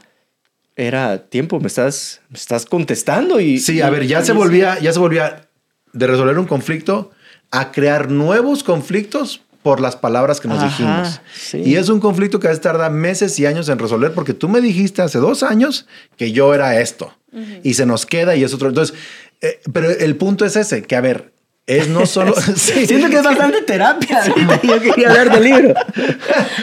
Era 0.76 1.20
tiempo, 1.28 1.60
me 1.60 1.68
estás, 1.68 2.22
me 2.30 2.38
estás 2.38 2.66
contestando 2.66 3.40
y. 3.40 3.60
Sí, 3.60 3.82
a 3.82 3.90
ver, 3.90 4.08
ya 4.08 4.24
se 4.24 4.34
volvía, 4.34 4.80
ya 4.80 4.92
se 4.92 5.00
volvía 5.00 5.48
de 5.94 6.08
resolver 6.08 6.40
un 6.40 6.46
conflicto 6.48 7.12
a 7.52 7.72
crear 7.72 8.10
nuevos 8.10 8.64
conflictos 8.64 9.42
por 9.62 9.80
las 9.80 9.96
palabras 9.96 10.42
que 10.42 10.48
nos 10.48 10.58
Ajá, 10.58 10.68
dijimos. 10.68 11.22
sí. 11.34 11.62
Y 11.64 11.76
es 11.76 11.88
un 11.90 12.00
conflicto 12.00 12.40
que 12.40 12.48
a 12.48 12.50
veces 12.50 12.62
tarda 12.62 12.90
meses 12.90 13.38
y 13.40 13.46
años 13.46 13.70
en 13.70 13.80
resolver 13.80 14.14
porque 14.14 14.34
tú 14.34 14.50
me 14.50 14.60
dijiste 14.60 15.02
hace 15.02 15.20
dos 15.20 15.44
años 15.44 15.88
que 16.18 16.32
yo 16.32 16.54
era 16.54 16.80
esto 16.80 17.16
y 17.64 17.74
se 17.76 17.86
nos 17.86 18.06
queda 18.06 18.36
y 18.36 18.44
es 18.44 18.54
otro. 18.54 18.70
Entonces, 18.70 18.96
eh, 19.42 19.60
pero 19.72 19.90
el 19.90 20.16
punto 20.18 20.46
es 20.46 20.56
ese, 20.56 20.84
que 20.84 20.96
a 20.96 21.02
ver, 21.02 21.33
es 21.66 21.88
no 21.88 22.06
solo... 22.06 22.34
Sí. 22.56 22.86
Siento 22.88 23.10
que 23.10 23.18
es 23.18 23.24
bastante 23.24 23.62
terapia. 23.62 24.22
Yo 24.64 24.80
quería 24.80 25.10
hablar 25.10 25.32
del 25.32 25.44
libro. 25.44 25.70
No, 25.70 25.76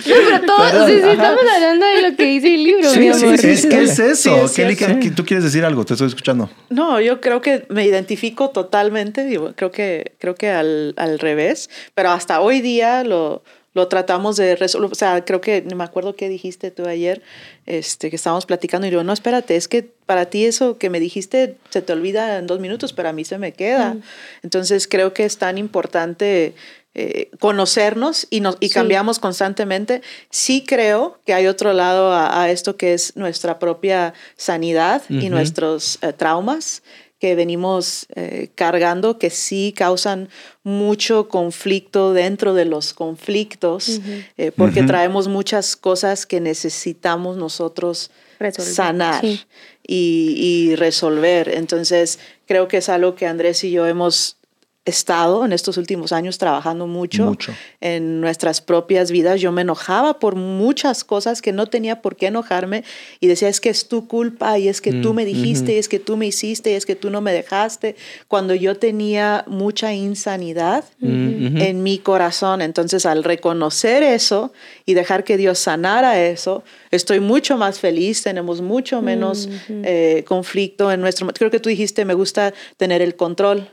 pero 0.04 0.40
todo, 0.46 0.58
Perdón, 0.58 0.88
sí, 0.88 0.94
sí, 1.02 1.08
estamos 1.08 1.40
hablando 1.54 1.86
de 1.86 2.10
lo 2.10 2.16
que 2.16 2.24
dice 2.24 2.54
el 2.54 2.64
libro, 2.64 2.90
Sí, 2.90 2.98
mi 3.00 3.14
sí, 3.14 3.24
amor. 3.24 3.38
sí, 3.38 3.48
es 3.48 3.66
que 3.66 3.82
es 3.82 3.98
eso. 3.98 4.44
es 4.44 4.52
Kelly, 4.52 4.76
que 4.76 5.10
tú 5.10 5.24
quieres 5.24 5.44
decir 5.44 5.64
algo, 5.64 5.84
te 5.84 5.94
estoy 5.94 6.08
escuchando. 6.08 6.50
No, 6.68 7.00
yo 7.00 7.20
creo 7.20 7.40
que 7.40 7.64
me 7.68 7.84
identifico 7.84 8.50
totalmente, 8.50 9.24
digo, 9.24 9.52
creo 9.56 9.70
que, 9.70 10.12
creo 10.18 10.34
que 10.34 10.50
al, 10.50 10.94
al 10.96 11.18
revés, 11.18 11.70
pero 11.94 12.10
hasta 12.10 12.40
hoy 12.40 12.60
día 12.60 13.02
lo, 13.04 13.42
lo 13.72 13.86
tratamos 13.88 14.36
de 14.36 14.56
resolver, 14.56 14.90
o 14.90 14.94
sea, 14.94 15.24
creo 15.24 15.40
que, 15.40 15.62
no 15.62 15.76
me 15.76 15.84
acuerdo 15.84 16.16
qué 16.16 16.28
dijiste 16.28 16.70
tú 16.72 16.86
ayer, 16.86 17.22
este, 17.66 18.10
que 18.10 18.16
estábamos 18.16 18.44
platicando 18.46 18.86
y 18.86 18.90
digo, 18.90 19.04
no, 19.04 19.12
espérate, 19.12 19.54
es 19.54 19.68
que 19.68 19.82
para 20.06 20.26
ti 20.26 20.44
eso 20.44 20.76
que 20.76 20.90
me 20.90 20.98
dijiste 20.98 21.56
se 21.68 21.80
te 21.80 21.92
olvida 21.92 22.38
en 22.38 22.46
dos 22.48 22.58
minutos, 22.58 22.92
pero 22.92 23.08
a 23.10 23.12
mí 23.12 23.24
se 23.24 23.38
me 23.38 23.52
queda. 23.52 23.96
Entonces 24.42 24.88
creo 24.88 25.12
que 25.14 25.24
es 25.24 25.38
tan 25.38 25.56
importante 25.56 26.54
eh, 26.94 27.30
conocernos 27.38 28.26
y, 28.30 28.40
nos, 28.40 28.56
y 28.58 28.68
Sí. 28.68 28.74
cambiamos 28.74 29.20
constantemente. 29.20 30.02
Sí 30.30 30.64
creo 30.66 31.20
que 31.24 31.34
hay 31.34 31.46
otro 31.46 31.72
lado 31.72 32.12
a, 32.12 32.42
a 32.42 32.50
esto 32.50 32.76
que 32.76 32.92
es 32.94 33.14
nuestra 33.16 33.60
propia 33.60 34.12
sanidad 34.36 35.02
y 35.08 35.28
nuestros 35.28 35.98
eh, 36.02 36.12
traumas 36.12 36.82
que 37.20 37.34
venimos 37.34 38.06
eh, 38.16 38.48
cargando, 38.54 39.18
que 39.18 39.28
sí 39.28 39.74
causan 39.76 40.30
mucho 40.64 41.28
conflicto 41.28 42.14
dentro 42.14 42.54
de 42.54 42.64
los 42.64 42.94
conflictos, 42.94 44.00
eh, 44.38 44.50
porque 44.56 44.82
traemos 44.82 45.28
muchas 45.28 45.76
cosas 45.76 46.24
que 46.24 46.40
necesitamos 46.40 47.36
nosotros 47.36 48.10
Resolver, 48.38 48.72
sanar 48.74 49.20
sí. 49.20 49.42
y, 49.86 50.34
y 50.70 50.76
resolver. 50.76 51.50
Entonces, 51.50 52.18
creo 52.46 52.68
que 52.68 52.78
es 52.78 52.88
algo 52.88 53.14
que 53.14 53.26
Andrés 53.26 53.62
y 53.64 53.70
yo 53.70 53.86
hemos 53.86 54.39
estado 54.86 55.44
en 55.44 55.52
estos 55.52 55.76
últimos 55.76 56.10
años 56.10 56.38
trabajando 56.38 56.86
mucho, 56.86 57.26
Mucho. 57.26 57.54
en 57.80 58.20
nuestras 58.20 58.60
propias 58.60 59.10
vidas. 59.10 59.40
Yo 59.40 59.52
me 59.52 59.62
enojaba 59.62 60.18
por 60.18 60.36
muchas 60.36 61.04
cosas 61.04 61.42
que 61.42 61.52
no 61.52 61.66
tenía 61.66 62.00
por 62.00 62.16
qué 62.16 62.26
enojarme 62.28 62.82
y 63.20 63.26
decía, 63.26 63.48
es 63.48 63.60
que 63.60 63.68
es 63.68 63.88
tu 63.88 64.08
culpa 64.08 64.58
y 64.58 64.68
es 64.68 64.80
que 64.80 64.92
tú 64.92 65.12
Mm, 65.12 65.16
me 65.16 65.24
dijiste, 65.24 65.74
y 65.74 65.76
es 65.76 65.88
que 65.88 65.98
tú 65.98 66.16
me 66.16 66.26
hiciste, 66.26 66.70
y 66.72 66.74
es 66.74 66.86
que 66.86 66.96
tú 66.96 67.10
no 67.10 67.20
me 67.20 67.32
dejaste, 67.32 67.94
cuando 68.26 68.54
yo 68.54 68.76
tenía 68.76 69.44
mucha 69.46 69.92
insanidad 69.92 70.84
Mm, 70.98 71.60
en 71.60 71.82
mi 71.82 71.98
corazón. 71.98 72.62
Entonces, 72.62 73.06
al 73.06 73.22
reconocer 73.24 74.02
eso 74.02 74.52
y 74.86 74.94
dejar 74.94 75.24
que 75.24 75.36
Dios 75.36 75.58
sanara 75.58 76.20
eso, 76.24 76.62
estoy 76.90 77.20
mucho 77.20 77.56
más 77.56 77.80
feliz, 77.80 78.22
tenemos 78.22 78.60
mucho 78.60 79.02
menos 79.02 79.48
eh, 79.68 80.24
conflicto 80.26 80.90
en 80.92 81.00
nuestro... 81.00 81.26
Creo 81.28 81.50
que 81.50 81.60
tú 81.60 81.68
dijiste, 81.68 82.04
me 82.04 82.14
gusta 82.14 82.52
tener 82.76 83.02
el 83.02 83.14
control. 83.16 83.68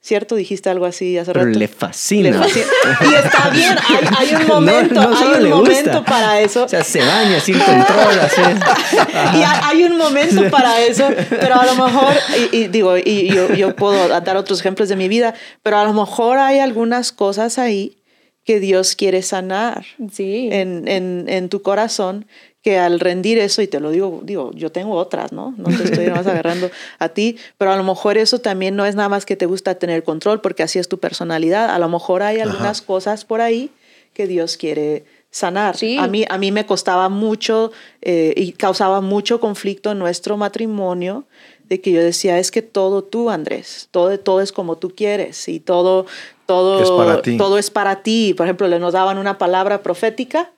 ¿Cierto? 0.00 0.36
Dijiste 0.36 0.70
algo 0.70 0.86
así 0.86 1.18
hace 1.18 1.32
Pero 1.32 1.46
rato. 1.46 1.58
le 1.58 1.66
fascina. 1.68 2.30
Le 2.30 2.38
fascina. 2.38 2.66
Y 3.10 3.14
está 3.14 3.50
bien, 3.50 3.76
hay, 3.88 4.28
hay 4.28 4.34
un 4.42 4.46
No, 4.48 4.54
momento, 4.54 4.94
no 4.94 5.16
solo 5.16 5.30
hay 5.32 5.36
un 5.38 5.42
le 5.42 5.50
momento 5.50 5.74
gusta. 5.92 6.04
para 6.04 6.40
eso. 6.40 6.64
O 6.64 6.68
sea, 6.68 6.84
se 6.84 7.00
baña 7.00 7.40
sin 7.40 7.58
control. 7.58 8.20
así. 8.20 8.40
y 9.38 9.42
hay, 9.42 9.60
hay 9.64 9.82
un 9.84 9.98
momento 9.98 10.48
para 10.50 10.80
eso, 10.82 11.08
pero 11.28 11.56
a 11.60 11.66
lo 11.66 11.74
mejor, 11.74 12.14
y, 12.52 12.56
y 12.58 12.68
digo, 12.68 12.96
y 12.96 13.28
yo, 13.34 13.52
yo 13.54 13.74
puedo 13.74 14.08
dar 14.20 14.36
otros 14.36 14.60
ejemplos 14.60 14.88
de 14.88 14.94
mi 14.96 15.08
vida, 15.08 15.34
pero 15.64 15.78
a 15.78 15.84
lo 15.84 15.92
mejor 15.92 16.38
hay 16.38 16.60
algunas 16.60 17.10
cosas 17.12 17.58
ahí 17.58 17.96
que 18.44 18.60
Dios 18.60 18.94
quiere 18.96 19.20
sanar 19.22 19.84
Sí. 20.12 20.48
en, 20.52 20.86
en, 20.88 21.26
en 21.28 21.48
tu 21.50 21.60
corazón 21.60 22.26
que 22.62 22.78
al 22.78 23.00
rendir 23.00 23.38
eso, 23.38 23.62
y 23.62 23.68
te 23.68 23.80
lo 23.80 23.90
digo, 23.90 24.20
digo, 24.24 24.50
yo 24.54 24.72
tengo 24.72 24.94
otras, 24.94 25.32
¿no? 25.32 25.54
No 25.56 25.68
te 25.68 25.84
estoy 25.84 26.08
más 26.10 26.26
agarrando 26.26 26.70
a 26.98 27.08
ti, 27.10 27.36
pero 27.56 27.72
a 27.72 27.76
lo 27.76 27.84
mejor 27.84 28.18
eso 28.18 28.40
también 28.40 28.74
no 28.76 28.84
es 28.84 28.94
nada 28.96 29.08
más 29.08 29.24
que 29.24 29.36
te 29.36 29.46
gusta 29.46 29.76
tener 29.76 30.02
control, 30.02 30.40
porque 30.40 30.62
así 30.62 30.78
es 30.78 30.88
tu 30.88 30.98
personalidad. 30.98 31.70
A 31.70 31.78
lo 31.78 31.88
mejor 31.88 32.22
hay 32.22 32.40
algunas 32.40 32.82
cosas 32.82 33.24
por 33.24 33.40
ahí 33.40 33.70
que 34.12 34.26
Dios 34.26 34.56
quiere 34.56 35.04
sanar. 35.30 35.76
Sí. 35.76 35.98
A, 35.98 36.08
mí, 36.08 36.24
a 36.28 36.38
mí 36.38 36.50
me 36.52 36.66
costaba 36.66 37.08
mucho 37.08 37.70
eh, 38.02 38.34
y 38.36 38.52
causaba 38.52 39.00
mucho 39.00 39.40
conflicto 39.40 39.92
en 39.92 39.98
nuestro 39.98 40.36
matrimonio 40.36 41.24
de 41.68 41.80
que 41.80 41.92
yo 41.92 42.00
decía, 42.02 42.38
es 42.38 42.50
que 42.50 42.62
todo 42.62 43.04
tú, 43.04 43.30
Andrés, 43.30 43.88
todo, 43.90 44.18
todo 44.18 44.40
es 44.40 44.52
como 44.52 44.76
tú 44.78 44.90
quieres 44.94 45.48
y 45.48 45.60
todo, 45.60 46.06
todo, 46.46 46.82
Es 46.82 46.90
para 46.90 47.22
ti. 47.22 47.36
todo 47.36 47.58
es 47.58 47.70
para 47.70 48.02
ti. 48.02 48.34
Por 48.34 48.46
ejemplo, 48.46 48.66
le 48.68 48.78
nos 48.78 48.94
daban 48.94 49.18
una 49.18 49.36
palabra 49.38 49.82
profética. 49.82 50.50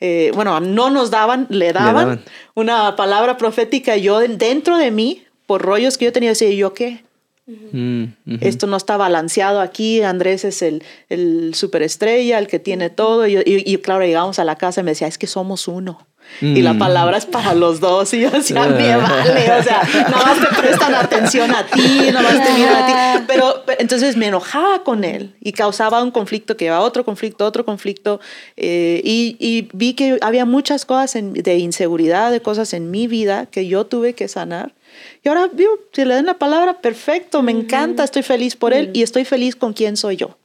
Eh, 0.00 0.32
bueno, 0.34 0.60
no 0.60 0.90
nos 0.90 1.10
daban, 1.10 1.46
le 1.50 1.72
daban, 1.72 1.94
daban. 1.94 2.20
una 2.54 2.96
palabra 2.96 3.36
profética. 3.36 3.96
y 3.96 4.02
Yo 4.02 4.20
dentro 4.20 4.78
de 4.78 4.90
mí, 4.90 5.24
por 5.46 5.62
rollos 5.62 5.98
que 5.98 6.06
yo 6.06 6.12
tenía, 6.12 6.30
decía, 6.30 6.48
¿y 6.48 6.56
yo 6.56 6.72
qué? 6.72 7.04
Mm. 7.46 8.04
Esto 8.40 8.66
no 8.66 8.76
está 8.76 8.96
balanceado 8.96 9.60
aquí. 9.60 10.02
Andrés 10.02 10.44
es 10.44 10.62
el, 10.62 10.82
el 11.08 11.54
superestrella, 11.54 12.38
el 12.38 12.46
que 12.46 12.58
tiene 12.58 12.90
todo. 12.90 13.26
Y, 13.26 13.36
y- 13.38 13.64
y 13.66 13.76
claro, 13.78 14.04
llegamos 14.04 14.38
a 14.38 14.44
la 14.44 14.56
casa 14.56 14.80
y 14.80 14.84
me 14.84 14.92
decía, 14.92 15.08
es 15.08 15.18
que 15.18 15.26
somos 15.26 15.66
uno. 15.68 16.06
Y 16.42 16.62
la 16.62 16.74
Mm. 16.74 16.78
palabra 16.78 17.16
es 17.16 17.26
para 17.26 17.54
los 17.54 17.80
dos. 17.80 18.12
Y 18.14 18.20
yo 18.20 18.30
decía, 18.30 18.64
me 18.66 18.94
vale. 18.96 19.50
O 19.58 19.62
sea, 19.64 19.82
nada 20.08 20.24
más 20.26 20.38
te 20.40 20.54
prestan 20.60 20.94
atención 20.94 21.52
a 21.52 21.66
ti, 21.66 22.10
nada 22.12 22.22
más 22.22 22.46
te 22.46 22.52
miran 22.54 22.76
a 22.82 22.86
ti. 23.18 23.24
Pero, 23.26 23.62
pero 23.66 23.80
entonces 23.80 24.16
me 24.16 24.26
enojaba 24.28 24.84
con 24.84 25.02
él 25.02 25.34
y 25.40 25.52
causaba 25.52 26.00
un 26.04 26.12
conflicto 26.12 26.56
que 26.56 26.66
llevaba 26.66 26.84
a 26.84 26.86
otro 26.86 27.04
conflicto, 27.04 27.44
otro 27.46 27.64
conflicto. 27.64 28.20
eh, 28.56 29.00
y, 29.02 29.36
y 29.40 29.68
vi 29.72 29.94
que 29.94 30.18
había 30.20 30.44
muchas 30.44 30.84
cosas 30.84 31.16
en- 31.16 31.32
de 31.32 31.58
inseguridad, 31.58 32.30
de 32.30 32.40
cosas 32.42 32.74
en 32.74 32.92
mi 32.92 33.08
vida 33.08 33.46
que 33.46 33.66
yo 33.66 33.86
tuve 33.86 34.14
que 34.14 34.28
sanar. 34.28 34.74
Y 35.22 35.28
ahora, 35.28 35.48
digo, 35.52 35.70
si 35.92 36.04
le 36.04 36.14
dan 36.14 36.26
la 36.26 36.38
palabra, 36.38 36.80
perfecto, 36.80 37.42
me 37.42 37.52
encanta, 37.52 38.04
estoy 38.04 38.22
feliz 38.22 38.56
por 38.56 38.72
él 38.72 38.90
y 38.92 39.02
estoy 39.02 39.24
feliz 39.24 39.56
con 39.56 39.72
quién 39.72 39.96
soy 39.96 40.16
yo. 40.16 40.36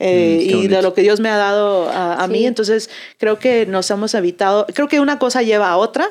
Eh, 0.00 0.46
Mm, 0.46 0.54
y 0.64 0.68
de 0.68 0.82
lo 0.82 0.94
que 0.94 1.02
Dios 1.02 1.18
me 1.20 1.28
ha 1.28 1.36
dado 1.36 1.88
a, 1.90 2.14
a 2.22 2.26
Sí. 2.26 2.32
mí. 2.32 2.46
Entonces, 2.46 2.90
creo 3.18 3.38
que 3.38 3.66
nos 3.66 3.90
hemos 3.90 4.14
evitado. 4.14 4.66
Creo 4.74 4.86
que 4.88 5.00
una 5.00 5.18
cosa 5.18 5.42
lleva 5.42 5.70
a 5.70 5.76
otra, 5.76 6.08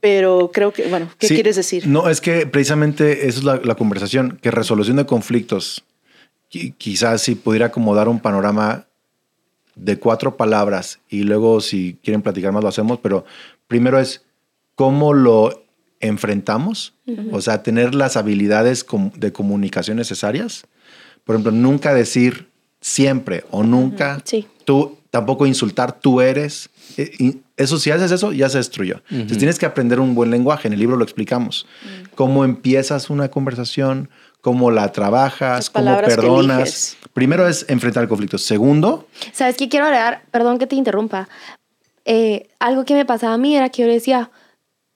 pero 0.00 0.50
creo 0.52 0.72
que, 0.72 0.86
bueno, 0.88 1.10
¿qué 1.18 1.28
Sí, 1.28 1.34
quieres 1.34 1.56
decir? 1.56 1.86
No, 1.86 2.08
es 2.08 2.20
que 2.20 2.46
precisamente 2.46 3.26
esa 3.26 3.38
es 3.38 3.44
la, 3.44 3.56
la 3.64 3.74
conversación, 3.74 4.38
que 4.40 4.50
resolución 4.50 4.96
de 4.96 5.06
conflictos, 5.06 5.84
qui- 6.52 6.74
quizás 6.76 7.22
si 7.22 7.34
pudiera 7.34 7.66
acomodar 7.66 8.08
un 8.08 8.20
panorama 8.20 8.86
de 9.74 9.98
cuatro 9.98 10.36
palabras 10.36 11.00
y 11.08 11.22
luego 11.24 11.60
si 11.60 11.98
quieren 12.04 12.22
platicar 12.22 12.52
más 12.52 12.62
lo 12.62 12.68
hacemos, 12.68 12.98
pero 13.02 13.24
primero 13.66 13.98
es 13.98 14.22
cómo 14.74 15.12
lo 15.12 15.64
enfrentamos, 16.06 16.94
o 17.32 17.40
sea, 17.40 17.62
tener 17.62 17.94
las 17.94 18.16
habilidades 18.16 18.86
de 19.16 19.32
comunicación 19.32 19.96
necesarias. 19.96 20.66
Por 21.24 21.34
ejemplo, 21.36 21.52
nunca 21.52 21.92
decir 21.94 22.48
siempre 22.80 23.44
o 23.50 23.62
nunca, 23.62 24.20
Sí. 24.24 24.46
tú 24.64 24.98
tampoco 25.10 25.46
insultar, 25.46 25.98
tú 26.00 26.20
eres. 26.20 26.70
Eh, 26.96 27.34
Eso, 27.58 27.78
si 27.78 27.90
haces 27.90 28.10
eso, 28.12 28.32
ya 28.32 28.50
se 28.50 28.58
destruyó. 28.58 29.00
Entonces 29.10 29.38
tienes 29.38 29.58
que 29.58 29.64
aprender 29.64 29.98
un 29.98 30.14
buen 30.14 30.30
lenguaje. 30.30 30.68
En 30.68 30.74
el 30.74 30.78
libro 30.78 30.96
lo 30.98 31.04
explicamos. 31.04 31.66
Cómo 32.14 32.44
empiezas 32.44 33.08
una 33.08 33.30
conversación, 33.30 34.10
cómo 34.42 34.70
la 34.70 34.92
trabajas, 34.92 35.70
cómo 35.70 35.96
perdonas. 36.02 36.98
Primero 37.14 37.48
es 37.48 37.64
enfrentar 37.70 38.02
el 38.02 38.10
conflicto. 38.10 38.36
Segundo, 38.36 39.08
¿Sabes 39.32 39.56
qué 39.56 39.70
quiero 39.70 39.86
agregar? 39.86 40.22
Perdón 40.30 40.58
que 40.58 40.66
te 40.66 40.76
interrumpa. 40.76 41.30
Eh, 42.04 42.48
algo 42.58 42.84
que 42.84 42.92
me 42.92 43.06
pasaba 43.06 43.32
a 43.32 43.38
mí 43.38 43.56
era 43.56 43.70
que 43.70 43.82
yo 43.82 43.88
decía, 43.88 44.30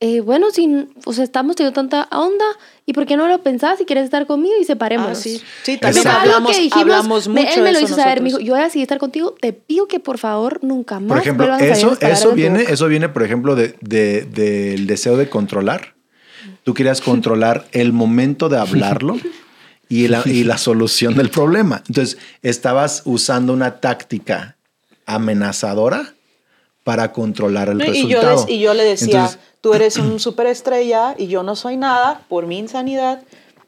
eh, 0.00 0.20
bueno, 0.20 0.50
si 0.50 0.88
o 1.04 1.12
sea, 1.12 1.24
estamos 1.24 1.56
teniendo 1.56 1.74
tanta 1.74 2.08
onda, 2.16 2.44
¿y 2.86 2.92
por 2.94 3.04
qué 3.06 3.16
no 3.16 3.28
lo 3.28 3.42
pensás 3.42 3.76
si 3.78 3.84
quieres 3.84 4.04
estar 4.04 4.26
conmigo 4.26 4.54
y 4.60 4.64
separémonos? 4.64 5.18
Ah, 5.18 5.20
sí. 5.20 5.40
Sí, 5.62 5.76
también 5.76 6.06
hablamos, 6.08 6.56
que 6.56 6.62
dijimos, 6.62 6.80
hablamos 6.82 7.28
me- 7.28 7.42
mucho 7.42 7.54
él 7.56 7.60
me 7.60 7.66
de 7.66 7.72
lo 7.74 7.80
hizo 7.80 7.94
saber, 7.96 8.20
me 8.22 8.28
dijo, 8.30 8.40
yo 8.40 8.54
voy 8.54 8.60
a 8.62 8.64
decidir 8.64 8.84
estar 8.84 8.98
contigo, 8.98 9.34
te 9.40 9.52
pido 9.52 9.86
que 9.88 10.00
por 10.00 10.16
favor 10.18 10.58
nunca 10.62 11.00
más 11.00 11.08
por 11.08 11.18
ejemplo, 11.18 11.46
vuelvas 11.46 11.62
a 11.62 11.74
salir 11.74 11.92
eso, 11.98 12.06
eso, 12.06 12.28
de 12.30 12.34
viene, 12.34 12.58
boca". 12.60 12.72
eso 12.72 12.88
viene, 12.88 13.08
por 13.10 13.22
ejemplo, 13.22 13.54
de, 13.56 13.74
de- 13.82 14.22
del 14.24 14.86
deseo 14.86 15.16
de 15.18 15.28
controlar. 15.28 15.94
Tú 16.64 16.72
querías 16.74 17.00
controlar 17.02 17.66
el 17.72 17.92
momento 17.92 18.48
de 18.48 18.56
hablarlo 18.58 19.18
y 19.90 20.08
la, 20.08 20.22
y 20.24 20.44
la 20.44 20.56
solución 20.68 21.14
del 21.14 21.28
problema. 21.28 21.82
Entonces, 21.88 22.16
estabas 22.42 23.02
usando 23.04 23.52
una 23.52 23.80
táctica 23.80 24.56
amenazadora 25.04 26.14
para 26.84 27.12
controlar 27.12 27.68
el 27.68 27.80
y, 27.82 27.84
yo 28.08 28.20
resultado. 28.20 28.46
les- 28.46 28.48
y 28.56 28.58
yo 28.60 28.74
le 28.74 28.84
decía, 28.84 29.06
Entonces, 29.14 29.38
tú 29.60 29.74
eres 29.74 29.96
un 29.96 30.18
superestrella 30.20 31.14
y 31.18 31.26
yo 31.26 31.42
no 31.42 31.56
soy 31.56 31.76
nada 31.76 32.22
por 32.28 32.46
mi 32.46 32.58
insanidad. 32.58 33.22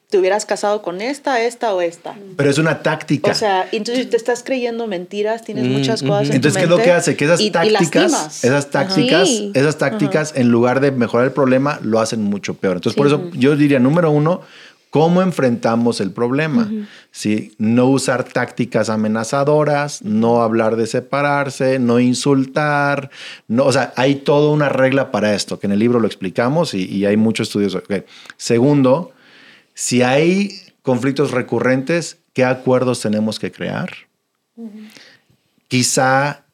Te 0.09 0.19
hubieras 0.19 0.45
casado 0.45 0.83
con 0.83 1.01
esta, 1.01 1.41
esta 1.43 1.75
o 1.75 1.81
esta. 1.81 2.15
pero 2.37 2.51
es 2.51 2.59
una 2.59 2.83
táctica. 2.83 3.31
O 3.31 3.35
sea, 3.35 3.67
entonces 3.73 4.11
te 4.11 4.17
estás 4.19 4.43
creyendo 4.43 4.87
mentiras, 4.87 5.43
tienes 5.43 5.65
muchas 5.69 6.03
cosas. 6.03 6.25
en 6.25 6.29
tu 6.31 6.37
Entonces, 6.37 6.59
¿qué 6.59 6.65
es 6.65 6.69
lo 6.71 6.77
mente 6.77 6.91
que 6.91 6.95
hace? 6.97 7.17
Que 7.17 7.25
esas 7.25 7.41
y- 7.41 7.47
y 7.47 7.51
tácticas, 7.51 7.81
lastimas. 8.13 8.45
esas 8.45 8.71
tácticas, 8.71 9.29
Sí. 9.29 9.53
esas 9.55 9.79
tácticas, 9.79 10.33
en 10.37 10.51
lugar 10.51 10.81
de 10.81 10.91
mejorar 10.91 11.27
el 11.27 11.33
problema, 11.33 11.79
lo 11.83 11.99
hacen 11.99 12.23
mucho 12.25 12.53
peor. 12.55 12.77
Entonces, 12.77 12.95
por 12.97 13.07
eso 13.07 13.31
yo 13.33 13.57
diría, 13.57 13.79
número 13.79 14.11
uno, 14.11 14.43
¿cómo 14.93 15.23
enfrentamos 15.23 16.03
el 16.03 16.11
problema? 16.11 16.71
¿Sí? 17.11 17.55
No 17.57 17.87
usar 17.87 18.25
tácticas 18.25 18.91
amenazadoras, 18.91 20.03
no 20.03 20.43
hablar 20.43 20.77
de 20.77 20.87
separarse, 20.87 21.79
no 21.79 21.99
insultar. 21.99 23.11
No, 23.49 23.65
o 23.65 23.73
sea, 23.73 23.95
hay 23.97 24.17
toda 24.17 24.53
una 24.53 24.69
regla 24.69 25.11
para 25.11 25.35
esto, 25.35 25.59
que 25.59 25.67
en 25.67 25.73
el 25.73 25.79
libro 25.79 25.99
lo 25.99 26.07
explicamos 26.07 26.75
y, 26.75 26.85
y 26.85 27.07
hay 27.07 27.17
muchos 27.17 27.49
estudios. 27.49 27.75
Segundo, 28.37 29.13
si 29.73 30.03
hay 30.03 30.61
conflictos 30.83 31.31
recurrentes, 31.31 32.19
¿qué 32.35 32.45
acuerdos 32.45 33.01
tenemos 33.01 33.39
que 33.39 33.51
crear? 33.51 33.91
Quizá 35.69 36.45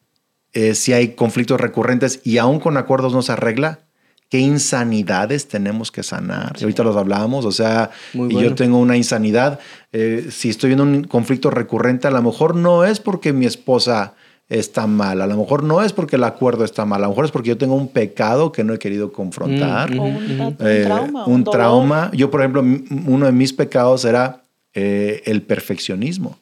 eh, 0.53 0.75
si 0.75 0.93
hay 0.93 1.09
conflictos 1.09 1.59
recurrentes 1.59 2.21
y 2.23 2.37
aún 2.37 2.61
con 2.61 2.77
acuerdos 2.77 3.11
no 3.11 3.21
se 3.21 3.33
arregla, 3.33 3.81
¿qué 4.29 4.39
insanidades 4.39 5.47
tenemos 5.47 5.91
que 5.91 6.03
sanar? 6.03 6.55
Y 6.59 6.63
ahorita 6.63 6.83
los 6.83 6.95
hablábamos, 6.95 7.45
o 7.45 7.51
sea, 7.51 7.89
y 8.13 8.33
yo 8.39 8.55
tengo 8.55 8.77
una 8.79 8.95
insanidad. 8.95 9.59
eh, 9.91 10.27
si 10.31 10.49
estoy 10.49 10.69
viendo 10.69 10.83
un 10.83 11.03
conflicto 11.05 11.49
recurrente, 11.49 12.07
a 12.07 12.11
lo 12.11 12.21
mejor 12.21 12.55
no 12.55 12.85
es 12.85 12.99
porque 12.99 13.33
mi 13.33 13.45
esposa 13.47 14.13
está 14.47 14.87
mal, 14.87 15.21
a 15.21 15.27
lo 15.27 15.35
mejor 15.37 15.63
no 15.63 15.81
es 15.83 15.93
porque 15.93 16.15
el 16.15 16.23
acuerdo 16.23 16.63
está 16.65 16.83
mal, 16.85 17.01
a 17.03 17.07
lo 17.07 17.09
mejor 17.09 17.25
es 17.25 17.31
porque 17.31 17.49
yo 17.49 17.57
tengo 17.57 17.75
un 17.75 17.87
pecado 17.87 18.51
que 18.51 18.63
no 18.63 18.73
he 18.73 18.79
querido 18.79 19.11
confrontar. 19.11 19.93
Mm, 19.93 19.99
un, 19.99 20.15
un 20.41 20.57
Eh, 20.59 20.83
trauma. 20.85 21.25
un 21.25 21.43
dolor. 21.43 21.59
trauma. 21.59 22.11
Yo, 22.13 22.29
por 22.31 22.41
ejemplo, 22.41 22.61
uno 22.61 23.25
de 23.25 23.31
mis 23.31 23.53
pecados 23.53 24.05
era 24.05 24.41
eh, 24.73 25.21
el 25.25 25.41
perfeccionismo, 25.43 26.37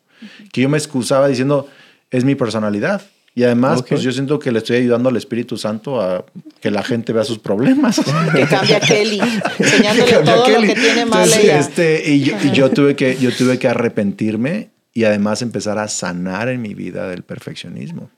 que 0.52 0.62
yo 0.62 0.70
me 0.70 0.78
excusaba 0.78 1.28
diciendo, 1.28 1.68
es 2.12 2.24
mi 2.26 2.36
personalidad. 2.36 3.02
Y 3.38 3.44
además, 3.44 3.84
pues 3.88 4.02
yo 4.02 4.12
siento 4.12 4.40
que 4.40 4.52
le 4.52 4.58
estoy 4.58 4.78
ayudando 4.78 5.10
al 5.10 5.16
Espíritu 5.16 5.58
Santo 5.60 6.02
a 6.02 6.26
que 6.60 6.72
la 6.72 6.82
gente 6.82 7.14
vea 7.14 7.24
sus 7.24 7.38
problemas. 7.38 8.02
Que 8.36 8.48
cambia 8.48 8.78
a 8.78 8.80
Kelly, 8.80 9.22
enseñándole 9.60 10.12
cambia 10.12 10.34
todo 10.34 10.46
Kelly. 10.46 10.68
lo 10.70 10.74
que 10.74 10.80
tiene 10.82 11.06
mal 11.06 11.24
Entonces, 11.24 11.44
ella. 11.44 11.60
este, 11.60 12.10
y, 12.12 12.22
yo, 12.22 12.36
y 12.44 12.50
yo 12.50 12.72
tuve 12.72 12.96
que, 12.96 13.16
yo 13.18 13.32
tuve 13.32 13.60
que 13.60 13.68
arrepentirme 13.68 14.70
y 14.92 15.04
además 15.04 15.44
empezar 15.44 15.78
a 15.78 15.88
sanar 15.88 16.50
en 16.50 16.64
mi 16.64 16.74
vida 16.74 17.08
del 17.08 17.22
perfeccionismo. 17.22 18.10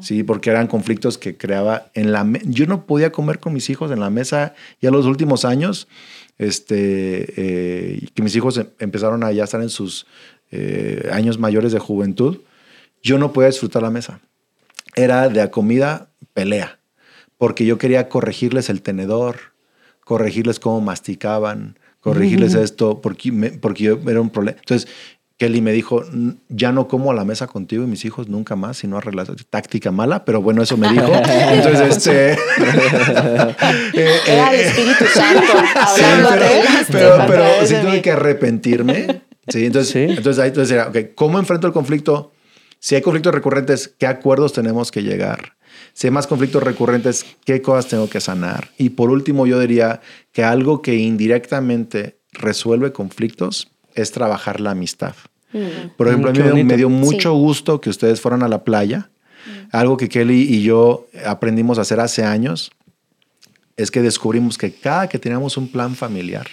Sí, 0.00 0.22
porque 0.22 0.50
eran 0.50 0.68
conflictos 0.68 1.18
que 1.18 1.36
creaba 1.36 1.90
en 1.94 2.12
la 2.12 2.24
yo 2.44 2.66
no 2.66 2.86
podía 2.86 3.10
comer 3.10 3.40
con 3.40 3.54
mis 3.54 3.70
hijos 3.70 3.90
en 3.90 3.98
la 3.98 4.10
mesa 4.10 4.54
ya 4.80 4.92
los 4.92 5.06
últimos 5.06 5.44
años 5.44 5.88
este 6.38 7.34
eh, 7.36 8.08
que 8.14 8.22
mis 8.22 8.34
hijos 8.36 8.58
em- 8.58 8.68
empezaron 8.78 9.24
a 9.24 9.32
ya 9.32 9.42
estar 9.42 9.60
en 9.60 9.70
sus 9.70 10.06
eh, 10.52 11.08
años 11.12 11.38
mayores 11.38 11.72
de 11.72 11.78
juventud 11.80 12.38
yo 13.02 13.18
no 13.18 13.32
podía 13.32 13.48
disfrutar 13.48 13.82
la 13.82 13.90
mesa 13.90 14.20
era 14.98 15.28
de 15.28 15.40
a 15.40 15.50
comida 15.50 16.08
pelea 16.34 16.78
porque 17.38 17.64
yo 17.64 17.78
quería 17.78 18.08
corregirles 18.08 18.68
el 18.68 18.82
tenedor 18.82 19.36
corregirles 20.04 20.58
cómo 20.60 20.80
masticaban 20.80 21.78
corregirles 22.00 22.54
esto 22.54 23.00
porque 23.00 23.32
me- 23.32 23.50
porque 23.50 23.84
yo 23.84 23.98
era 24.06 24.20
un 24.20 24.30
problema 24.30 24.58
entonces 24.58 24.88
Kelly 25.36 25.60
me 25.60 25.70
dijo, 25.70 26.04
"N- 26.12 26.34
ya 26.48 26.72
no 26.72 26.88
como 26.88 27.12
a 27.12 27.14
la 27.14 27.24
mesa 27.24 27.46
contigo 27.46 27.84
y 27.84 27.86
mis 27.86 28.04
hijos 28.04 28.26
nunca 28.28 28.56
más, 28.56 28.78
si 28.78 28.88
no 28.88 28.98
arreglas 28.98 29.28
táctica 29.50 29.92
mala, 29.92 30.24
pero 30.24 30.42
bueno, 30.42 30.62
eso 30.64 30.76
me 30.76 30.88
dijo. 30.88 31.06
Entonces, 31.52 31.96
este... 31.96 32.32
eh, 33.94 34.18
Era 34.26 34.50
el 34.52 34.60
eh, 34.60 34.66
Espíritu 34.66 35.04
Santo 35.14 35.42
Sí, 35.96 36.02
pero, 36.90 37.16
pero, 37.18 37.24
pero 37.28 37.44
sí 37.66 37.74
tuve 37.80 38.02
que 38.02 38.10
arrepentirme. 38.12 39.22
Sí, 39.46 39.66
entonces, 39.66 39.92
Sí. 39.92 40.00
entonces 40.16 40.38
ahí 40.42 40.48
entonces 40.48 40.74
era, 40.74 40.88
ok, 40.88 40.96
¿cómo 41.14 41.38
enfrento 41.38 41.66
el 41.68 41.72
conflicto? 41.72 42.32
Si 42.80 42.94
hay 42.94 43.02
conflictos 43.02 43.34
recurrentes, 43.34 43.94
¿qué 43.98 44.06
acuerdos 44.06 44.52
tenemos 44.52 44.90
que 44.90 45.02
llegar? 45.02 45.54
Si 45.92 46.06
hay 46.06 46.10
más 46.12 46.26
conflictos 46.26 46.62
recurrentes, 46.62 47.26
¿qué 47.44 47.60
cosas 47.60 47.88
tengo 47.88 48.08
que 48.08 48.20
sanar? 48.20 48.70
Y 48.78 48.90
por 48.90 49.10
último, 49.10 49.46
yo 49.46 49.58
diría 49.58 50.00
que 50.32 50.44
algo 50.44 50.80
que 50.82 50.94
indirectamente 50.96 52.18
resuelve 52.32 52.92
conflictos 52.92 53.70
es 53.94 54.12
trabajar 54.12 54.60
la 54.60 54.72
amistad. 54.72 55.14
Por 55.96 56.08
ejemplo, 56.08 56.30
Mm, 56.30 56.34
a 56.34 56.36
mí 56.36 56.38
me, 56.42 56.50
bonito. 56.50 56.66
me 56.66 56.76
dio 56.76 56.88
mucho 56.88 57.32
Sí. 57.32 57.38
gusto 57.38 57.80
que 57.80 57.90
ustedes 57.90 58.20
fueran 58.20 58.42
a 58.42 58.48
la 58.48 58.64
playa. 58.64 59.10
Algo 59.72 59.96
que 59.96 60.08
Kelly 60.08 60.42
y 60.42 60.62
yo 60.62 61.06
aprendimos 61.26 61.78
a 61.78 61.82
hacer 61.82 62.00
hace 62.00 62.22
años 62.24 62.70
es 63.76 63.90
que 63.90 64.02
descubrimos 64.02 64.58
que 64.58 64.72
cada 64.72 65.08
que 65.08 65.18
teníamos 65.18 65.56
un 65.56 65.68
plan 65.68 65.94
familiar 65.96 66.46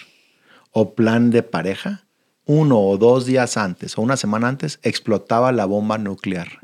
o 0.71 0.93
plan 0.95 1.29
de 1.29 1.43
pareja, 1.43 2.04
uno 2.45 2.79
o 2.79 2.97
dos 2.97 3.25
días 3.25 3.57
antes 3.57 3.97
o 3.97 4.01
una 4.01 4.17
semana 4.17 4.47
antes 4.47 4.79
explotaba 4.83 5.51
la 5.51 5.65
bomba 5.65 5.97
nuclear. 5.97 6.59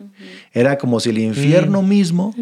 Era 0.53 0.77
como 0.77 0.99
si 0.99 1.09
el 1.09 1.17
infierno 1.17 1.82
mismo 1.82 2.36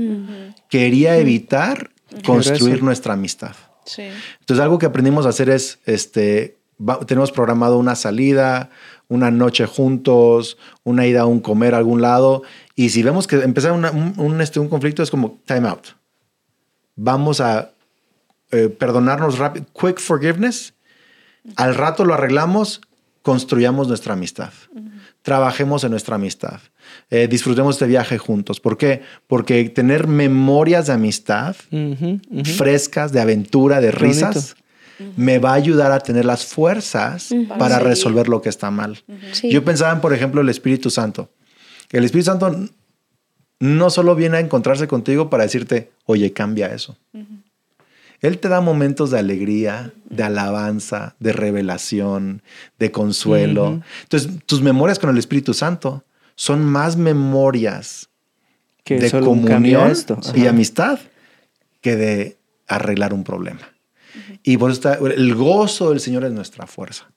quería 0.70 1.18
evitar 1.18 1.92
construir 2.26 2.84
nuestra 2.84 3.14
amistad. 3.14 3.56
Sí. 3.86 4.04
Entonces, 4.42 4.62
algo 4.64 4.78
que 4.78 4.86
aprendimos 4.86 5.26
a 5.26 5.30
hacer 5.30 5.50
es, 5.50 5.80
este, 5.86 6.58
va- 6.80 7.00
tenemos 7.06 7.32
programado 7.32 7.78
una 7.78 7.96
salida, 7.96 8.70
una 9.08 9.32
noche 9.32 9.66
juntos, 9.66 10.58
una 10.84 11.08
ida 11.08 11.22
a 11.22 11.26
un 11.26 11.40
comer 11.40 11.74
a 11.74 11.78
algún 11.78 12.02
lado, 12.02 12.44
y 12.76 12.90
si 12.90 13.02
vemos 13.04 13.26
que 13.26 13.38
empezar 13.38 13.72
una- 13.72 13.92
un, 13.92 14.14
un, 14.18 14.42
este, 14.42 14.60
un 14.60 14.68
conflicto 14.70 15.02
es 15.02 15.10
como 15.10 15.40
time 15.46 15.68
out. 15.68 15.88
Vamos 16.96 17.40
a 17.42 17.72
eh, 18.52 18.68
perdonarnos 18.70 19.38
rápido, 19.38 19.66
quick 19.80 20.00
forgiveness. 20.00 20.74
Al 21.56 21.76
rato 21.76 22.04
lo 22.06 22.14
arreglamos 22.16 22.82
construyamos 23.22 23.88
nuestra 23.88 24.14
amistad. 24.14 24.52
Trabajemos 25.22 25.84
en 25.84 25.92
nuestra 25.92 26.16
amistad. 26.16 26.60
Eh, 27.10 27.28
disfrutemos 27.30 27.76
este 27.76 27.86
viaje 27.88 28.18
juntos. 28.18 28.60
¿Por 28.60 28.78
qué? 28.78 29.02
Porque 29.28 29.70
tener 29.70 30.08
memorias 30.08 30.88
de 30.88 30.94
amistad 30.94 31.56
frescas, 32.58 33.12
de 33.12 33.20
aventura, 33.20 33.82
de 33.82 33.92
Qué 33.92 33.98
bonito. 33.98 34.28
risas, 34.28 34.56
me 35.16 35.40
va 35.40 35.52
a 35.52 35.56
ayudar 35.56 35.92
a 35.92 36.00
tener 36.00 36.26
las 36.26 36.46
fuerzas 36.46 37.30
para 37.58 37.80
resolver 37.80 38.28
lo 38.28 38.42
que 38.42 38.50
está 38.50 38.72
mal. 38.72 39.04
Sí. 39.32 39.50
Yo 39.50 39.64
pensaba 39.64 39.94
en, 39.94 40.02
por 40.02 40.14
ejemplo, 40.14 40.42
el 40.42 40.50
Espíritu 40.50 40.90
Santo. 40.90 41.30
El 41.92 42.04
Espíritu 42.04 42.26
Santo 42.26 42.68
no 43.60 43.90
solo 43.90 44.16
viene 44.16 44.38
a 44.38 44.40
encontrarse 44.40 44.88
contigo 44.88 45.30
para 45.30 45.44
decirte, 45.44 45.92
oye, 46.06 46.32
cambia 46.34 46.68
eso. 46.74 46.98
Él 48.22 48.40
te 48.40 48.50
da 48.50 48.62
momentos 48.62 49.12
de 49.12 49.20
alegría, 49.20 49.94
de 50.10 50.24
alabanza, 50.24 51.16
de 51.20 51.32
revelación, 51.34 52.42
de 52.78 52.92
consuelo. 52.92 53.82
Entonces, 54.04 54.32
tus 54.46 54.62
memorias 54.62 55.00
con 55.00 55.10
el 55.10 55.18
Espíritu 55.18 55.54
Santo 55.54 56.04
son 56.36 56.64
más 56.66 56.98
memorias 56.98 58.10
Que 58.84 59.00
de 59.00 59.12
comunión 59.12 59.90
esto. 59.92 60.20
y 60.36 60.48
amistad 60.48 61.00
que 61.82 61.96
de 61.96 62.38
arreglar 62.68 63.14
un 63.14 63.24
problema. 63.24 63.62
Y 64.44 64.58
por 64.58 64.72
eso 64.72 64.80
está, 64.80 65.00
el 65.06 65.36
gozo 65.36 65.90
del 65.92 66.00
Señor 66.00 66.26
es 66.26 66.32
nuestra 66.32 66.66
fuerza. 66.68 67.10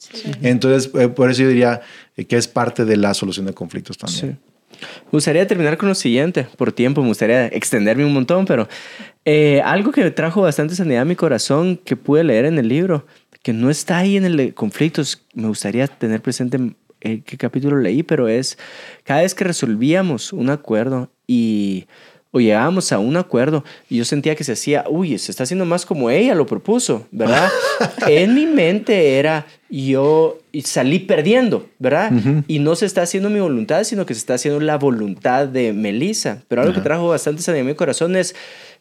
Entonces, 0.42 0.90
eh, 0.94 1.08
por 1.08 1.30
eso 1.30 1.42
yo 1.42 1.48
diría 1.48 1.80
eh, 2.16 2.26
que 2.26 2.36
es 2.36 2.48
parte 2.48 2.84
de 2.84 2.96
la 2.96 3.14
solución 3.14 3.46
de 3.46 3.54
conflictos 3.54 3.96
Sí. 4.06 4.34
Me 5.06 5.10
gustaría 5.12 5.46
terminar 5.46 5.76
con 5.76 5.88
lo 5.88 5.94
siguiente. 5.94 6.46
Por 6.56 6.72
tiempo 6.72 7.02
me 7.02 7.08
gustaría 7.08 7.46
extenderme 7.46 8.04
un 8.04 8.12
montón, 8.12 8.44
pero 8.44 8.68
eh, 9.24 9.60
algo 9.64 9.92
que 9.92 10.10
trajo 10.10 10.42
bastante 10.42 10.74
sanidad 10.74 11.02
a 11.02 11.04
mi 11.04 11.16
corazón 11.16 11.76
que 11.76 11.96
pude 11.96 12.24
leer 12.24 12.44
en 12.44 12.58
el 12.58 12.68
libro, 12.68 13.06
que 13.42 13.52
no 13.52 13.70
está 13.70 13.98
ahí 13.98 14.16
en 14.16 14.24
el 14.24 14.36
de 14.36 14.54
conflictos, 14.54 15.24
me 15.34 15.48
gustaría 15.48 15.86
tener 15.86 16.20
presente 16.22 16.58
eh, 17.00 17.22
qué 17.24 17.36
capítulo 17.36 17.78
leí, 17.78 18.02
pero 18.02 18.28
es 18.28 18.58
cada 19.04 19.22
vez 19.22 19.34
que 19.34 19.44
resolvíamos 19.44 20.32
un 20.32 20.50
acuerdo 20.50 21.10
y 21.26 21.86
o 22.32 22.40
llegábamos 22.40 22.90
a 22.92 22.98
un 22.98 23.16
acuerdo 23.16 23.62
y 23.88 23.98
yo 23.98 24.04
sentía 24.04 24.34
que 24.34 24.42
se 24.42 24.52
hacía, 24.52 24.84
uy, 24.88 25.18
se 25.18 25.30
está 25.30 25.44
haciendo 25.44 25.66
más 25.66 25.86
como 25.86 26.10
ella 26.10 26.34
lo 26.34 26.46
propuso, 26.46 27.06
¿verdad? 27.12 27.48
en 28.08 28.34
mi 28.34 28.46
mente 28.46 29.18
era 29.18 29.46
yo 29.68 30.38
y 30.50 30.62
salí 30.62 30.98
perdiendo, 30.98 31.66
¿verdad? 31.78 32.10
Y 32.48 32.58
no 32.58 32.74
se 32.74 32.86
está 32.86 33.02
haciendo 33.02 33.30
mi 33.30 33.38
voluntad, 33.38 33.84
sino 33.84 34.06
que 34.06 34.14
se 34.14 34.20
está 34.20 34.34
haciendo 34.34 34.60
la 34.60 34.76
voluntad 34.76 35.46
de 35.46 35.72
Melissa. 35.72 36.42
Pero 36.48 36.62
algo 36.62 36.74
que 36.74 36.80
trajo 36.80 37.08
bastante 37.08 37.42
sanidad 37.42 37.66
a 37.66 37.68
mi 37.68 37.74
corazón 37.74 38.16
es, 38.16 38.34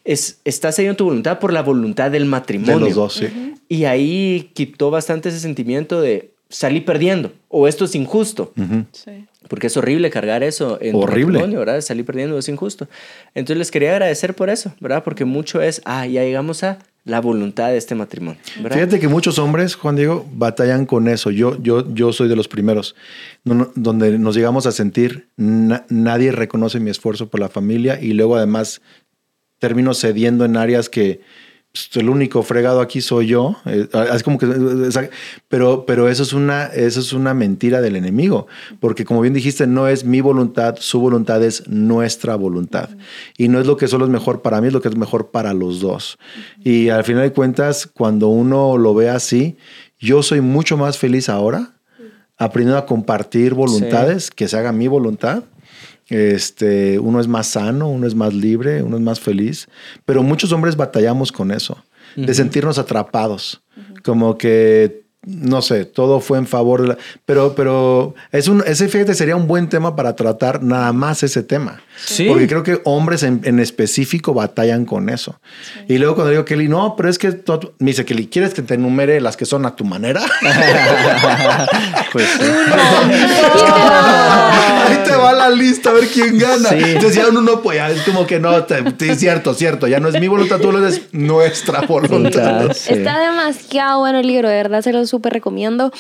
es 0.03 0.39
estás 0.43 0.75
haciendo 0.75 0.95
tu 0.95 1.05
voluntad 1.05 1.39
por 1.39 1.53
la 1.53 1.61
voluntad 1.61 2.09
del 2.09 2.25
matrimonio. 2.25 2.79
De 2.79 2.85
los 2.85 2.95
dos, 2.95 3.13
sí. 3.13 3.53
Y 3.69 3.85
ahí 3.85 4.51
quitó 4.53 4.91
bastante 4.91 5.29
ese 5.29 5.39
sentimiento 5.39 6.01
de 6.01 6.31
salí 6.49 6.81
perdiendo 6.81 7.31
o 7.47 7.67
esto 7.67 7.85
es 7.85 7.95
injusto. 7.95 8.53
Sí. 8.91 9.25
Porque 9.51 9.67
es 9.67 9.75
horrible 9.75 10.09
cargar 10.09 10.43
eso 10.43 10.77
en 10.81 10.93
tu 10.93 10.99
Horrible. 11.01 11.33
matrimonio, 11.33 11.59
¿verdad? 11.59 11.81
Salir 11.81 12.05
perdiendo 12.05 12.37
es 12.37 12.47
injusto. 12.47 12.87
Entonces 13.35 13.57
les 13.57 13.69
quería 13.69 13.91
agradecer 13.91 14.33
por 14.33 14.49
eso, 14.49 14.73
¿verdad? 14.79 15.03
Porque 15.03 15.25
mucho 15.25 15.61
es, 15.61 15.81
ah, 15.83 16.07
ya 16.07 16.23
llegamos 16.23 16.63
a 16.63 16.79
la 17.03 17.19
voluntad 17.19 17.67
de 17.69 17.77
este 17.77 17.93
matrimonio, 17.93 18.39
¿verdad? 18.61 18.77
Fíjate 18.77 18.99
que 19.01 19.09
muchos 19.09 19.39
hombres, 19.39 19.75
Juan 19.75 19.97
Diego, 19.97 20.25
batallan 20.33 20.85
con 20.85 21.09
eso. 21.09 21.31
Yo, 21.31 21.61
yo, 21.61 21.93
yo 21.93 22.13
soy 22.13 22.29
de 22.29 22.37
los 22.37 22.47
primeros, 22.47 22.95
no- 23.43 23.55
no- 23.55 23.71
donde 23.75 24.17
nos 24.17 24.35
llegamos 24.37 24.65
a 24.67 24.71
sentir, 24.71 25.27
"Na- 25.35 25.83
nadie 25.89 26.31
reconoce 26.31 26.79
mi 26.79 26.89
esfuerzo 26.89 27.27
por 27.27 27.41
la 27.41 27.49
familia 27.49 27.99
y 28.01 28.13
luego 28.13 28.37
además 28.37 28.81
termino 29.59 29.93
cediendo 29.93 30.45
en 30.45 30.55
áreas 30.55 30.87
que 30.87 31.19
el 31.93 32.09
único 32.09 32.43
fregado 32.43 32.81
aquí 32.81 33.01
soy 33.01 33.27
yo. 33.27 33.55
Eh, 33.65 33.87
es 34.13 34.23
como 34.23 34.37
que, 34.37 34.91
sea, 34.91 35.09
pero, 35.47 35.85
pero 35.85 36.09
eso 36.09 36.23
es 36.23 36.33
una, 36.33 36.65
eso 36.65 36.99
es 36.99 37.13
una 37.13 37.33
mentira 37.33 37.81
del 37.81 37.95
enemigo, 37.95 38.47
porque 38.79 39.05
como 39.05 39.21
bien 39.21 39.33
dijiste, 39.33 39.67
no 39.67 39.87
es 39.87 40.03
mi 40.03 40.21
voluntad, 40.21 40.75
su 40.79 40.99
voluntad 40.99 41.43
es 41.43 41.67
nuestra 41.67 42.35
voluntad. 42.35 42.89
Y 43.37 43.47
no 43.47 43.59
es 43.59 43.67
lo 43.67 43.77
que 43.77 43.87
solo 43.87 44.05
es 44.05 44.11
mejor 44.11 44.41
para 44.41 44.59
mí, 44.61 44.67
es 44.67 44.73
lo 44.73 44.81
que 44.81 44.89
es 44.89 44.97
mejor 44.97 45.31
para 45.31 45.53
los 45.53 45.79
dos. 45.79 46.17
Y 46.63 46.89
al 46.89 47.03
final 47.03 47.23
de 47.23 47.33
cuentas, 47.33 47.87
cuando 47.87 48.27
uno 48.27 48.77
lo 48.77 48.93
ve 48.93 49.09
así, 49.09 49.57
yo 49.99 50.23
soy 50.23 50.41
mucho 50.41 50.77
más 50.77 50.97
feliz 50.97 51.29
ahora, 51.29 51.73
aprendiendo 52.37 52.79
a 52.79 52.85
compartir 52.85 53.53
voluntades, 53.53 54.31
que 54.31 54.47
se 54.47 54.57
haga 54.57 54.71
mi 54.71 54.87
voluntad. 54.87 55.43
Este, 56.07 56.99
uno 56.99 57.19
es 57.19 57.27
más 57.27 57.47
sano, 57.47 57.89
uno 57.89 58.05
es 58.05 58.15
más 58.15 58.33
libre, 58.33 58.83
uno 58.83 58.97
es 58.97 59.01
más 59.01 59.19
feliz, 59.19 59.67
pero 60.05 60.23
muchos 60.23 60.51
hombres 60.51 60.75
batallamos 60.75 61.31
con 61.31 61.51
eso, 61.51 61.83
de 62.15 62.33
sentirnos 62.33 62.77
atrapados, 62.77 63.61
como 64.03 64.37
que 64.37 65.00
no 65.23 65.61
sé, 65.61 65.85
todo 65.85 66.19
fue 66.19 66.39
en 66.39 66.47
favor 66.47 66.81
de 66.81 66.87
la, 66.89 66.97
pero 67.25 67.53
pero 67.55 68.15
es 68.31 68.47
un 68.47 68.63
ese 68.65 68.87
fíjate 68.87 69.13
sería 69.13 69.35
un 69.35 69.45
buen 69.47 69.69
tema 69.69 69.95
para 69.95 70.15
tratar 70.15 70.63
nada 70.63 70.91
más 70.93 71.21
ese 71.23 71.43
tema. 71.43 71.81
Sí. 72.03 72.25
Porque 72.27 72.47
creo 72.47 72.63
que 72.63 72.81
hombres 72.85 73.21
en, 73.21 73.41
en 73.43 73.59
específico 73.59 74.33
batallan 74.33 74.85
con 74.85 75.09
eso. 75.09 75.39
Y 75.87 75.99
luego 75.99 76.15
cuando 76.15 76.31
digo 76.31 76.45
Kelly, 76.45 76.67
no, 76.67 76.95
pero 76.95 77.09
es 77.09 77.19
que 77.19 77.39
me 77.77 77.91
dice 77.91 78.05
Kelly, 78.05 78.27
¿quieres 78.27 78.55
que 78.55 78.63
te 78.63 78.73
enumere 78.73 79.21
las 79.21 79.37
que 79.37 79.45
son 79.45 79.65
a 79.67 79.75
tu 79.75 79.85
manera? 79.85 80.21
pues 82.11 82.27
sí. 82.27 82.45
Ahí 83.61 84.97
te 85.05 85.15
va 85.15 85.33
la 85.33 85.49
lista 85.49 85.91
a 85.91 85.93
ver 85.93 86.07
quién 86.07 86.37
gana. 86.39 86.69
Sí. 86.69 86.75
Entonces 86.79 87.15
ya 87.15 87.27
uno 87.29 87.41
no, 87.41 87.61
pues 87.61 87.77
ya 87.77 87.89
es 87.91 88.01
como 88.01 88.25
que 88.25 88.39
no, 88.39 88.63
te- 88.63 88.81
te- 88.93 89.11
es 89.11 89.19
cierto, 89.19 89.53
cierto, 89.53 89.87
ya 89.87 89.99
no 89.99 90.07
es 90.09 90.19
mi 90.19 90.27
voluntad, 90.27 90.59
tú 90.59 90.71
lo 90.71 90.85
es 90.85 91.01
nuestra 91.11 91.81
voluntad. 91.81 92.71
Sí. 92.73 92.93
Está 92.93 93.19
demasiado 93.19 93.99
bueno 93.99 94.19
el 94.19 94.27
libro, 94.27 94.49
de 94.49 94.55
verdad 94.55 94.81
se 94.81 94.91
lo 94.91 94.99
súper 95.11 95.33
recomiendo. 95.33 95.91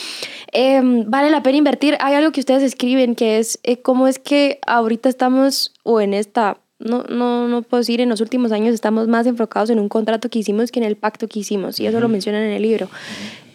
Eh, 0.51 0.81
vale 1.05 1.29
la 1.29 1.43
pena 1.43 1.57
invertir. 1.57 1.97
Hay 1.99 2.15
algo 2.15 2.31
que 2.31 2.39
ustedes 2.39 2.63
escriben 2.63 3.15
que 3.15 3.37
es 3.37 3.59
eh, 3.63 3.77
cómo 3.77 4.07
es 4.07 4.17
que 4.17 4.59
ahorita 4.65 5.07
estamos 5.09 5.73
o 5.83 6.01
en 6.01 6.15
esta, 6.15 6.57
no, 6.79 7.03
no, 7.03 7.47
no 7.47 7.61
puedo 7.61 7.81
decir, 7.81 8.01
en 8.01 8.09
los 8.09 8.21
últimos 8.21 8.51
años 8.51 8.73
estamos 8.73 9.07
más 9.07 9.27
enfocados 9.27 9.69
en 9.69 9.79
un 9.79 9.89
contrato 9.89 10.29
que 10.29 10.39
hicimos 10.39 10.71
que 10.71 10.79
en 10.79 10.85
el 10.85 10.95
pacto 10.95 11.27
que 11.27 11.39
hicimos 11.39 11.79
y 11.79 11.85
eso 11.85 11.99
lo 11.99 12.09
mencionan 12.09 12.41
en 12.41 12.51
el 12.51 12.61
libro. 12.63 12.89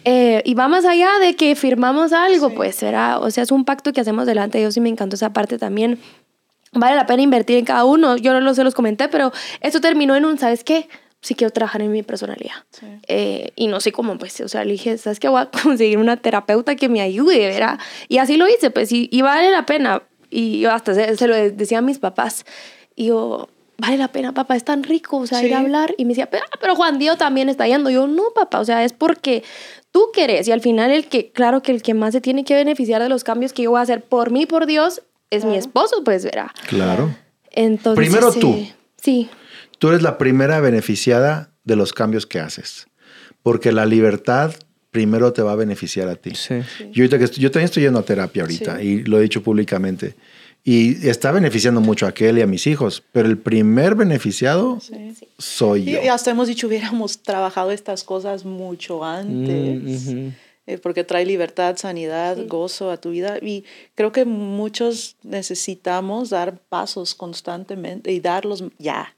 Eh, 0.05 0.41
y 0.45 0.53
va 0.53 0.69
más 0.69 0.85
allá 0.85 1.09
de 1.19 1.35
que 1.35 1.53
firmamos 1.55 2.13
algo, 2.13 2.51
pues 2.51 2.75
será, 2.75 3.19
o 3.19 3.29
sea, 3.29 3.43
es 3.43 3.51
un 3.51 3.65
pacto 3.65 3.91
que 3.91 3.99
hacemos 3.99 4.25
delante 4.25 4.57
de 4.57 4.63
Dios 4.63 4.77
y 4.77 4.79
me 4.79 4.87
encantó 4.87 5.17
esa 5.17 5.33
parte 5.33 5.57
también. 5.57 5.99
Vale 6.71 6.95
la 6.95 7.05
pena 7.05 7.23
invertir 7.23 7.57
en 7.57 7.65
cada 7.65 7.83
uno. 7.83 8.15
Yo 8.15 8.33
no 8.33 8.39
lo 8.39 8.53
se 8.53 8.63
los 8.63 8.73
comenté, 8.73 9.09
pero 9.09 9.33
esto 9.61 9.81
terminó 9.81 10.15
en 10.15 10.25
un, 10.25 10.37
¿sabes 10.37 10.63
qué? 10.63 10.87
Sí 11.27 11.35
quiero 11.35 11.51
trabajar 11.51 11.81
en 11.81 11.91
mi 11.91 12.03
personalidad. 12.03 12.55
Eh, 13.09 13.51
y 13.57 13.67
no 13.67 13.81
sé 13.81 13.91
cómo, 13.91 14.17
pues, 14.17 14.39
o 14.39 14.47
sea, 14.47 14.63
le 14.63 14.71
dije, 14.71 14.97
¿sabes 14.97 15.19
qué? 15.19 15.27
Voy 15.27 15.41
a 15.41 15.49
conseguir 15.63 15.97
una 15.97 16.15
terapeuta 16.15 16.77
que 16.77 16.87
me 16.87 17.01
ayude, 17.01 17.39
¿verdad? 17.49 17.79
Y 18.07 18.19
así 18.19 18.37
lo 18.37 18.47
hice, 18.47 18.69
pues, 18.71 18.91
y, 18.93 19.09
y 19.11 19.21
vale 19.23 19.51
la 19.51 19.65
pena. 19.65 20.03
Y 20.29 20.61
yo 20.61 20.71
hasta 20.71 20.93
se, 20.93 21.17
se 21.17 21.27
lo 21.27 21.35
decía 21.35 21.79
a 21.79 21.81
mis 21.81 21.99
papás. 21.99 22.45
Y 22.95 23.07
yo, 23.07 23.49
vale 23.77 23.97
la 23.97 24.07
pena, 24.07 24.33
papá, 24.33 24.55
es 24.55 24.63
tan 24.63 24.83
rico, 24.83 25.17
o 25.17 25.27
sea, 25.27 25.43
ir 25.43 25.53
a 25.53 25.59
Sí. 25.59 25.65
hablar. 25.65 25.93
Y 25.97 26.05
me 26.05 26.09
decía, 26.09 26.29
pero, 26.29 26.45
pero 26.61 26.75
Juan 26.75 26.97
Diego 26.97 27.17
también 27.17 27.49
está 27.49 27.67
yendo. 27.67 27.89
Yo, 27.89 28.07
no, 28.07 28.23
papá, 28.33 28.61
o 28.61 28.65
sea, 28.65 28.85
es 28.85 28.93
porque 28.93 29.43
tú 29.91 30.05
querés. 30.13 30.47
Y 30.47 30.53
al 30.53 30.61
final, 30.61 30.91
el 30.91 31.07
que, 31.07 31.31
claro 31.31 31.61
que 31.61 31.73
el 31.73 31.81
que 31.81 31.93
más 31.93 32.13
se 32.13 32.21
tiene 32.21 32.45
que 32.45 32.55
beneficiar 32.55 33.03
de 33.03 33.09
los 33.09 33.25
cambios 33.25 33.51
que 33.51 33.63
yo 33.63 33.71
voy 33.71 33.79
a 33.79 33.83
hacer 33.83 34.01
por 34.01 34.31
mí, 34.31 34.45
por 34.45 34.65
Dios, 34.65 35.01
es 35.29 35.43
mi 35.43 35.57
esposo, 35.57 36.03
pues, 36.05 36.23
verá. 36.23 36.53
Claro. 36.69 37.13
Entonces, 37.51 37.99
Primero 38.07 38.31
sí. 38.31 38.39
tú. 38.39 38.65
Sí. 39.01 39.29
Tú 39.79 39.89
eres 39.89 40.01
la 40.01 40.17
primera 40.17 40.59
beneficiada 40.59 41.51
de 41.63 41.75
los 41.75 41.93
cambios 41.93 42.25
que 42.25 42.39
haces, 42.39 42.87
porque 43.43 43.71
la 43.71 43.85
libertad 43.85 44.53
primero 44.91 45.33
te 45.33 45.41
va 45.41 45.51
a 45.51 45.55
beneficiar 45.55 46.07
a 46.07 46.15
ti. 46.15 46.31
Sí. 46.33 46.55
Yo, 46.91 47.03
ahorita 47.03 47.17
que 47.19 47.25
estoy- 47.25 47.43
yo 47.43 47.51
también 47.51 47.65
estoy 47.65 47.83
yendo 47.83 47.99
a 47.99 48.03
terapia 48.03 48.43
ahorita 48.43 48.79
Sí. 48.79 48.83
y 48.87 49.03
lo 49.03 49.19
he 49.19 49.21
dicho 49.21 49.43
públicamente. 49.43 50.15
Y 50.63 51.07
está 51.07 51.31
beneficiando 51.31 51.79
mucho 51.79 52.05
a 52.05 52.09
aquel 52.09 52.39
y 52.39 52.41
a 52.41 52.47
mis 52.47 52.67
hijos, 52.67 53.03
pero 53.11 53.29
el 53.29 53.37
primer 53.37 53.95
beneficiado 53.95 54.79
Sí. 54.81 55.13
soy 55.37 55.83
yo. 55.85 56.01
y 56.03 56.07
hasta 56.07 56.31
hemos 56.31 56.47
dicho, 56.47 56.67
hubiéramos 56.67 57.21
trabajado 57.21 57.71
estas 57.71 58.03
cosas 58.03 58.43
mucho 58.43 59.03
antes. 59.05 60.05
Mm, 60.07 60.29
eh, 60.65 60.77
porque 60.79 61.03
trae 61.05 61.25
libertad, 61.25 61.77
sanidad, 61.77 62.37
gozo 62.47 62.91
a 62.91 62.97
tu 62.97 63.11
vida. 63.11 63.37
Y 63.41 63.63
creo 63.95 64.11
que 64.11 64.25
muchos 64.25 65.15
necesitamos 65.23 66.29
dar 66.31 66.57
pasos 66.69 67.15
constantemente 67.15 68.11
y 68.11 68.19
darlos 68.19 68.63
ya. 68.77 69.15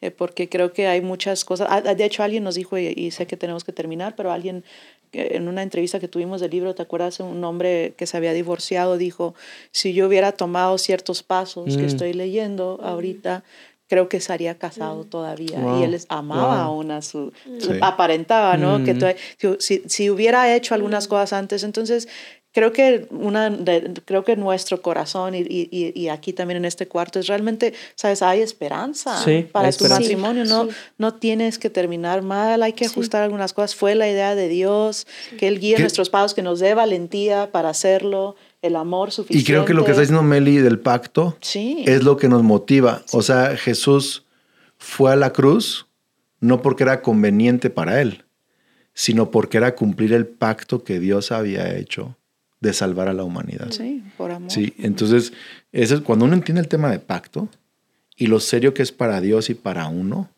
Eh, 0.00 0.10
porque 0.10 0.48
creo 0.48 0.72
que 0.72 0.86
hay 0.86 1.00
muchas 1.00 1.44
cosas. 1.44 1.68
Ah, 1.70 1.80
De 1.80 2.04
hecho, 2.04 2.22
alguien 2.22 2.44
nos 2.44 2.54
dijo, 2.54 2.78
y, 2.78 2.86
y 2.96 3.10
sé 3.10 3.26
que 3.26 3.36
tenemos 3.36 3.64
que 3.64 3.72
terminar, 3.72 4.14
pero 4.16 4.30
alguien 4.32 4.64
eh, 5.12 5.30
en 5.32 5.48
una 5.48 5.62
entrevista 5.62 5.98
que 6.00 6.06
tuvimos 6.08 6.40
del 6.40 6.50
libro, 6.50 6.74
¿te 6.74 6.82
acuerdas? 6.82 7.18
Un 7.20 7.42
hombre 7.44 7.94
que 7.96 8.06
se 8.06 8.16
había 8.16 8.32
divorciado 8.32 8.96
dijo, 8.98 9.34
si 9.72 9.94
yo 9.94 10.06
hubiera 10.06 10.32
tomado 10.32 10.76
ciertos 10.78 11.22
pasos 11.22 11.76
que 11.76 11.82
Mm. 11.82 11.86
estoy 11.86 12.12
leyendo 12.12 12.78
ahorita, 12.82 13.42
creo 13.88 14.10
que 14.10 14.18
estaría 14.18 14.54
casado 14.58 15.04
todavía. 15.04 15.58
Wow. 15.60 15.80
Y 15.80 15.84
él 15.84 15.98
amaba 16.10 16.56
Wow. 16.58 16.64
aún 16.74 16.90
a 16.90 17.00
su, 17.00 17.32
su- 17.58 17.72
Sí. 17.72 17.78
aparentaba, 17.80 18.58
¿no? 18.58 18.84
Que 18.84 18.92
Mm. 18.92 18.98
to- 19.40 19.56
si, 19.60 19.82
si 19.86 20.10
hubiera 20.10 20.54
hecho 20.54 20.74
algunas 20.74 21.08
cosas 21.08 21.32
antes, 21.32 21.62
entonces 21.64 22.06
creo 22.52 22.72
que 22.72 23.06
una 23.10 23.50
de- 23.50 23.92
creo 24.04 24.24
que 24.24 24.34
nuestro 24.36 24.80
corazón 24.82 25.34
y, 25.34 25.40
y- 25.48 25.92
y 25.94 26.08
aquí 26.08 26.32
también 26.32 26.56
en 26.58 26.64
este 26.64 26.88
cuarto 26.88 27.18
es 27.20 27.26
realmente 27.26 27.74
sabes 27.94 28.22
hay 28.22 28.40
esperanza 28.40 29.22
Sí, 29.22 29.46
para 29.52 29.66
hay 29.68 29.72
tu 29.74 29.84
esperanza. 29.84 30.00
matrimonio 30.00 30.44
no 30.44 30.64
Sí. 30.64 30.70
no 30.98 31.14
tienes 31.14 31.58
que 31.58 31.70
terminar 31.70 32.22
mal 32.22 32.62
hay 32.62 32.72
que 32.72 32.86
ajustar 32.86 33.22
algunas 33.22 33.52
cosas 33.52 33.74
fue 33.74 33.94
la 33.94 34.08
idea 34.08 34.34
de 34.34 34.48
Dios 34.48 35.06
que 35.38 35.46
él 35.48 35.60
guíe 35.60 35.76
¿Qué? 35.76 35.82
nuestros 35.82 36.10
pasos 36.10 36.34
que 36.34 36.42
nos 36.42 36.58
dé 36.58 36.74
valentía 36.74 37.50
para 37.52 37.68
hacerlo 37.68 38.34
el 38.62 38.74
amor 38.76 39.10
Y 39.10 39.12
suficiente 39.12 39.46
creo 39.52 39.64
que 39.64 39.74
lo 39.74 39.84
que 39.84 39.90
está 39.92 40.00
diciendo 40.00 40.22
Meli 40.24 40.56
del 40.56 40.80
pacto 40.80 41.36
sí 41.40 41.84
es 41.86 42.02
lo 42.02 42.16
que 42.16 42.28
nos 42.28 42.42
motiva. 42.42 43.02
O 43.12 43.22
sea, 43.22 43.56
Jesús 43.56 44.24
fue 44.78 45.12
a 45.12 45.16
la 45.16 45.32
cruz 45.32 45.86
no 46.40 46.60
porque 46.60 46.82
era 46.82 47.00
conveniente 47.02 47.70
para 47.70 48.00
él, 48.00 48.24
sino 48.94 49.30
porque 49.30 49.58
era 49.58 49.76
cumplir 49.76 50.12
el 50.12 50.26
pacto 50.26 50.82
que 50.82 50.98
Dios 50.98 51.30
había 51.30 51.76
hecho 51.76 52.16
de 52.60 52.72
salvar 52.72 53.08
a 53.08 53.12
la 53.12 53.24
humanidad. 53.24 53.70
sí 53.70 54.02
por 54.16 54.30
amor 54.30 54.50
Sí, 54.50 54.74
entonces, 54.78 55.32
eso 55.72 55.94
es, 55.94 56.00
cuando 56.00 56.24
uno 56.24 56.34
entiende 56.34 56.60
el 56.60 56.68
tema 56.68 56.90
de 56.90 56.98
pacto 56.98 57.48
y 58.16 58.26
lo 58.26 58.40
serio 58.40 58.74
que 58.74 58.82
es 58.82 58.92
para 58.92 59.20
Dios 59.20 59.50
y 59.50 59.54
para 59.54 59.86
uno, 59.86 60.28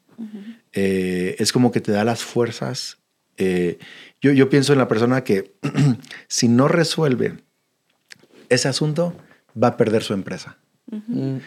eh, 0.72 1.36
es 1.38 1.52
como 1.52 1.72
que 1.72 1.80
te 1.80 1.92
da 1.92 2.04
las 2.04 2.22
fuerzas. 2.22 2.98
Eh, 3.38 3.78
yo, 4.20 4.32
yo 4.32 4.50
pienso 4.50 4.72
en 4.72 4.78
la 4.78 4.86
persona 4.86 5.24
que 5.24 5.54
si 6.28 6.48
no 6.48 6.68
resuelve 6.68 7.38
ese 8.50 8.68
asunto, 8.68 9.14
va 9.60 9.68
a 9.68 9.76
perder 9.76 10.02
su 10.02 10.12
empresa. 10.12 10.58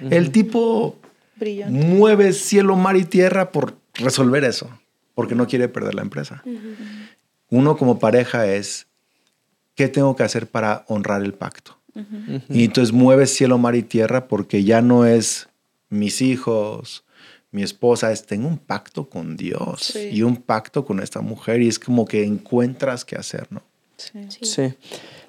El 0.09 0.31
tipo 0.31 0.97
brillante 1.35 1.85
mueve 1.85 2.33
cielo, 2.33 2.75
mar 2.75 2.95
y 2.95 3.03
tierra 3.03 3.51
por 3.51 3.77
resolver 3.93 4.43
eso, 4.43 4.69
porque 5.13 5.35
no 5.35 5.47
quiere 5.47 5.67
perder 5.67 5.95
la 5.95 6.01
empresa. 6.01 6.43
Uno 7.49 7.77
como 7.77 7.99
pareja 7.99 8.47
es, 8.47 8.87
¿qué 9.75 9.87
tengo 9.87 10.15
que 10.15 10.23
hacer 10.23 10.47
para 10.47 10.85
honrar 10.87 11.21
el 11.23 11.33
pacto? 11.33 11.77
Y 12.49 12.63
entonces 12.65 12.91
mueve 12.91 13.27
cielo, 13.27 13.57
mar 13.59 13.75
y 13.75 13.83
tierra 13.83 14.27
porque 14.27 14.63
ya 14.63 14.81
no 14.81 15.05
es 15.05 15.47
mis 15.89 16.21
hijos, 16.23 17.03
mi 17.51 17.61
esposa, 17.61 18.11
es 18.11 18.25
tengo 18.25 18.47
un 18.47 18.57
pacto 18.57 19.07
con 19.09 19.37
Dios 19.37 19.81
Sí. 19.93 20.09
y 20.11 20.23
un 20.23 20.37
pacto 20.37 20.85
con 20.85 20.99
esta 20.99 21.21
mujer 21.21 21.61
y 21.61 21.67
es 21.67 21.77
como 21.77 22.05
que 22.05 22.23
encuentras 22.23 23.05
qué 23.05 23.15
hacer, 23.15 23.47
¿no? 23.51 23.61
sí. 23.97 24.27
Sí. 24.41 24.73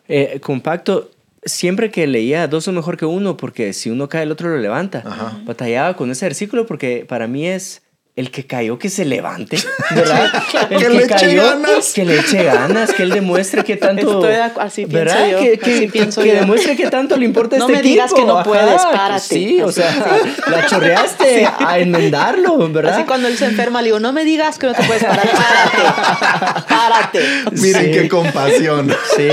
Eh, 0.08 0.40
compacto, 0.42 1.10
siempre 1.44 1.90
que 1.90 2.06
leía 2.06 2.48
dos 2.48 2.64
son 2.64 2.74
mejor 2.76 2.96
que 2.96 3.04
uno, 3.04 3.36
porque 3.36 3.74
si 3.74 3.90
uno 3.90 4.08
cae, 4.08 4.22
el 4.22 4.32
otro 4.32 4.48
lo 4.48 4.56
levanta. 4.58 5.02
Ajá. 5.04 5.38
Batallaba 5.44 5.94
con 5.96 6.10
ese 6.10 6.24
versículo 6.24 6.64
porque 6.66 7.04
para 7.06 7.26
mí 7.26 7.46
es 7.46 7.82
el 8.16 8.30
que 8.30 8.46
cayó 8.46 8.78
que 8.78 8.90
se 8.90 9.04
levante, 9.04 9.58
¿verdad? 9.90 10.30
El 10.70 10.78
Que 10.78 10.88
le 10.88 11.02
eche 11.04 11.34
ganas. 11.34 11.92
Que 11.94 12.04
le 12.04 12.20
eche 12.20 12.44
ganas, 12.44 12.92
que 12.92 13.02
él 13.02 13.10
demuestre 13.10 13.64
que 13.64 13.76
tanto. 13.76 14.24
Estoy 14.24 14.52
así 14.62 14.86
pienso 14.86 15.14
¿verdad? 15.14 15.28
yo, 15.30 15.38
Que, 15.40 15.58
que- 15.58 15.74
así 15.78 15.86
pienso 15.88 16.22
que 16.22 16.28
yo. 16.28 16.34
demuestre 16.34 16.76
que 16.76 16.88
tanto 16.90 17.16
le 17.16 17.24
importa 17.24 17.56
No 17.58 17.64
este 17.66 17.76
me 17.76 17.82
digas 17.82 18.12
que 18.14 18.22
no 18.24 18.34
Ajá, 18.38 18.44
puedes, 18.44 18.82
párate. 18.82 19.20
Sí, 19.20 19.60
o 19.60 19.72
sea, 19.72 19.92
la 20.46 20.64
chorreaste 20.66 21.48
a 21.58 21.78
enmendarlo, 21.80 22.56
¿verdad? 22.70 22.94
Así 22.94 23.04
cuando 23.04 23.26
él 23.26 23.36
se 23.36 23.46
enferma, 23.46 23.82
le 23.82 23.86
digo, 23.86 23.98
no 23.98 24.12
me 24.12 24.24
digas 24.24 24.58
que 24.60 24.68
no 24.68 24.74
te 24.74 24.84
puedes 24.84 25.02
parar, 25.02 25.28
párate, 25.28 26.64
párate. 26.68 27.20
Miren 27.52 27.84
Sí. 27.86 27.90
qué 27.90 28.08
compasión. 28.08 28.94
Sí, 29.16 29.28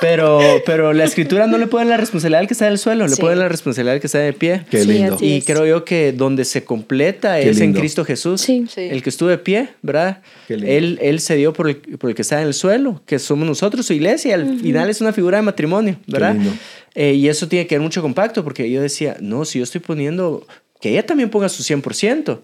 pero, 0.00 0.40
pero 0.66 0.92
la 0.92 1.04
escritura 1.04 1.46
no 1.46 1.58
le 1.58 1.66
pone 1.66 1.84
la 1.86 1.96
responsabilidad 1.96 2.40
al 2.40 2.46
que 2.46 2.54
está 2.54 2.66
en 2.66 2.72
el 2.72 2.78
suelo, 2.78 3.06
le 3.06 3.14
Sí. 3.16 3.20
pone 3.20 3.36
la 3.36 3.48
responsabilidad 3.48 3.94
al 3.94 4.00
que 4.00 4.06
está 4.06 4.18
de 4.18 4.32
pie. 4.32 4.64
Qué 4.70 4.82
Sí, 4.82 4.88
lindo. 4.88 5.14
así 5.16 5.26
Y 5.26 5.36
es. 5.38 5.44
creo 5.44 5.66
yo 5.66 5.84
que 5.84 6.12
donde 6.12 6.44
se 6.44 6.64
completa 6.64 7.36
Qué 7.40 7.50
es 7.50 7.56
en 7.58 7.64
lindo. 7.64 7.80
Cristo 7.80 8.04
Jesús. 8.04 8.40
Sí. 8.40 8.66
Sí. 8.68 8.82
El 8.82 9.02
que 9.02 9.10
estuvo 9.10 9.28
de 9.28 9.38
pie, 9.38 9.68
¿verdad? 9.82 10.20
Qué 10.46 10.56
lindo. 10.56 10.70
Él, 10.72 10.98
él 11.02 11.20
se 11.20 11.36
dio 11.36 11.52
por 11.52 11.68
el, 11.68 11.76
por 11.76 12.10
el 12.10 12.16
que 12.16 12.22
está 12.22 12.40
en 12.40 12.46
el 12.48 12.54
suelo, 12.54 13.02
que 13.06 13.18
somos 13.18 13.46
nosotros, 13.46 13.86
su 13.86 13.92
iglesia. 13.92 14.34
Al 14.34 14.58
final 14.60 14.88
es 14.90 15.00
una 15.00 15.12
figura 15.12 15.38
de 15.38 15.42
matrimonio, 15.42 15.96
¿verdad? 16.06 16.34
lindo. 16.34 16.52
Eh, 16.94 17.14
y 17.14 17.28
eso 17.28 17.48
tiene 17.48 17.66
que 17.66 17.76
ver 17.76 17.82
mucho 17.82 18.02
compacto, 18.02 18.42
porque 18.44 18.70
yo 18.70 18.82
decía, 18.82 19.16
no, 19.20 19.44
si 19.44 19.58
yo 19.58 19.64
estoy 19.64 19.80
poniendo, 19.80 20.46
que 20.80 20.90
ella 20.90 21.06
también 21.06 21.30
ponga 21.30 21.48
su 21.48 21.62
100%. 21.62 22.40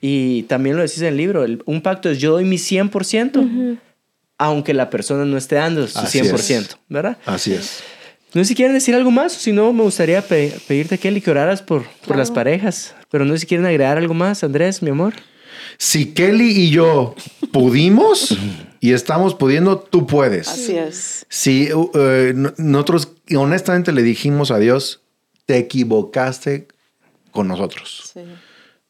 Y 0.00 0.42
también 0.42 0.76
lo 0.76 0.82
decís 0.82 1.00
en 1.00 1.06
el 1.08 1.16
libro, 1.16 1.44
el- 1.44 1.62
un 1.64 1.80
pacto 1.80 2.10
es 2.10 2.18
yo 2.18 2.32
doy 2.32 2.44
mi 2.44 2.58
100%, 2.58 3.78
aunque 4.38 4.74
la 4.74 4.90
persona 4.90 5.24
no 5.24 5.36
esté 5.36 5.56
dando 5.56 5.86
su 5.86 5.98
Así 5.98 6.20
100%, 6.20 6.58
es. 6.60 6.76
¿verdad? 6.88 7.18
Así 7.26 7.52
es. 7.54 7.82
No 8.34 8.42
sé 8.42 8.46
si 8.48 8.54
quieren 8.56 8.74
decir 8.74 8.94
algo 8.96 9.10
más, 9.12 9.36
o 9.36 9.38
si 9.40 9.52
no, 9.52 9.72
me 9.72 9.82
gustaría 9.82 10.20
pe- 10.20 10.52
pedirte, 10.66 10.98
Kelly, 10.98 11.20
que 11.20 11.30
oraras 11.30 11.62
por, 11.62 11.84
por 12.06 12.16
las 12.16 12.30
parejas. 12.32 12.94
Pero 13.10 13.24
no 13.24 13.32
sé 13.34 13.40
si 13.40 13.46
quieren 13.46 13.64
agregar 13.64 13.96
algo 13.96 14.12
más, 14.14 14.42
Andrés, 14.42 14.82
mi 14.82 14.90
amor. 14.90 15.14
Si 15.78 16.12
Kelly 16.14 16.50
y 16.50 16.70
yo 16.70 17.14
pudimos 17.52 18.36
y 18.80 18.92
estamos 18.92 19.34
pudiendo, 19.36 19.78
tú 19.78 20.06
puedes. 20.06 20.48
Así 20.48 20.76
es. 20.76 21.24
Si 21.28 21.72
uh, 21.72 21.90
eh, 21.94 22.32
no- 22.34 22.52
nosotros 22.58 23.12
honestamente 23.36 23.92
le 23.92 24.02
dijimos 24.02 24.50
a 24.50 24.58
Dios, 24.58 25.00
te 25.46 25.56
equivocaste 25.58 26.66
con 27.30 27.46
nosotros. 27.48 28.10
Sí, 28.12 28.20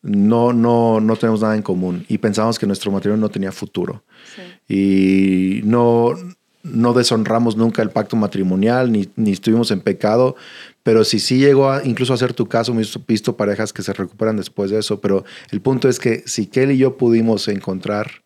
No, 0.02 0.52
no, 0.52 1.00
no 1.00 1.16
tenemos 1.16 1.40
nada 1.42 1.54
en 1.54 1.62
común 1.62 2.04
y 2.08 2.18
pensamos 2.18 2.58
que 2.58 2.66
nuestro 2.66 2.90
matrimonio 2.90 3.20
no 3.20 3.30
tenía 3.30 3.52
futuro. 3.52 4.02
sí. 4.34 4.42
Y 4.68 5.60
no, 5.64 6.14
no 6.62 6.92
deshonramos 6.94 7.56
nunca 7.56 7.82
el 7.82 7.90
pacto 7.90 8.16
matrimonial 8.16 8.90
ni, 8.90 9.08
ni 9.16 9.32
estuvimos 9.32 9.70
en 9.70 9.80
pecado. 9.80 10.36
Pero 10.82 11.04
si 11.04 11.18
sí 11.18 11.38
llegó 11.38 11.70
a, 11.70 11.84
incluso 11.84 12.12
a 12.12 12.16
ser 12.16 12.34
tu 12.34 12.46
caso, 12.46 12.72
hemos 12.72 12.98
visto 13.06 13.36
parejas 13.36 13.72
que 13.72 13.82
se 13.82 13.92
recuperan 13.92 14.36
después 14.36 14.70
de 14.70 14.78
eso. 14.78 15.00
Pero 15.00 15.24
el 15.50 15.60
punto 15.60 15.88
es 15.88 15.98
que 15.98 16.22
si 16.26 16.46
Kelly 16.46 16.74
y 16.74 16.78
yo 16.78 16.96
pudimos 16.96 17.48
encontrar 17.48 18.22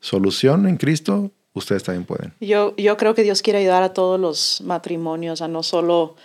solución 0.00 0.68
en 0.68 0.76
Cristo, 0.76 1.32
ustedes 1.52 1.82
también 1.82 2.04
pueden. 2.04 2.32
Yo, 2.40 2.74
yo 2.76 2.96
creo 2.96 3.14
que 3.14 3.22
Dios 3.22 3.42
quiere 3.42 3.60
ayudar 3.60 3.82
a 3.82 3.92
todos 3.92 4.20
los 4.20 4.60
matrimonios 4.62 5.40
a 5.42 5.48
no 5.48 5.62
solo 5.62 6.16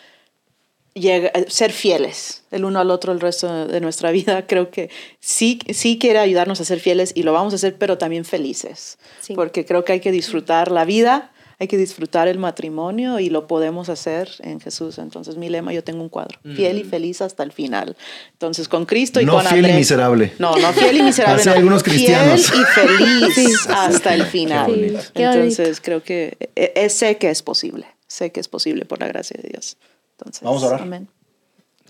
llega- 0.93 1.31
eh, 1.33 1.45
ser 1.49 1.71
fieles 1.71 2.43
el 2.51 2.65
uno 2.65 2.79
al 2.79 2.91
otro 2.91 3.13
el 3.13 3.19
resto 3.19 3.67
de 3.67 3.79
nuestra 3.81 4.11
vida. 4.11 4.45
Creo 4.47 4.71
que 4.71 4.89
sí, 5.19 5.59
sí 5.73 5.97
quiere 5.99 6.19
ayudarnos 6.19 6.59
a 6.61 6.65
ser 6.65 6.79
fieles 6.79 7.11
y 7.15 7.23
lo 7.23 7.33
vamos 7.33 7.53
a 7.53 7.55
hacer, 7.57 7.75
pero 7.77 7.97
también 7.97 8.25
felices. 8.25 8.97
Sí. 9.21 9.33
Porque 9.33 9.65
creo 9.65 9.85
que 9.85 9.93
hay 9.93 9.99
que 10.01 10.11
disfrutar 10.11 10.69
la 10.71 10.83
vida, 10.85 11.31
hay 11.59 11.67
que 11.67 11.77
disfrutar 11.77 12.27
el 12.27 12.39
matrimonio 12.39 13.19
y 13.19 13.29
lo 13.29 13.45
podemos 13.47 13.87
hacer 13.87 14.29
en 14.39 14.59
Jesús. 14.59 14.97
Entonces 14.97 15.37
mi 15.37 15.47
lema, 15.47 15.71
yo 15.73 15.83
tengo 15.83 16.01
un 16.01 16.09
cuadro, 16.09 16.39
fiel 16.55 16.79
y 16.79 16.83
feliz 16.83 17.21
hasta 17.21 17.43
el 17.43 17.51
final. 17.51 17.95
Entonces 18.33 18.67
con 18.67 18.85
Cristo 18.85 19.21
y 19.21 19.25
No 19.25 19.33
con 19.33 19.41
fiel 19.45 19.55
y 19.57 19.59
Andrés. 19.59 19.75
miserable. 19.77 20.33
No, 20.39 20.57
no 20.57 20.73
fiel 20.73 20.97
y 20.97 21.03
miserable. 21.03 21.39
Así 21.39 21.49
no. 21.49 21.55
algunos 21.55 21.83
cristianos. 21.83 22.49
Fiel 22.51 22.61
y 22.63 22.65
feliz 22.65 23.35
Sí. 23.35 23.53
hasta 23.69 24.13
el 24.15 24.25
final. 24.25 24.73
Sí. 24.75 25.21
Entonces 25.21 25.79
creo 25.81 26.01
que 26.03 26.35
eh, 26.55 26.73
eh, 26.75 26.89
sé 26.89 27.17
que 27.17 27.29
es 27.29 27.43
posible, 27.43 27.85
sé 28.07 28.31
que 28.31 28.39
es 28.39 28.47
posible 28.47 28.85
por 28.85 28.99
la 28.99 29.07
gracia 29.07 29.39
de 29.41 29.47
Dios. 29.49 29.77
Entonces, 30.21 30.43
Vamos 30.43 30.63
a 30.63 30.67
orar. 30.67 30.81
Amén. 30.81 31.07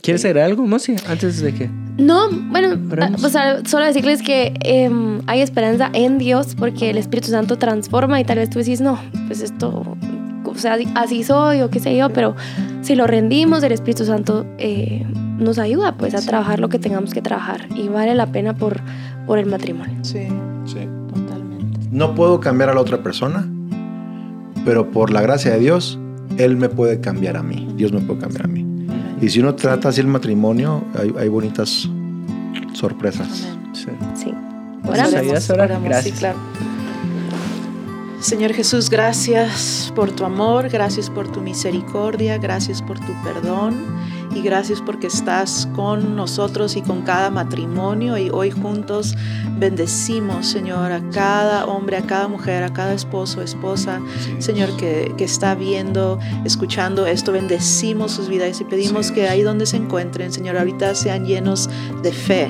¿Quieres 0.02 0.26
agregar 0.26 0.50
algo, 0.50 0.66
Mosi? 0.66 0.96
Antes 1.08 1.42
de 1.42 1.54
que... 1.54 1.70
No, 1.98 2.30
bueno, 2.32 2.80
o 3.24 3.30
sea, 3.30 3.64
solo 3.66 3.86
decirles 3.86 4.24
que 4.24 4.54
em, 4.62 5.22
hay 5.28 5.42
esperanza 5.42 5.92
en 5.94 6.18
Dios 6.18 6.56
porque 6.56 6.90
el 6.90 6.98
Espíritu 6.98 7.28
Santo 7.28 7.58
transforma 7.58 8.20
y 8.20 8.24
tal 8.24 8.38
vez 8.40 8.50
tú 8.50 8.58
decís, 8.58 8.82
no, 8.82 9.00
pues 9.28 9.42
esto, 9.42 9.96
o 10.44 10.56
sea, 10.56 10.78
así 10.96 11.24
soy 11.24 11.62
o 11.62 11.70
qué 11.70 11.80
sé 11.80 11.96
yo, 11.96 12.10
pero 12.10 12.36
si 12.82 12.96
lo 12.96 13.06
rendimos, 13.06 13.62
el 13.62 13.74
Espíritu 13.74 14.06
Santo 14.06 14.46
eh, 14.58 15.06
nos 15.38 15.60
ayuda 15.60 15.98
pues 15.98 16.16
a 16.16 16.22
trabajar 16.22 16.60
lo 16.60 16.70
que 16.70 16.80
tengamos 16.80 17.14
que 17.14 17.22
trabajar 17.22 17.68
y 17.76 17.88
vale 17.88 18.16
la 18.16 18.28
pena 18.28 18.56
por, 18.56 18.80
por 19.28 19.38
el 19.38 19.46
matrimonio. 19.46 20.00
Sí, 20.04 20.28
totalmente. 21.14 21.80
No 21.92 22.16
puedo 22.16 22.40
cambiar 22.40 22.70
a 22.70 22.74
la 22.74 22.82
otra 22.82 23.04
persona, 23.04 23.48
pero 24.66 24.90
por 24.90 25.12
la 25.12 25.22
gracia 25.22 25.52
de 25.52 25.60
Dios, 25.60 26.00
Él 26.38 26.58
me 26.58 26.70
puede 26.70 27.00
cambiar 27.00 27.38
a 27.38 27.44
mí. 27.44 27.68
Dios 27.76 27.92
me 27.92 28.02
puede 28.02 28.20
cambiar 28.20 28.46
a 28.46 28.48
mí. 28.48 28.66
Y 29.22 29.30
si 29.30 29.40
uno 29.40 29.56
trata 29.56 29.90
así 29.90 30.02
el 30.02 30.08
matrimonio, 30.08 30.84
hay, 30.98 31.14
hay 31.18 31.30
bonitas 31.30 31.90
sorpresas. 32.74 33.48
Sí. 33.74 33.88
Sí. 34.16 34.34
Oramos, 34.88 35.14
Gracias. 35.14 36.04
sí, 36.04 36.12
claro. 36.12 36.40
Señor 38.20 38.54
Jesús, 38.54 38.90
gracias 38.90 39.92
por 39.96 40.12
tu 40.12 40.26
amor, 40.26 40.70
gracias 40.70 41.10
por 41.10 41.32
tu 41.32 41.42
misericordia, 41.42 42.38
gracias 42.38 42.82
por 42.82 43.00
tu 43.00 43.14
perdón 43.24 43.76
y 44.34 44.42
gracias 44.42 44.82
porque 44.82 45.08
estás 45.08 45.68
con 45.76 46.16
nosotros 46.16 46.76
y 46.76 46.82
con 46.82 47.02
cada 47.02 47.30
matrimonio. 47.30 48.18
Y 48.18 48.30
hoy 48.30 48.52
juntos 48.52 49.16
bendecimos, 49.58 50.48
Señor, 50.48 50.92
a 50.92 51.02
cada 51.10 51.66
hombre, 51.66 51.98
a 51.98 52.02
cada 52.04 52.28
mujer, 52.28 52.64
a 52.64 52.74
cada 52.74 52.94
esposo, 52.94 53.42
esposa, 53.42 54.00
Señor, 54.40 54.76
que, 54.78 55.14
que 55.18 55.24
está 55.24 55.56
viendo, 55.56 56.20
escuchando 56.46 57.06
esto, 57.06 57.32
bendecimos 57.32 58.12
sus 58.12 58.28
vidas 58.28 58.60
y 58.62 58.64
pedimos 58.64 59.08
Sí. 59.08 59.14
que 59.14 59.28
ahí 59.28 59.42
donde 59.42 59.66
se 59.66 59.78
encuentren, 59.78 60.32
Señor, 60.32 60.58
ahorita 60.58 60.96
sean 60.96 61.26
llenos 61.26 61.70
de 62.04 62.12
fe, 62.12 62.50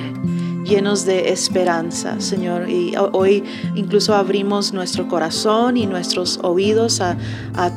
llenos 0.72 1.04
de 1.04 1.30
esperanza, 1.32 2.18
Señor. 2.20 2.68
Y 2.70 2.96
ho- 2.96 3.10
hoy 3.12 3.44
incluso 3.74 4.14
abrimos 4.14 4.72
nuestro 4.72 5.06
corazón 5.06 5.76
y 5.76 5.86
nuestros 5.86 6.38
oídos 6.42 7.00
a, 7.00 7.16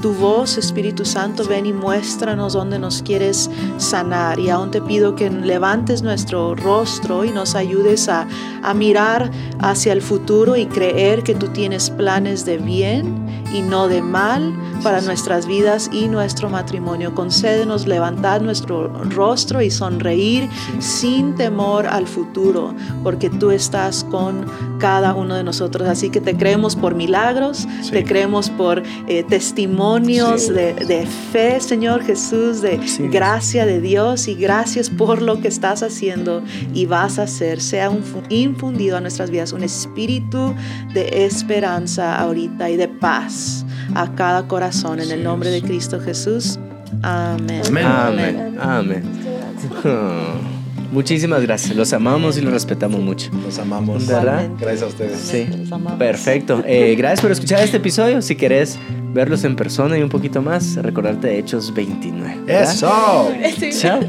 tu 0.02 0.14
voz, 0.14 0.58
Espíritu 0.58 1.04
Santo. 1.04 1.46
Ven 1.46 1.66
y 1.66 1.74
muéstranos 1.74 2.54
dónde 2.54 2.80
nos 2.80 3.02
quieres 3.02 3.50
sanar. 3.78 4.40
Y 4.40 4.50
aún 4.50 4.72
te 4.72 4.82
pido 4.82 5.16
que 5.16 5.30
levantes 5.30 6.02
nuestro 6.02 6.56
rostro 6.56 7.26
y 7.26 7.32
nos 7.32 7.56
ayudes 7.56 8.08
a 8.08 8.28
mirar 8.74 9.30
hacia 9.60 9.92
el 9.94 10.02
futuro 10.02 10.56
y 10.56 10.66
creer 10.66 11.24
que 11.24 11.36
tú 11.36 11.50
tienes 11.50 11.90
planes 11.90 12.46
de 12.46 12.58
bien 12.58 13.26
y 13.56 13.62
no 13.62 13.88
de 13.88 14.02
mal 14.02 14.54
para 14.84 15.00
nuestras 15.00 15.48
vidas 15.48 15.90
y 15.94 16.10
nuestro 16.10 16.50
matrimonio. 16.50 17.16
Concédenos 17.16 17.88
levantar 17.88 18.42
nuestro 18.42 18.90
rostro 19.12 19.62
y 19.62 19.72
sonreír 19.72 20.50
sin 20.80 21.36
temor 21.36 21.88
al 21.88 22.06
futuro, 22.06 22.76
porque 23.02 23.30
tú 23.30 23.52
estás 23.52 24.04
con 24.04 24.46
cada 24.80 25.14
uno 25.14 25.36
de 25.36 25.44
nosotros. 25.44 25.88
Así 25.88 26.10
que 26.10 26.22
te 26.22 26.36
creemos 26.36 26.76
por 26.76 26.96
milagros, 26.96 27.68
Sí. 27.82 27.92
te 27.92 28.04
creemos 28.04 28.50
por 28.50 28.84
eh, 29.08 29.24
testimonios 29.24 30.44
Sí. 30.44 30.54
de, 30.54 30.74
de 30.74 31.06
fe, 31.06 31.60
Señor 31.60 32.04
Jesús, 32.04 32.62
de 32.62 32.86
Sí. 32.88 33.08
gracia 33.08 33.66
de 33.66 33.82
Dios 33.82 34.28
y 34.28 34.36
gracias 34.36 34.90
por 34.90 35.22
lo 35.22 35.42
que 35.42 35.48
estás 35.48 35.84
haciendo 35.84 36.44
y 36.74 36.86
vas 36.86 37.20
a 37.20 37.24
hacer. 37.24 37.62
Sea 37.62 37.90
un 37.90 38.04
fu- 38.04 38.22
infundido 38.30 38.98
a 38.98 39.02
nuestras 39.02 39.30
vidas 39.30 39.54
un 39.54 39.64
espíritu 39.64 40.54
de 40.94 41.26
esperanza 41.26 42.18
ahorita 42.20 42.70
y 42.70 42.78
de 42.78 42.88
paz 42.88 43.66
a 43.94 44.14
cada 44.16 44.48
corazón 44.48 45.00
en 45.00 45.12
el 45.12 45.24
nombre 45.24 45.50
de 45.50 45.62
Cristo 45.62 46.00
Jesús. 46.00 46.60
Amén. 47.02 47.62
Amén. 47.68 47.86
Amén. 47.86 48.58
Amén. 48.60 50.65
Muchísimas 50.92 51.42
gracias. 51.42 51.76
Los 51.76 51.94
amamos 51.94 52.38
y 52.38 52.42
los 52.42 52.54
respetamos 52.54 53.00
mucho. 53.02 53.30
Los 53.44 53.60
amamos. 53.60 54.08
¿Verdad? 54.08 54.50
Gracias 54.60 54.84
a 54.84 54.88
ustedes. 54.88 55.20
Sí. 55.20 55.48
Los 55.58 55.72
amamos. 55.72 56.00
Perfecto. 56.00 56.64
Eh, 56.66 56.96
gracias 56.98 57.22
por 57.22 57.32
escuchar 57.32 57.64
este 57.64 57.78
episodio. 57.78 58.22
Si 58.22 58.36
querés 58.36 58.78
verlos 59.14 59.44
en 59.44 59.56
persona 59.56 59.98
y 59.98 60.04
un 60.04 60.10
poquito 60.10 60.42
más, 60.42 60.76
recordarte 60.76 61.28
de 61.28 61.40
Hechos 61.40 61.74
29. 61.74 62.38
¿verdad? 62.46 62.72
Eso. 62.72 62.88
Chao. 63.72 64.02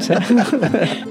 Chao. 0.00 0.20